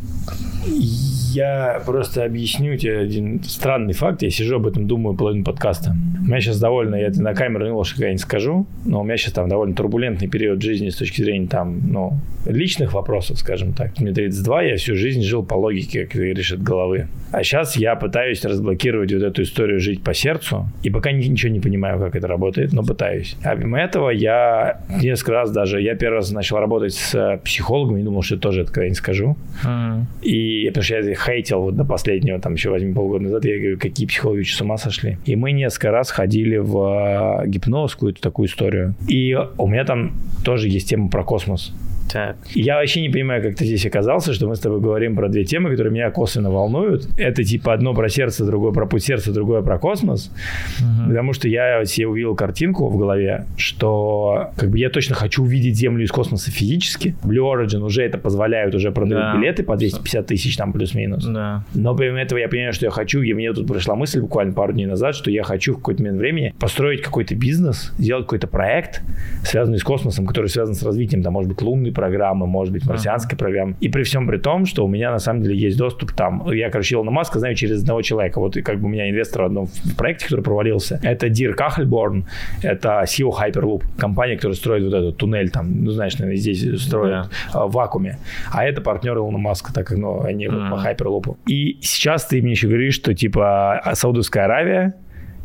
Я 0.66 1.82
просто 1.86 2.24
объясню 2.24 2.76
тебе 2.76 2.98
один 2.98 3.42
странный 3.42 3.94
факт. 3.94 4.22
Я 4.22 4.30
сижу 4.30 4.56
об 4.56 4.66
этом, 4.66 4.86
думаю 4.86 5.16
половину 5.16 5.44
подкаста. 5.44 5.96
У 6.20 6.24
меня 6.24 6.40
сейчас 6.40 6.60
довольно, 6.60 6.94
я 6.94 7.08
это 7.08 7.20
на 7.22 7.34
камеру 7.34 7.64
не 7.64 8.02
я 8.02 8.12
не 8.12 8.18
скажу, 8.18 8.66
но 8.84 9.00
у 9.00 9.04
меня 9.04 9.16
сейчас 9.16 9.32
там 9.32 9.48
довольно 9.48 9.74
турбулентный 9.74 10.28
период 10.28 10.62
жизни 10.62 10.90
с 10.90 10.96
точки 10.96 11.22
зрения 11.22 11.48
там, 11.48 11.80
ну, 11.90 12.20
личных 12.46 12.92
вопросов, 12.92 13.38
скажем 13.38 13.72
так. 13.72 13.98
Мне 13.98 14.12
32, 14.12 14.62
я 14.62 14.76
всю 14.76 14.94
жизнь 14.94 15.22
жил 15.22 15.42
по 15.42 15.54
логике, 15.54 16.02
как 16.02 16.12
ты 16.12 16.18
говоришь, 16.18 16.52
от 16.52 16.62
головы. 16.62 17.08
А 17.32 17.42
сейчас 17.42 17.76
я 17.76 17.96
пытаюсь 17.96 18.44
разблокировать 18.44 19.12
вот 19.12 19.22
эту 19.22 19.42
историю 19.42 19.80
жить 19.80 20.04
по 20.04 20.14
сердцу, 20.14 20.68
и 20.82 20.90
пока 20.90 21.12
ничего 21.12 21.50
не 21.50 21.60
понимаю, 21.60 21.98
как 21.98 22.14
это 22.14 22.28
работает, 22.28 22.72
но 22.72 22.84
пытаюсь. 22.84 23.36
А 23.42 23.56
помимо 23.56 23.80
этого 23.80 24.10
я 24.10 24.80
несколько 25.00 25.32
раз 25.32 25.50
даже, 25.50 25.80
я 25.80 25.94
первый 25.94 26.16
раз 26.16 26.30
начал 26.30 26.58
работать 26.58 26.94
с 26.94 27.14
э, 27.14 27.38
психологом 27.38 27.98
и 27.98 28.02
думал, 28.02 28.22
что 28.22 28.36
тоже 28.36 28.62
это 28.62 28.72
когда-нибудь 28.72 28.98
скажу. 28.98 29.36
Mm. 29.64 30.04
И 30.22 30.66
потому 30.68 30.82
что 30.84 30.96
я 30.96 31.14
хейтил 31.14 31.62
вот 31.62 31.76
до 31.76 31.84
последнего, 31.84 32.40
там 32.40 32.54
еще 32.54 32.70
возьми 32.70 32.92
полгода 32.92 33.24
назад, 33.24 33.44
я 33.44 33.58
говорю, 33.58 33.78
какие 33.78 34.06
психологи 34.06 34.42
с 34.42 34.60
ума 34.60 34.76
сошли. 34.76 35.18
И 35.24 35.36
мы 35.36 35.52
несколько 35.52 35.90
раз 35.90 36.10
ходили 36.10 36.56
в 36.56 37.42
э, 37.42 37.48
гипноз, 37.48 37.94
какую-то 37.94 38.20
такую 38.20 38.48
историю. 38.48 38.94
И 39.08 39.36
у 39.58 39.66
меня 39.66 39.84
там 39.84 40.12
тоже 40.44 40.68
есть 40.68 40.88
тема 40.88 41.08
про 41.08 41.24
космос. 41.24 41.72
Так. 42.12 42.36
Я 42.54 42.76
вообще 42.76 43.00
не 43.00 43.08
понимаю, 43.08 43.42
как 43.42 43.54
ты 43.54 43.64
здесь 43.64 43.86
оказался, 43.86 44.34
что 44.34 44.46
мы 44.46 44.54
с 44.54 44.60
тобой 44.60 44.80
говорим 44.80 45.16
про 45.16 45.28
две 45.28 45.44
темы, 45.44 45.70
которые 45.70 45.92
меня 45.92 46.10
косвенно 46.10 46.50
волнуют. 46.50 47.08
Это 47.16 47.42
типа 47.42 47.72
одно 47.72 47.94
про 47.94 48.08
сердце, 48.10 48.44
другое 48.44 48.72
про 48.72 48.86
путь 48.86 49.02
сердца, 49.02 49.32
другое 49.32 49.62
про 49.62 49.78
космос. 49.78 50.30
Угу. 50.78 51.08
Потому 51.08 51.32
что 51.32 51.48
я 51.48 51.84
себе 51.86 52.06
увидел 52.06 52.34
картинку 52.34 52.88
в 52.88 52.98
голове, 52.98 53.46
что 53.56 54.50
как 54.56 54.70
бы 54.70 54.78
я 54.78 54.90
точно 54.90 55.14
хочу 55.14 55.42
увидеть 55.42 55.76
Землю 55.76 56.04
из 56.04 56.10
космоса 56.10 56.50
физически. 56.50 57.16
Blue 57.22 57.50
Origin 57.50 57.82
уже 57.82 58.02
это 58.02 58.18
позволяют, 58.18 58.74
уже 58.74 58.92
продают 58.92 59.32
да. 59.32 59.36
билеты 59.36 59.62
по 59.62 59.76
250 59.76 60.26
тысяч 60.26 60.56
там 60.56 60.72
плюс-минус. 60.72 61.24
Да. 61.24 61.64
Но 61.74 61.96
помимо 61.96 62.20
этого 62.20 62.38
я 62.38 62.48
понимаю, 62.48 62.74
что 62.74 62.84
я 62.84 62.90
хочу, 62.90 63.22
и 63.22 63.32
мне 63.32 63.52
тут 63.54 63.66
пришла 63.66 63.94
мысль 63.94 64.20
буквально 64.20 64.52
пару 64.52 64.74
дней 64.74 64.86
назад, 64.86 65.14
что 65.14 65.30
я 65.30 65.44
хочу 65.44 65.72
в 65.72 65.76
какой-то 65.76 66.02
момент 66.02 66.18
времени 66.18 66.54
построить 66.60 67.00
какой-то 67.00 67.34
бизнес, 67.34 67.92
сделать 67.98 68.24
какой-то 68.24 68.48
проект, 68.48 69.00
связанный 69.44 69.78
с 69.78 69.82
космосом, 69.82 70.26
который 70.26 70.48
связан 70.48 70.74
с 70.74 70.82
развитием, 70.82 71.22
там, 71.22 71.32
может 71.32 71.48
быть, 71.48 71.62
лунной 71.62 71.92
программы, 72.02 72.46
может 72.46 72.72
быть, 72.72 72.84
марсианской 72.84 73.38
программы. 73.38 73.76
И 73.80 73.88
при 73.88 74.02
всем 74.02 74.26
при 74.26 74.38
том, 74.38 74.66
что 74.66 74.84
у 74.84 74.88
меня 74.88 75.12
на 75.12 75.18
самом 75.18 75.42
деле 75.42 75.56
есть 75.56 75.78
доступ 75.78 76.12
там. 76.12 76.50
Я, 76.52 76.68
короче, 76.70 76.96
Илона 76.96 77.12
Маска 77.12 77.38
знаю 77.38 77.54
через 77.54 77.82
одного 77.82 78.02
человека. 78.02 78.40
Вот 78.40 78.56
как 78.64 78.80
бы 78.80 78.86
у 78.86 78.88
меня 78.88 79.08
инвестор 79.08 79.42
в 79.42 79.46
одном 79.46 79.68
проекте, 79.96 80.24
который 80.24 80.42
провалился. 80.42 80.98
Это 81.02 81.28
Дир 81.28 81.54
Кахельборн, 81.54 82.24
это 82.62 83.04
SEO 83.04 83.30
Hyperloop, 83.30 83.84
компания, 83.96 84.34
которая 84.34 84.56
строит 84.56 84.84
вот 84.84 84.94
этот 84.94 85.16
туннель 85.16 85.50
там, 85.50 85.84
ну, 85.84 85.90
знаешь, 85.92 86.18
наверное, 86.18 86.40
здесь 86.40 86.82
строят 86.82 87.30
yeah. 87.52 87.68
в 87.68 87.72
вакууме. 87.72 88.18
А 88.50 88.64
это 88.64 88.80
партнер 88.80 89.16
Илона 89.16 89.38
Маска, 89.38 89.72
так 89.72 89.86
как, 89.86 89.98
ну, 89.98 90.22
они 90.22 90.46
uh-huh. 90.46 90.70
по 90.70 90.74
Hyperloop. 90.74 91.36
И 91.46 91.78
сейчас 91.82 92.26
ты 92.26 92.42
мне 92.42 92.52
еще 92.52 92.66
говоришь, 92.66 92.94
что, 92.94 93.14
типа, 93.14 93.80
Саудовская 93.94 94.44
Аравия, 94.44 94.94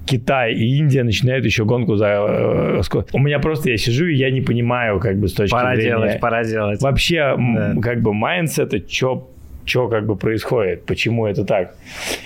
Китай 0.08 0.54
и 0.54 0.78
Индия 0.78 1.04
начинают 1.04 1.46
еще 1.46 1.66
гонку 1.66 1.96
за... 1.96 2.08
Э, 2.08 2.82
у 3.14 3.20
меня 3.20 3.40
просто, 3.40 3.70
я 3.70 3.78
сижу, 3.78 4.06
и 4.06 4.16
я 4.16 4.32
не 4.32 4.42
понимаю, 4.42 5.00
как 5.00 5.20
бы, 5.20 5.28
с 5.28 5.34
точки 5.34 5.52
пора 5.52 5.76
зрения... 5.76 5.94
Пора 5.96 6.08
делать, 6.08 6.22
пора 6.22 6.44
делать. 6.44 6.82
Вообще, 6.82 7.36
да. 7.38 7.76
как 7.82 8.02
бы, 8.02 8.14
mindset 8.14 8.65
а, 8.65 8.80
что 8.88 9.30
что 9.68 9.88
как 9.88 10.06
бы 10.06 10.16
происходит, 10.16 10.86
почему 10.86 11.28
это 11.28 11.44
так. 11.44 11.76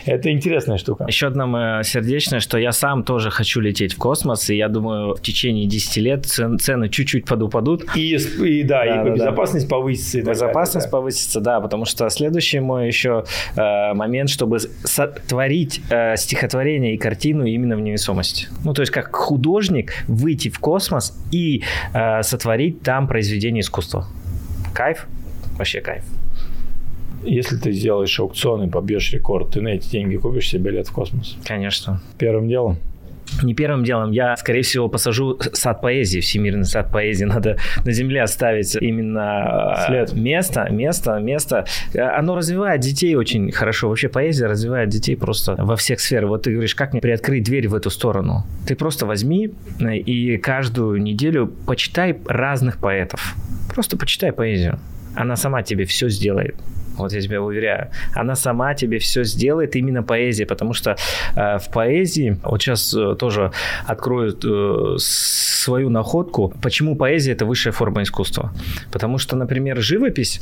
Это 0.05 0.31
интересная 0.31 0.77
штука. 0.77 1.05
Еще 1.07 1.27
одна 1.27 1.83
сердечная, 1.83 2.39
что 2.39 2.57
я 2.57 2.71
сам 2.71 3.03
тоже 3.03 3.31
хочу 3.31 3.59
лететь 3.59 3.93
в 3.93 3.97
космос, 3.97 4.49
и 4.49 4.55
я 4.55 4.69
думаю, 4.69 5.15
в 5.15 5.21
течение 5.21 5.67
10 5.67 5.97
лет 5.97 6.25
цен, 6.25 6.59
цены 6.59 6.89
чуть-чуть 6.89 7.25
подупадут. 7.25 7.85
И, 7.95 8.15
и 8.15 8.63
да, 8.63 8.85
да, 8.85 9.01
и 9.01 9.05
да 9.05 9.09
безопасность 9.13 9.67
да. 9.67 9.75
повысится. 9.75 10.19
И 10.19 10.21
безопасность 10.21 10.87
да. 10.87 10.91
повысится, 10.91 11.41
да, 11.41 11.59
потому 11.59 11.85
что 11.85 12.09
следующий 12.09 12.59
мой 12.59 12.87
еще 12.87 13.25
э, 13.55 13.93
момент, 13.93 14.29
чтобы 14.29 14.59
сотворить 14.59 15.81
э, 15.89 16.15
стихотворение 16.15 16.95
и 16.95 16.97
картину 16.97 17.45
именно 17.45 17.75
в 17.75 17.81
невесомости. 17.81 18.47
Ну, 18.63 18.73
то 18.73 18.81
есть 18.81 18.91
как 18.91 19.15
художник 19.15 19.93
выйти 20.07 20.49
в 20.49 20.59
космос 20.59 21.17
и 21.31 21.63
э, 21.93 22.23
сотворить 22.23 22.81
там 22.81 23.07
произведение 23.07 23.61
искусства. 23.61 24.07
Кайф? 24.73 25.07
Вообще 25.57 25.81
кайф. 25.81 26.03
Если 27.23 27.57
ты 27.57 27.71
сделаешь 27.71 28.19
аукцион 28.19 28.63
и 28.63 28.69
побьешь 28.69 29.11
рекорд, 29.13 29.51
ты 29.51 29.61
на 29.61 29.69
эти 29.69 29.89
деньги 29.89 30.17
купишь 30.17 30.49
себе 30.49 30.71
билет 30.71 30.87
в 30.87 30.91
космос? 30.91 31.37
Конечно. 31.45 32.01
Первым 32.17 32.47
делом? 32.47 32.77
Не 33.43 33.53
первым 33.53 33.83
делом, 33.83 34.11
я, 34.11 34.35
скорее 34.35 34.61
всего, 34.61 34.89
посажу 34.89 35.39
сад 35.53 35.81
поэзии, 35.81 36.19
всемирный 36.19 36.65
сад 36.65 36.91
поэзии. 36.91 37.25
Надо 37.25 37.57
на 37.85 37.91
земле 37.91 38.21
оставить 38.21 38.75
именно 38.75 39.73
а, 39.73 39.87
След. 39.87 40.13
место, 40.13 40.67
место, 40.69 41.17
место. 41.19 41.65
Оно 41.95 42.35
развивает 42.35 42.81
детей 42.81 43.15
очень 43.15 43.51
хорошо. 43.51 43.89
Вообще 43.89 44.09
поэзия 44.09 44.47
развивает 44.47 44.89
детей 44.89 45.15
просто 45.15 45.55
во 45.57 45.75
всех 45.75 45.99
сферах. 45.99 46.29
Вот 46.29 46.43
ты 46.43 46.51
говоришь, 46.51 46.75
как 46.75 46.93
мне 46.93 47.01
приоткрыть 47.01 47.43
дверь 47.43 47.67
в 47.67 47.75
эту 47.75 47.89
сторону? 47.89 48.45
Ты 48.67 48.75
просто 48.75 49.05
возьми 49.05 49.53
э, 49.79 49.95
и 49.95 50.37
каждую 50.37 51.01
неделю 51.01 51.47
почитай 51.47 52.17
разных 52.25 52.77
поэтов. 52.77 53.35
Просто 53.73 53.97
почитай 53.97 54.31
поэзию. 54.31 54.79
Она 55.15 55.35
сама 55.35 55.63
тебе 55.63 55.85
все 55.85 56.09
сделает. 56.09 56.55
Вот 57.01 57.13
я 57.13 57.21
тебя 57.21 57.41
уверяю. 57.41 57.89
Она 58.13 58.35
сама 58.35 58.73
тебе 58.73 58.97
все 58.97 59.23
сделает, 59.23 59.75
именно 59.75 60.03
поэзия, 60.03 60.45
потому 60.45 60.73
что 60.73 60.95
э, 61.35 61.57
в 61.57 61.69
поэзии, 61.71 62.37
вот 62.43 62.61
сейчас 62.61 62.93
э, 62.93 63.15
тоже 63.15 63.51
открою 63.87 64.37
э, 64.43 64.97
свою 64.97 65.89
находку, 65.89 66.53
почему 66.61 66.95
поэзия 66.95 67.31
это 67.31 67.45
высшая 67.45 67.71
форма 67.71 68.03
искусства. 68.03 68.53
Потому 68.91 69.17
что, 69.17 69.35
например, 69.35 69.81
живопись, 69.81 70.41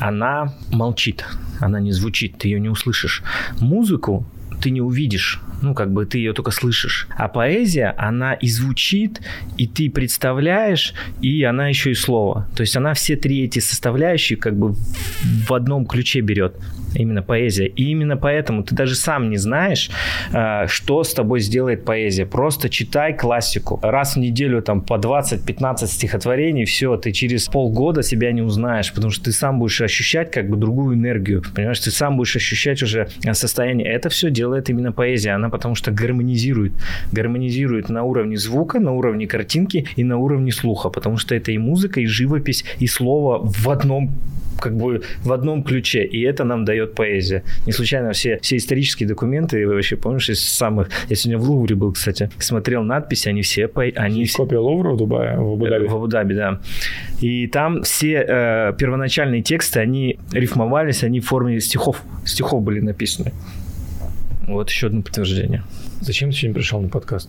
она 0.00 0.54
молчит, 0.70 1.24
она 1.60 1.80
не 1.80 1.92
звучит, 1.92 2.38
ты 2.38 2.48
ее 2.48 2.60
не 2.60 2.68
услышишь. 2.68 3.22
Музыку 3.60 4.24
ты 4.60 4.70
не 4.70 4.80
увидишь, 4.80 5.40
ну, 5.62 5.74
как 5.74 5.92
бы 5.92 6.06
ты 6.06 6.18
ее 6.18 6.32
только 6.32 6.50
слышишь. 6.50 7.08
А 7.16 7.28
поэзия, 7.28 7.94
она 7.98 8.34
и 8.34 8.48
звучит, 8.48 9.20
и 9.56 9.66
ты 9.66 9.90
представляешь, 9.90 10.94
и 11.20 11.42
она 11.42 11.68
еще 11.68 11.90
и 11.90 11.94
слово. 11.94 12.48
То 12.56 12.62
есть 12.62 12.76
она 12.76 12.94
все 12.94 13.16
три 13.16 13.44
эти 13.44 13.58
составляющие 13.58 14.38
как 14.38 14.56
бы 14.56 14.74
в 15.46 15.52
одном 15.52 15.86
ключе 15.86 16.20
берет 16.20 16.56
именно 16.94 17.22
поэзия. 17.22 17.66
И 17.66 17.84
именно 17.90 18.16
поэтому 18.16 18.62
ты 18.62 18.74
даже 18.74 18.94
сам 18.94 19.30
не 19.30 19.36
знаешь, 19.36 19.90
а, 20.32 20.66
что 20.66 21.04
с 21.04 21.12
тобой 21.12 21.40
сделает 21.40 21.84
поэзия. 21.84 22.26
Просто 22.26 22.68
читай 22.68 23.16
классику. 23.16 23.78
Раз 23.82 24.14
в 24.14 24.18
неделю 24.18 24.62
там 24.62 24.80
по 24.80 24.94
20-15 24.94 25.86
стихотворений, 25.86 26.64
все, 26.64 26.96
ты 26.96 27.12
через 27.12 27.46
полгода 27.46 28.02
себя 28.02 28.32
не 28.32 28.42
узнаешь, 28.42 28.92
потому 28.92 29.10
что 29.10 29.24
ты 29.24 29.32
сам 29.32 29.58
будешь 29.58 29.80
ощущать 29.80 30.30
как 30.30 30.48
бы 30.48 30.56
другую 30.56 30.96
энергию. 30.96 31.42
Понимаешь, 31.54 31.80
ты 31.80 31.90
сам 31.90 32.16
будешь 32.16 32.36
ощущать 32.36 32.82
уже 32.82 33.08
состояние. 33.32 33.88
Это 33.88 34.08
все 34.08 34.30
делает 34.48 34.70
именно 34.70 34.92
поэзия. 34.92 35.34
Она 35.34 35.48
потому 35.50 35.74
что 35.74 35.90
гармонизирует. 35.90 36.72
Гармонизирует 37.12 37.90
на 37.90 38.02
уровне 38.02 38.36
звука, 38.36 38.80
на 38.80 38.92
уровне 38.92 39.26
картинки 39.26 39.86
и 39.96 40.04
на 40.04 40.16
уровне 40.16 40.52
слуха. 40.52 40.88
Потому 40.88 41.18
что 41.18 41.34
это 41.34 41.52
и 41.52 41.58
музыка, 41.58 42.00
и 42.00 42.06
живопись, 42.06 42.64
и 42.80 42.86
слово 42.86 43.40
в 43.42 43.68
одном 43.68 44.10
как 44.60 44.76
бы 44.76 45.02
в 45.22 45.32
одном 45.32 45.62
ключе, 45.62 46.04
и 46.04 46.20
это 46.22 46.44
нам 46.44 46.64
дает 46.64 46.94
поэзия. 46.94 47.42
Не 47.66 47.72
случайно 47.72 48.10
все, 48.10 48.38
все 48.42 48.56
исторические 48.56 49.08
документы, 49.08 49.66
вы 49.66 49.74
вообще 49.74 49.96
помнишь, 49.96 50.30
из 50.30 50.42
самых... 50.42 50.90
Я 51.08 51.16
сегодня 51.16 51.38
в 51.38 51.48
Лувре 51.48 51.76
был, 51.76 51.92
кстати, 51.92 52.28
смотрел 52.38 52.82
надписи, 52.82 53.28
они 53.28 53.42
все... 53.42 53.68
По... 53.68 53.82
Они 53.82 54.24
все... 54.24 54.38
Копия 54.38 54.58
Лувра 54.58 54.90
в 54.90 54.96
Дубае, 54.96 55.38
в 55.38 55.52
Абу-Даби? 55.52 55.86
В 55.86 55.94
Абу-Даби, 55.94 56.34
да. 56.34 56.60
И 57.20 57.46
там 57.46 57.82
все 57.82 58.24
э, 58.28 58.72
первоначальные 58.76 59.42
тексты, 59.42 59.80
они 59.80 60.18
рифмовались, 60.32 61.04
они 61.04 61.20
в 61.20 61.26
форме 61.26 61.60
стихов, 61.60 62.02
стихов 62.24 62.62
были 62.62 62.80
написаны. 62.80 63.32
Вот 64.48 64.70
еще 64.70 64.86
одно 64.86 65.02
подтверждение. 65.02 65.62
Зачем 66.00 66.30
ты 66.30 66.36
сегодня 66.36 66.54
пришел 66.54 66.80
на 66.80 66.88
подкаст? 66.88 67.28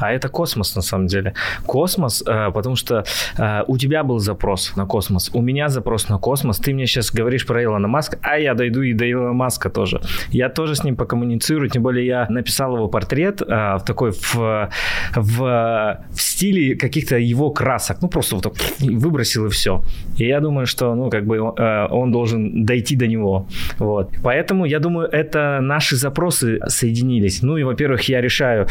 А 0.00 0.12
это 0.12 0.28
космос 0.28 0.76
на 0.76 0.82
самом 0.82 1.06
деле. 1.06 1.34
Космос, 1.66 2.22
э, 2.26 2.50
потому 2.52 2.76
что 2.76 3.04
э, 3.38 3.62
у 3.66 3.76
тебя 3.76 4.02
был 4.02 4.18
запрос 4.18 4.76
на 4.76 4.86
космос, 4.86 5.30
у 5.34 5.42
меня 5.42 5.68
запрос 5.68 6.08
на 6.08 6.18
космос. 6.18 6.58
Ты 6.58 6.74
мне 6.74 6.86
сейчас 6.86 7.10
говоришь 7.12 7.46
про 7.46 7.62
Илона 7.62 7.88
Маска, 7.88 8.18
а 8.22 8.38
я 8.38 8.54
дойду 8.54 8.82
и 8.82 8.94
до 8.94 9.10
Илона 9.10 9.32
Маска 9.32 9.70
тоже. 9.70 10.00
Я 10.30 10.48
тоже 10.48 10.74
с 10.74 10.84
ним 10.84 10.96
покоммуницирую, 10.96 11.68
тем 11.68 11.82
более 11.82 12.06
я 12.06 12.26
написал 12.30 12.76
его 12.76 12.88
портрет 12.88 13.42
э, 13.42 13.44
в 13.46 13.82
такой 13.86 14.12
в, 14.12 14.70
в, 15.14 16.00
в 16.10 16.20
стиле 16.20 16.76
каких-то 16.76 17.16
его 17.16 17.50
красок. 17.50 17.98
Ну, 18.02 18.08
просто 18.08 18.36
вот 18.36 18.44
так 18.44 18.52
выбросил 18.80 19.46
и 19.46 19.48
все. 19.48 19.82
И 20.16 20.26
я 20.26 20.40
думаю, 20.40 20.66
что, 20.66 20.94
ну, 20.94 21.10
как 21.10 21.26
бы 21.26 21.40
он 21.40 22.12
должен 22.12 22.64
дойти 22.64 22.96
до 22.96 23.06
него. 23.06 23.46
Вот. 23.78 24.10
Поэтому, 24.22 24.64
я 24.64 24.78
думаю, 24.78 25.08
это 25.08 25.58
наши 25.60 25.96
запросы 25.96 26.58
соединились. 26.66 27.42
Ну, 27.42 27.56
и, 27.56 27.62
во-первых, 27.62 28.08
я 28.08 28.20
решаю 28.20 28.66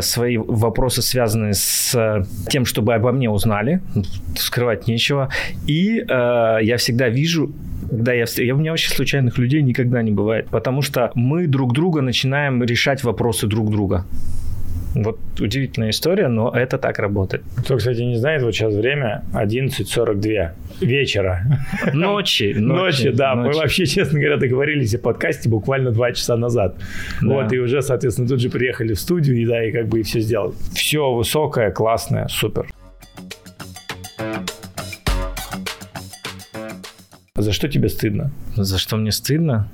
свои 0.00 0.38
вопросы, 0.64 1.02
связанные 1.02 1.54
с 1.54 1.94
э, 1.94 2.24
тем, 2.48 2.64
чтобы 2.64 2.94
обо 2.94 3.12
мне 3.12 3.30
узнали, 3.30 3.80
скрывать 4.36 4.88
нечего. 4.88 5.28
И 5.66 5.98
э, 6.00 6.58
я 6.62 6.76
всегда 6.76 7.08
вижу 7.08 7.52
когда 7.90 8.12
я, 8.12 8.24
я... 8.36 8.54
У 8.54 8.58
меня 8.58 8.70
вообще 8.70 8.90
случайных 8.90 9.38
людей 9.38 9.62
никогда 9.62 10.02
не 10.02 10.10
бывает, 10.10 10.48
потому 10.50 10.82
что 10.82 11.10
мы 11.14 11.46
друг 11.46 11.72
друга 11.72 12.00
начинаем 12.00 12.62
решать 12.62 13.04
вопросы 13.04 13.46
друг 13.46 13.70
друга. 13.70 14.04
Вот 14.94 15.18
удивительная 15.40 15.90
история, 15.90 16.28
но 16.28 16.50
это 16.50 16.78
так 16.78 16.98
работает. 16.98 17.42
Кто, 17.58 17.76
кстати, 17.76 18.00
не 18.00 18.16
знает, 18.16 18.42
вот 18.42 18.54
сейчас 18.54 18.74
время 18.74 19.24
11.42 19.32 20.50
вечера. 20.80 21.42
Ночи. 21.92 22.54
Ночи, 22.56 23.10
да. 23.10 23.34
Ночи. 23.34 23.48
Мы 23.48 23.60
вообще, 23.60 23.86
честно 23.86 24.20
говоря, 24.20 24.36
договорились 24.36 24.94
о 24.94 24.98
подкасте 24.98 25.48
буквально 25.48 25.90
два 25.90 26.12
часа 26.12 26.36
назад. 26.36 26.76
Да. 27.20 27.26
Вот, 27.26 27.52
и 27.52 27.58
уже, 27.58 27.82
соответственно, 27.82 28.28
тут 28.28 28.40
же 28.40 28.50
приехали 28.50 28.94
в 28.94 29.00
студию, 29.00 29.36
и 29.36 29.46
да, 29.46 29.64
и 29.64 29.72
как 29.72 29.88
бы 29.88 30.00
и 30.00 30.02
все 30.04 30.20
сделали. 30.20 30.54
Все 30.74 31.12
высокое, 31.12 31.70
классное, 31.72 32.28
супер. 32.28 32.66
За 37.36 37.52
что 37.52 37.68
тебе 37.68 37.88
стыдно? 37.88 38.30
За 38.54 38.78
что 38.78 38.96
мне 38.96 39.10
стыдно? 39.10 39.68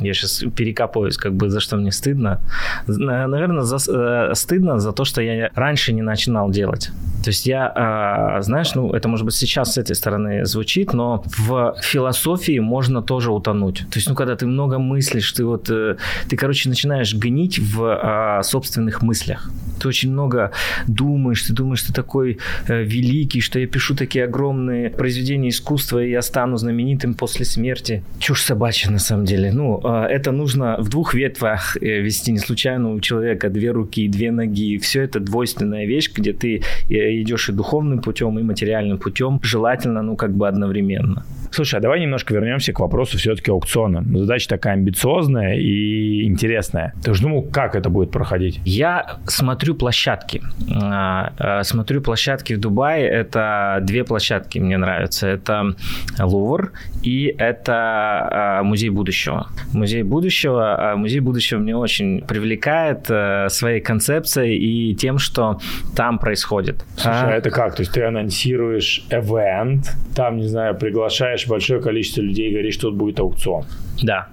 Я 0.00 0.14
сейчас 0.14 0.44
перекапываюсь, 0.56 1.16
как 1.16 1.34
бы 1.34 1.50
за 1.50 1.60
что 1.60 1.76
мне 1.76 1.92
стыдно. 1.92 2.40
Наверное, 2.86 3.62
за, 3.62 3.76
э, 3.76 4.34
стыдно 4.34 4.78
за 4.78 4.92
то, 4.92 5.04
что 5.04 5.22
я 5.22 5.50
раньше 5.54 5.92
не 5.92 6.02
начинал 6.02 6.50
делать. 6.50 6.90
То 7.22 7.30
есть 7.30 7.46
я, 7.46 8.38
э, 8.38 8.42
знаешь, 8.42 8.74
ну 8.74 8.92
это 8.92 9.08
может 9.08 9.26
быть 9.26 9.34
сейчас 9.34 9.74
с 9.74 9.78
этой 9.78 9.94
стороны 9.94 10.44
звучит, 10.46 10.94
но 10.94 11.22
в 11.26 11.76
философии 11.82 12.58
можно 12.58 13.02
тоже 13.02 13.30
утонуть. 13.30 13.78
То 13.90 13.98
есть, 13.98 14.08
ну 14.08 14.14
когда 14.14 14.36
ты 14.36 14.46
много 14.46 14.78
мыслишь, 14.78 15.32
ты 15.32 15.44
вот, 15.44 15.70
э, 15.70 15.96
ты, 16.28 16.36
короче, 16.36 16.68
начинаешь 16.68 17.14
гнить 17.14 17.58
в 17.58 17.82
э, 17.82 18.42
собственных 18.42 19.02
мыслях. 19.02 19.50
Ты 19.80 19.88
очень 19.88 20.12
много 20.12 20.50
думаешь, 20.86 21.42
ты 21.42 21.52
думаешь, 21.52 21.82
ты 21.82 21.92
такой 21.92 22.38
э, 22.68 22.82
великий, 22.82 23.40
что 23.40 23.58
я 23.58 23.66
пишу 23.66 23.94
такие 23.94 24.24
огромные 24.24 24.90
произведения 24.90 25.48
искусства, 25.48 26.02
и 26.02 26.10
я 26.10 26.22
стану 26.22 26.56
знаменитым 26.56 27.14
после 27.14 27.44
смерти. 27.44 28.02
Чушь 28.18 28.42
собачья 28.42 28.90
на 28.90 28.98
самом 28.98 29.24
деле. 29.24 29.52
Ну, 29.52 29.80
это 29.90 30.32
нужно 30.32 30.76
в 30.78 30.88
двух 30.88 31.14
ветвях 31.14 31.76
э, 31.80 32.00
вести. 32.00 32.32
Не 32.32 32.38
случайно 32.38 32.92
у 32.92 33.00
человека 33.00 33.48
две 33.48 33.70
руки, 33.70 34.08
две 34.08 34.30
ноги. 34.30 34.78
Все 34.78 35.02
это 35.02 35.20
двойственная 35.20 35.86
вещь, 35.86 36.10
где 36.14 36.32
ты 36.32 36.62
э, 36.88 37.20
идешь 37.20 37.48
и 37.48 37.52
духовным 37.52 38.00
путем, 38.00 38.38
и 38.38 38.42
материальным 38.42 38.98
путем. 38.98 39.40
Желательно, 39.42 40.02
ну, 40.02 40.16
как 40.16 40.32
бы 40.32 40.48
одновременно. 40.48 41.24
Слушай, 41.50 41.76
а 41.76 41.80
давай 41.80 42.00
немножко 42.00 42.34
вернемся 42.34 42.72
к 42.72 42.80
вопросу 42.80 43.18
все-таки 43.18 43.50
аукциона. 43.50 44.04
Задача 44.18 44.48
такая 44.48 44.74
амбициозная 44.74 45.56
и 45.56 46.24
интересная. 46.24 46.94
Ты 47.02 47.14
же 47.14 47.22
думал, 47.22 47.42
как 47.42 47.74
это 47.74 47.90
будет 47.90 48.10
проходить? 48.10 48.60
Я 48.64 49.18
смотрю 49.26 49.74
площадки. 49.74 50.42
А, 50.72 51.32
а, 51.38 51.62
смотрю 51.62 52.00
площадки 52.00 52.54
в 52.54 52.60
Дубае. 52.60 53.08
Это 53.08 53.78
две 53.82 54.04
площадки 54.04 54.58
мне 54.58 54.76
нравятся. 54.76 55.28
Это 55.28 55.74
Лувр 56.18 56.72
и 57.02 57.34
это 57.38 57.72
а, 57.74 58.62
Музей 58.62 58.90
будущего. 58.90 59.48
Музей 59.72 60.02
будущего, 60.02 60.94
Музей 60.96 61.20
будущего 61.20 61.58
мне 61.58 61.76
очень 61.76 62.22
привлекает 62.22 63.06
э, 63.08 63.48
своей 63.48 63.80
концепцией 63.80 64.58
и 64.58 64.94
тем, 64.94 65.18
что 65.18 65.58
там 65.96 66.18
происходит. 66.18 66.84
Слушай, 66.96 67.34
а 67.34 67.36
это 67.36 67.50
как? 67.50 67.74
То 67.74 67.82
есть 67.82 67.92
ты 67.92 68.02
анонсируешь 68.02 69.04
event, 69.10 69.86
там, 70.14 70.38
не 70.38 70.48
знаю, 70.48 70.76
приглашаешь 70.76 71.39
большое 71.48 71.80
количество 71.80 72.20
людей 72.22 72.48
и 72.48 72.52
говоришь, 72.52 72.74
что 72.74 72.88
тут 72.88 72.96
будет 72.96 73.20
аукцион. 73.20 73.64
Да, 74.02 74.28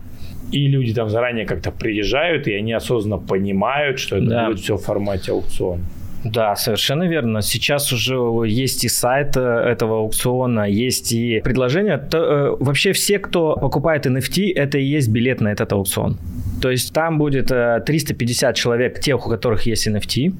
и 0.51 0.67
люди 0.67 0.93
там 0.93 1.09
заранее 1.09 1.45
как-то 1.45 1.71
приезжают, 1.71 2.47
и 2.47 2.53
они 2.53 2.73
осознанно 2.73 3.17
понимают, 3.17 3.99
что 3.99 4.17
это 4.17 4.27
да. 4.27 4.47
будет 4.47 4.59
все 4.59 4.75
в 4.75 4.81
формате 4.81 5.31
аукциона. 5.31 5.83
Да, 6.23 6.55
совершенно 6.55 7.03
верно. 7.03 7.41
Сейчас 7.41 7.93
уже 7.93 8.15
есть 8.47 8.83
и 8.83 8.89
сайт 8.89 9.37
э, 9.37 9.41
этого 9.41 9.99
аукциона, 9.99 10.67
есть 10.67 11.13
и 11.13 11.41
предложение. 11.43 11.97
То, 11.97 12.17
э, 12.17 12.55
вообще 12.59 12.91
все, 12.91 13.19
кто 13.19 13.55
покупает 13.55 14.05
NFT, 14.05 14.51
это 14.55 14.77
и 14.77 14.83
есть 14.83 15.09
билет 15.09 15.41
на 15.41 15.49
этот 15.49 15.71
аукцион. 15.73 16.17
То 16.61 16.71
есть 16.71 16.93
там 16.93 17.17
будет 17.17 17.51
э, 17.51 17.81
350 17.85 18.55
человек, 18.55 18.99
тех, 18.99 19.27
у 19.27 19.29
которых 19.29 19.67
есть 19.67 19.87
NFT, 19.87 20.33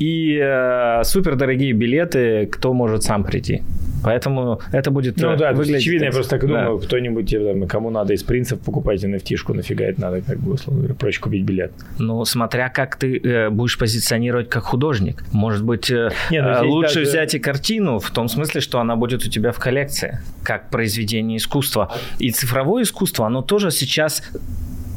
и 0.00 0.38
э, 0.42 1.04
супер 1.04 1.36
дорогие 1.36 1.72
билеты, 1.72 2.46
кто 2.46 2.72
может 2.72 3.04
сам 3.04 3.24
прийти. 3.24 3.62
Поэтому 4.02 4.60
это 4.72 4.90
будет 4.90 5.16
Ну 5.18 5.36
да, 5.36 5.52
выглядеть... 5.52 5.82
очевидно, 5.82 6.06
я 6.06 6.12
просто 6.12 6.38
так 6.38 6.46
думаю, 6.46 6.78
да. 6.78 6.86
кто-нибудь, 6.86 7.30
там, 7.30 7.68
кому 7.68 7.90
надо 7.90 8.14
из 8.14 8.22
принципов 8.22 8.64
покупать 8.64 9.02
NFT-шку, 9.04 9.54
нафига 9.54 9.84
это 9.84 10.00
надо, 10.00 10.22
как 10.22 10.38
бы, 10.38 10.52
условно 10.52 10.82
говоря, 10.82 10.94
проще 10.94 11.20
купить 11.20 11.44
билет. 11.44 11.72
Ну, 11.98 12.24
смотря 12.24 12.68
как 12.68 12.96
ты 12.96 13.18
э, 13.18 13.50
будешь 13.50 13.78
позиционировать 13.78 14.48
как 14.48 14.64
художник. 14.64 15.22
Может 15.32 15.64
быть, 15.64 15.90
э, 15.90 16.10
Не, 16.30 16.42
ну, 16.42 16.48
э, 16.48 16.60
лучше 16.62 16.96
даже... 16.96 17.10
взять 17.10 17.34
и 17.34 17.38
картину 17.38 17.98
в 17.98 18.10
том 18.10 18.28
смысле, 18.28 18.60
что 18.60 18.80
она 18.80 18.96
будет 18.96 19.24
у 19.24 19.30
тебя 19.30 19.52
в 19.52 19.58
коллекции, 19.58 20.20
как 20.42 20.70
произведение 20.70 21.38
искусства. 21.38 21.92
И 22.18 22.30
цифровое 22.30 22.82
искусство, 22.82 23.26
оно 23.26 23.42
тоже 23.42 23.70
сейчас 23.70 24.22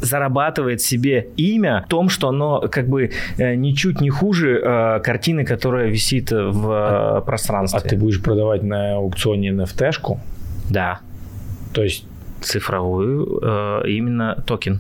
зарабатывает 0.03 0.81
себе 0.81 1.27
имя 1.37 1.83
в 1.85 1.89
том, 1.89 2.09
что 2.09 2.29
оно 2.29 2.61
как 2.71 2.87
бы 2.87 3.11
э, 3.37 3.55
ничуть 3.55 4.01
не 4.01 4.09
хуже 4.09 4.59
э, 4.63 4.99
картины, 5.01 5.45
которая 5.45 5.87
висит 5.87 6.31
в 6.31 6.69
а, 6.71 7.21
пространстве. 7.21 7.79
А 7.83 7.87
ты 7.87 7.97
будешь 7.97 8.21
продавать 8.21 8.63
на 8.63 8.95
аукционе 8.95 9.49
NFT-шку? 9.49 10.19
Да. 10.69 10.99
То 11.73 11.83
есть 11.83 12.05
цифровую 12.41 13.39
э, 13.41 13.83
именно 13.87 14.43
токен. 14.45 14.79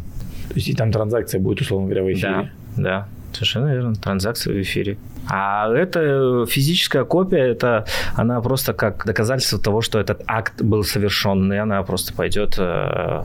То 0.49 0.55
есть 0.55 0.67
и 0.67 0.73
там 0.73 0.91
транзакция 0.91 1.39
будет, 1.39 1.61
условно 1.61 1.87
говоря, 1.87 2.03
в 2.03 2.11
эфире? 2.11 2.51
Да, 2.75 2.83
да. 2.83 3.07
Совершенно 3.33 3.73
верно, 3.73 3.95
транзакция 3.95 4.53
в 4.53 4.61
эфире. 4.61 4.97
А 5.29 5.73
это 5.73 6.45
физическая 6.47 7.05
копия, 7.05 7.39
это 7.39 7.85
она 8.15 8.41
просто 8.41 8.73
как 8.73 9.05
доказательство 9.05 9.57
того, 9.57 9.81
что 9.81 9.99
этот 9.99 10.21
акт 10.27 10.61
был 10.61 10.83
совершен, 10.83 11.51
и 11.51 11.55
она 11.55 11.81
просто 11.83 12.13
пойдет 12.13 12.55
э, 12.57 13.23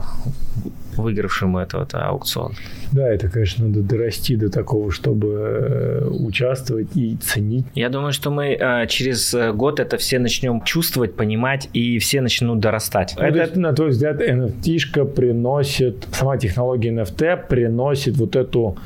выигравшему 1.01 1.59
этого 1.59 1.85
аукциона. 1.91 2.55
Да, 2.91 3.07
это, 3.07 3.29
конечно, 3.29 3.67
надо 3.67 3.81
дорасти 3.81 4.35
до 4.35 4.49
такого, 4.49 4.91
чтобы 4.91 5.27
э, 5.29 6.07
участвовать 6.07 6.95
и 6.95 7.15
ценить. 7.17 7.65
Я 7.75 7.89
думаю, 7.89 8.13
что 8.13 8.31
мы 8.31 8.53
э, 8.53 8.87
через 8.87 9.35
год 9.53 9.79
это 9.79 9.97
все 9.97 10.19
начнем 10.19 10.61
чувствовать, 10.61 11.15
понимать, 11.15 11.69
и 11.73 11.99
все 11.99 12.21
начнут 12.21 12.59
дорастать. 12.59 13.15
Ну, 13.17 13.23
это, 13.23 13.59
на 13.59 13.73
твой 13.73 13.89
взгляд, 13.89 14.21
NFT 14.21 15.13
приносит, 15.13 16.07
сама 16.11 16.37
технология 16.37 16.91
NFT 16.91 17.47
приносит 17.47 18.17
вот 18.17 18.35
эту 18.35 18.77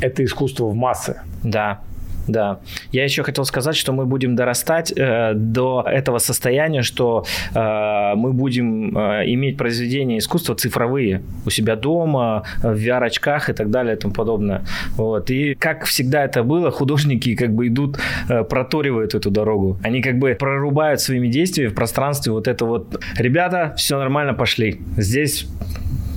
это 0.00 0.24
искусство 0.24 0.66
в 0.66 0.74
массы. 0.74 1.20
Да, 1.42 1.80
да. 2.26 2.60
Я 2.92 3.04
еще 3.04 3.22
хотел 3.22 3.44
сказать, 3.44 3.76
что 3.76 3.92
мы 3.92 4.06
будем 4.06 4.36
дорастать 4.36 4.92
э, 4.96 5.32
до 5.34 5.84
этого 5.86 6.18
состояния, 6.18 6.82
что 6.82 7.24
э, 7.54 8.14
мы 8.16 8.32
будем 8.32 8.96
э, 8.96 9.24
иметь 9.26 9.56
произведения 9.56 10.18
искусства 10.18 10.54
цифровые 10.54 11.22
у 11.46 11.50
себя 11.50 11.76
дома, 11.76 12.44
в 12.62 12.74
VR-очках 12.74 13.50
и 13.50 13.52
так 13.52 13.70
далее 13.70 13.96
и 13.96 13.98
тому 13.98 14.14
подобное. 14.14 14.64
Вот. 14.96 15.30
И 15.30 15.54
как 15.54 15.84
всегда 15.84 16.24
это 16.24 16.42
было, 16.42 16.70
художники 16.70 17.34
как 17.34 17.54
бы 17.54 17.68
идут, 17.68 17.98
э, 18.28 18.44
проторивают 18.44 19.14
эту 19.14 19.30
дорогу. 19.30 19.78
Они 19.82 20.02
как 20.02 20.18
бы 20.18 20.34
прорубают 20.34 21.00
своими 21.00 21.28
действиями 21.28 21.70
в 21.70 21.74
пространстве 21.74 22.32
вот 22.32 22.48
это 22.48 22.64
вот. 22.64 23.00
Ребята, 23.18 23.74
все 23.76 23.98
нормально, 23.98 24.34
пошли. 24.34 24.80
Здесь 24.96 25.46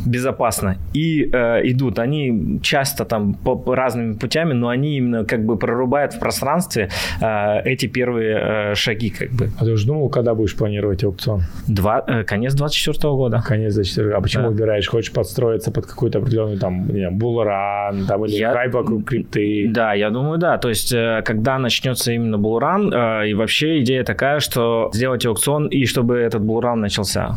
безопасно. 0.07 0.77
И 0.93 1.29
э, 1.31 1.61
идут. 1.63 1.99
Они 1.99 2.59
часто 2.61 3.05
там 3.05 3.33
по, 3.33 3.55
по 3.55 3.75
разными 3.75 4.13
путями, 4.13 4.53
но 4.53 4.69
они 4.69 4.97
именно 4.97 5.25
как 5.25 5.45
бы 5.45 5.57
прорубают 5.57 6.13
в 6.13 6.19
пространстве 6.19 6.89
э, 7.21 7.61
эти 7.65 7.87
первые 7.87 8.71
э, 8.71 8.75
шаги 8.75 9.09
как 9.09 9.31
бы. 9.31 9.49
А 9.59 9.65
ты 9.65 9.71
уже 9.71 9.87
думал, 9.87 10.09
когда 10.09 10.33
будешь 10.33 10.55
планировать 10.55 11.03
аукцион? 11.03 11.41
Два, 11.67 12.03
э, 12.07 12.23
конец 12.23 12.53
24 12.53 13.13
года. 13.13 13.43
Конец 13.45 13.73
24 13.75 14.15
А 14.15 14.21
почему 14.21 14.43
да. 14.43 14.49
выбираешь? 14.49 14.87
Хочешь 14.87 15.11
подстроиться 15.11 15.71
под 15.71 15.85
какой-то 15.85 16.19
определенный 16.19 16.57
там, 16.57 16.87
не 16.87 16.99
знаю, 16.99 17.11
булран, 17.11 18.05
там 18.07 18.25
или 18.25 18.35
я... 18.35 18.53
хайп 18.53 18.73
вокруг 18.73 19.05
крипты? 19.05 19.67
Да, 19.69 19.93
я 19.93 20.09
думаю, 20.09 20.37
да. 20.37 20.57
То 20.57 20.69
есть, 20.69 20.93
э, 20.93 21.21
когда 21.25 21.57
начнется 21.59 22.11
именно 22.11 22.37
булран, 22.37 22.93
э, 22.93 23.29
и 23.29 23.33
вообще 23.33 23.81
идея 23.81 24.03
такая, 24.03 24.39
что 24.39 24.89
сделать 24.93 25.25
аукцион, 25.25 25.67
и 25.67 25.85
чтобы 25.85 26.17
этот 26.17 26.41
булран 26.41 26.79
начался 26.79 27.35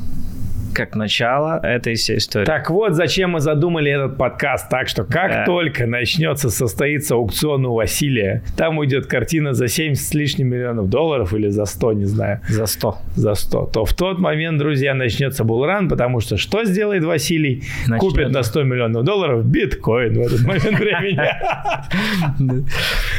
как 0.73 0.95
начало 0.95 1.61
этой 1.63 1.95
всей 1.95 2.19
истории. 2.19 2.47
Так 2.47 2.71
вот, 2.71 2.95
зачем 2.95 3.31
мы 3.31 3.41
задумали 3.41 3.91
этот 3.91 4.17
подкаст. 4.17 4.69
Так 4.69 4.89
что, 4.89 5.05
как 5.05 5.31
да. 5.31 5.45
только 5.45 5.87
начнется, 5.87 6.51
состоится 6.51 7.15
аукцион 7.15 7.67
у 7.67 7.75
Василия, 7.75 8.43
там 8.57 8.79
уйдет 8.79 9.07
картина 9.07 9.53
за 9.53 9.69
70 9.69 10.05
с 10.05 10.15
лишним 10.15 10.49
миллионов 10.49 10.89
долларов 10.89 11.35
или 11.35 11.49
за 11.49 11.65
100, 11.65 11.93
не 11.95 12.05
знаю. 12.05 12.41
За 12.49 12.67
100. 12.67 12.99
За 13.17 13.35
100. 13.35 13.67
То 13.67 13.85
в 13.85 13.95
тот 13.95 14.19
момент, 14.19 14.59
друзья, 14.59 14.95
начнется 14.95 15.45
булран, 15.45 15.89
потому 15.89 16.21
что 16.21 16.37
что 16.37 16.65
сделает 16.65 17.05
Василий? 17.05 17.65
Начнет. 17.87 18.01
Купит 18.01 18.31
на 18.31 18.43
100 18.43 18.63
миллионов 18.65 19.05
долларов 19.05 19.45
биткоин 19.45 20.15
в 20.15 20.21
этот 20.21 20.43
момент 20.43 20.79
времени. 20.79 21.21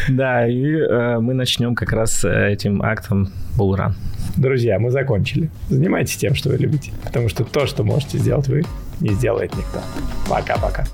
Да, 0.09 0.47
и 0.47 0.75
э, 0.75 1.19
мы 1.19 1.33
начнем 1.33 1.75
как 1.75 1.91
раз 1.93 2.25
этим 2.25 2.81
актом 2.81 3.29
булран. 3.55 3.95
Друзья, 4.37 4.79
мы 4.79 4.91
закончили. 4.91 5.49
Занимайтесь 5.69 6.17
тем, 6.17 6.35
что 6.35 6.49
вы 6.49 6.57
любите. 6.57 6.91
Потому 7.03 7.29
что 7.29 7.43
то, 7.43 7.67
что 7.67 7.83
можете 7.83 8.17
сделать 8.17 8.47
вы, 8.47 8.63
не 8.99 9.13
сделает 9.13 9.55
никто. 9.55 9.81
Пока-пока. 10.27 10.85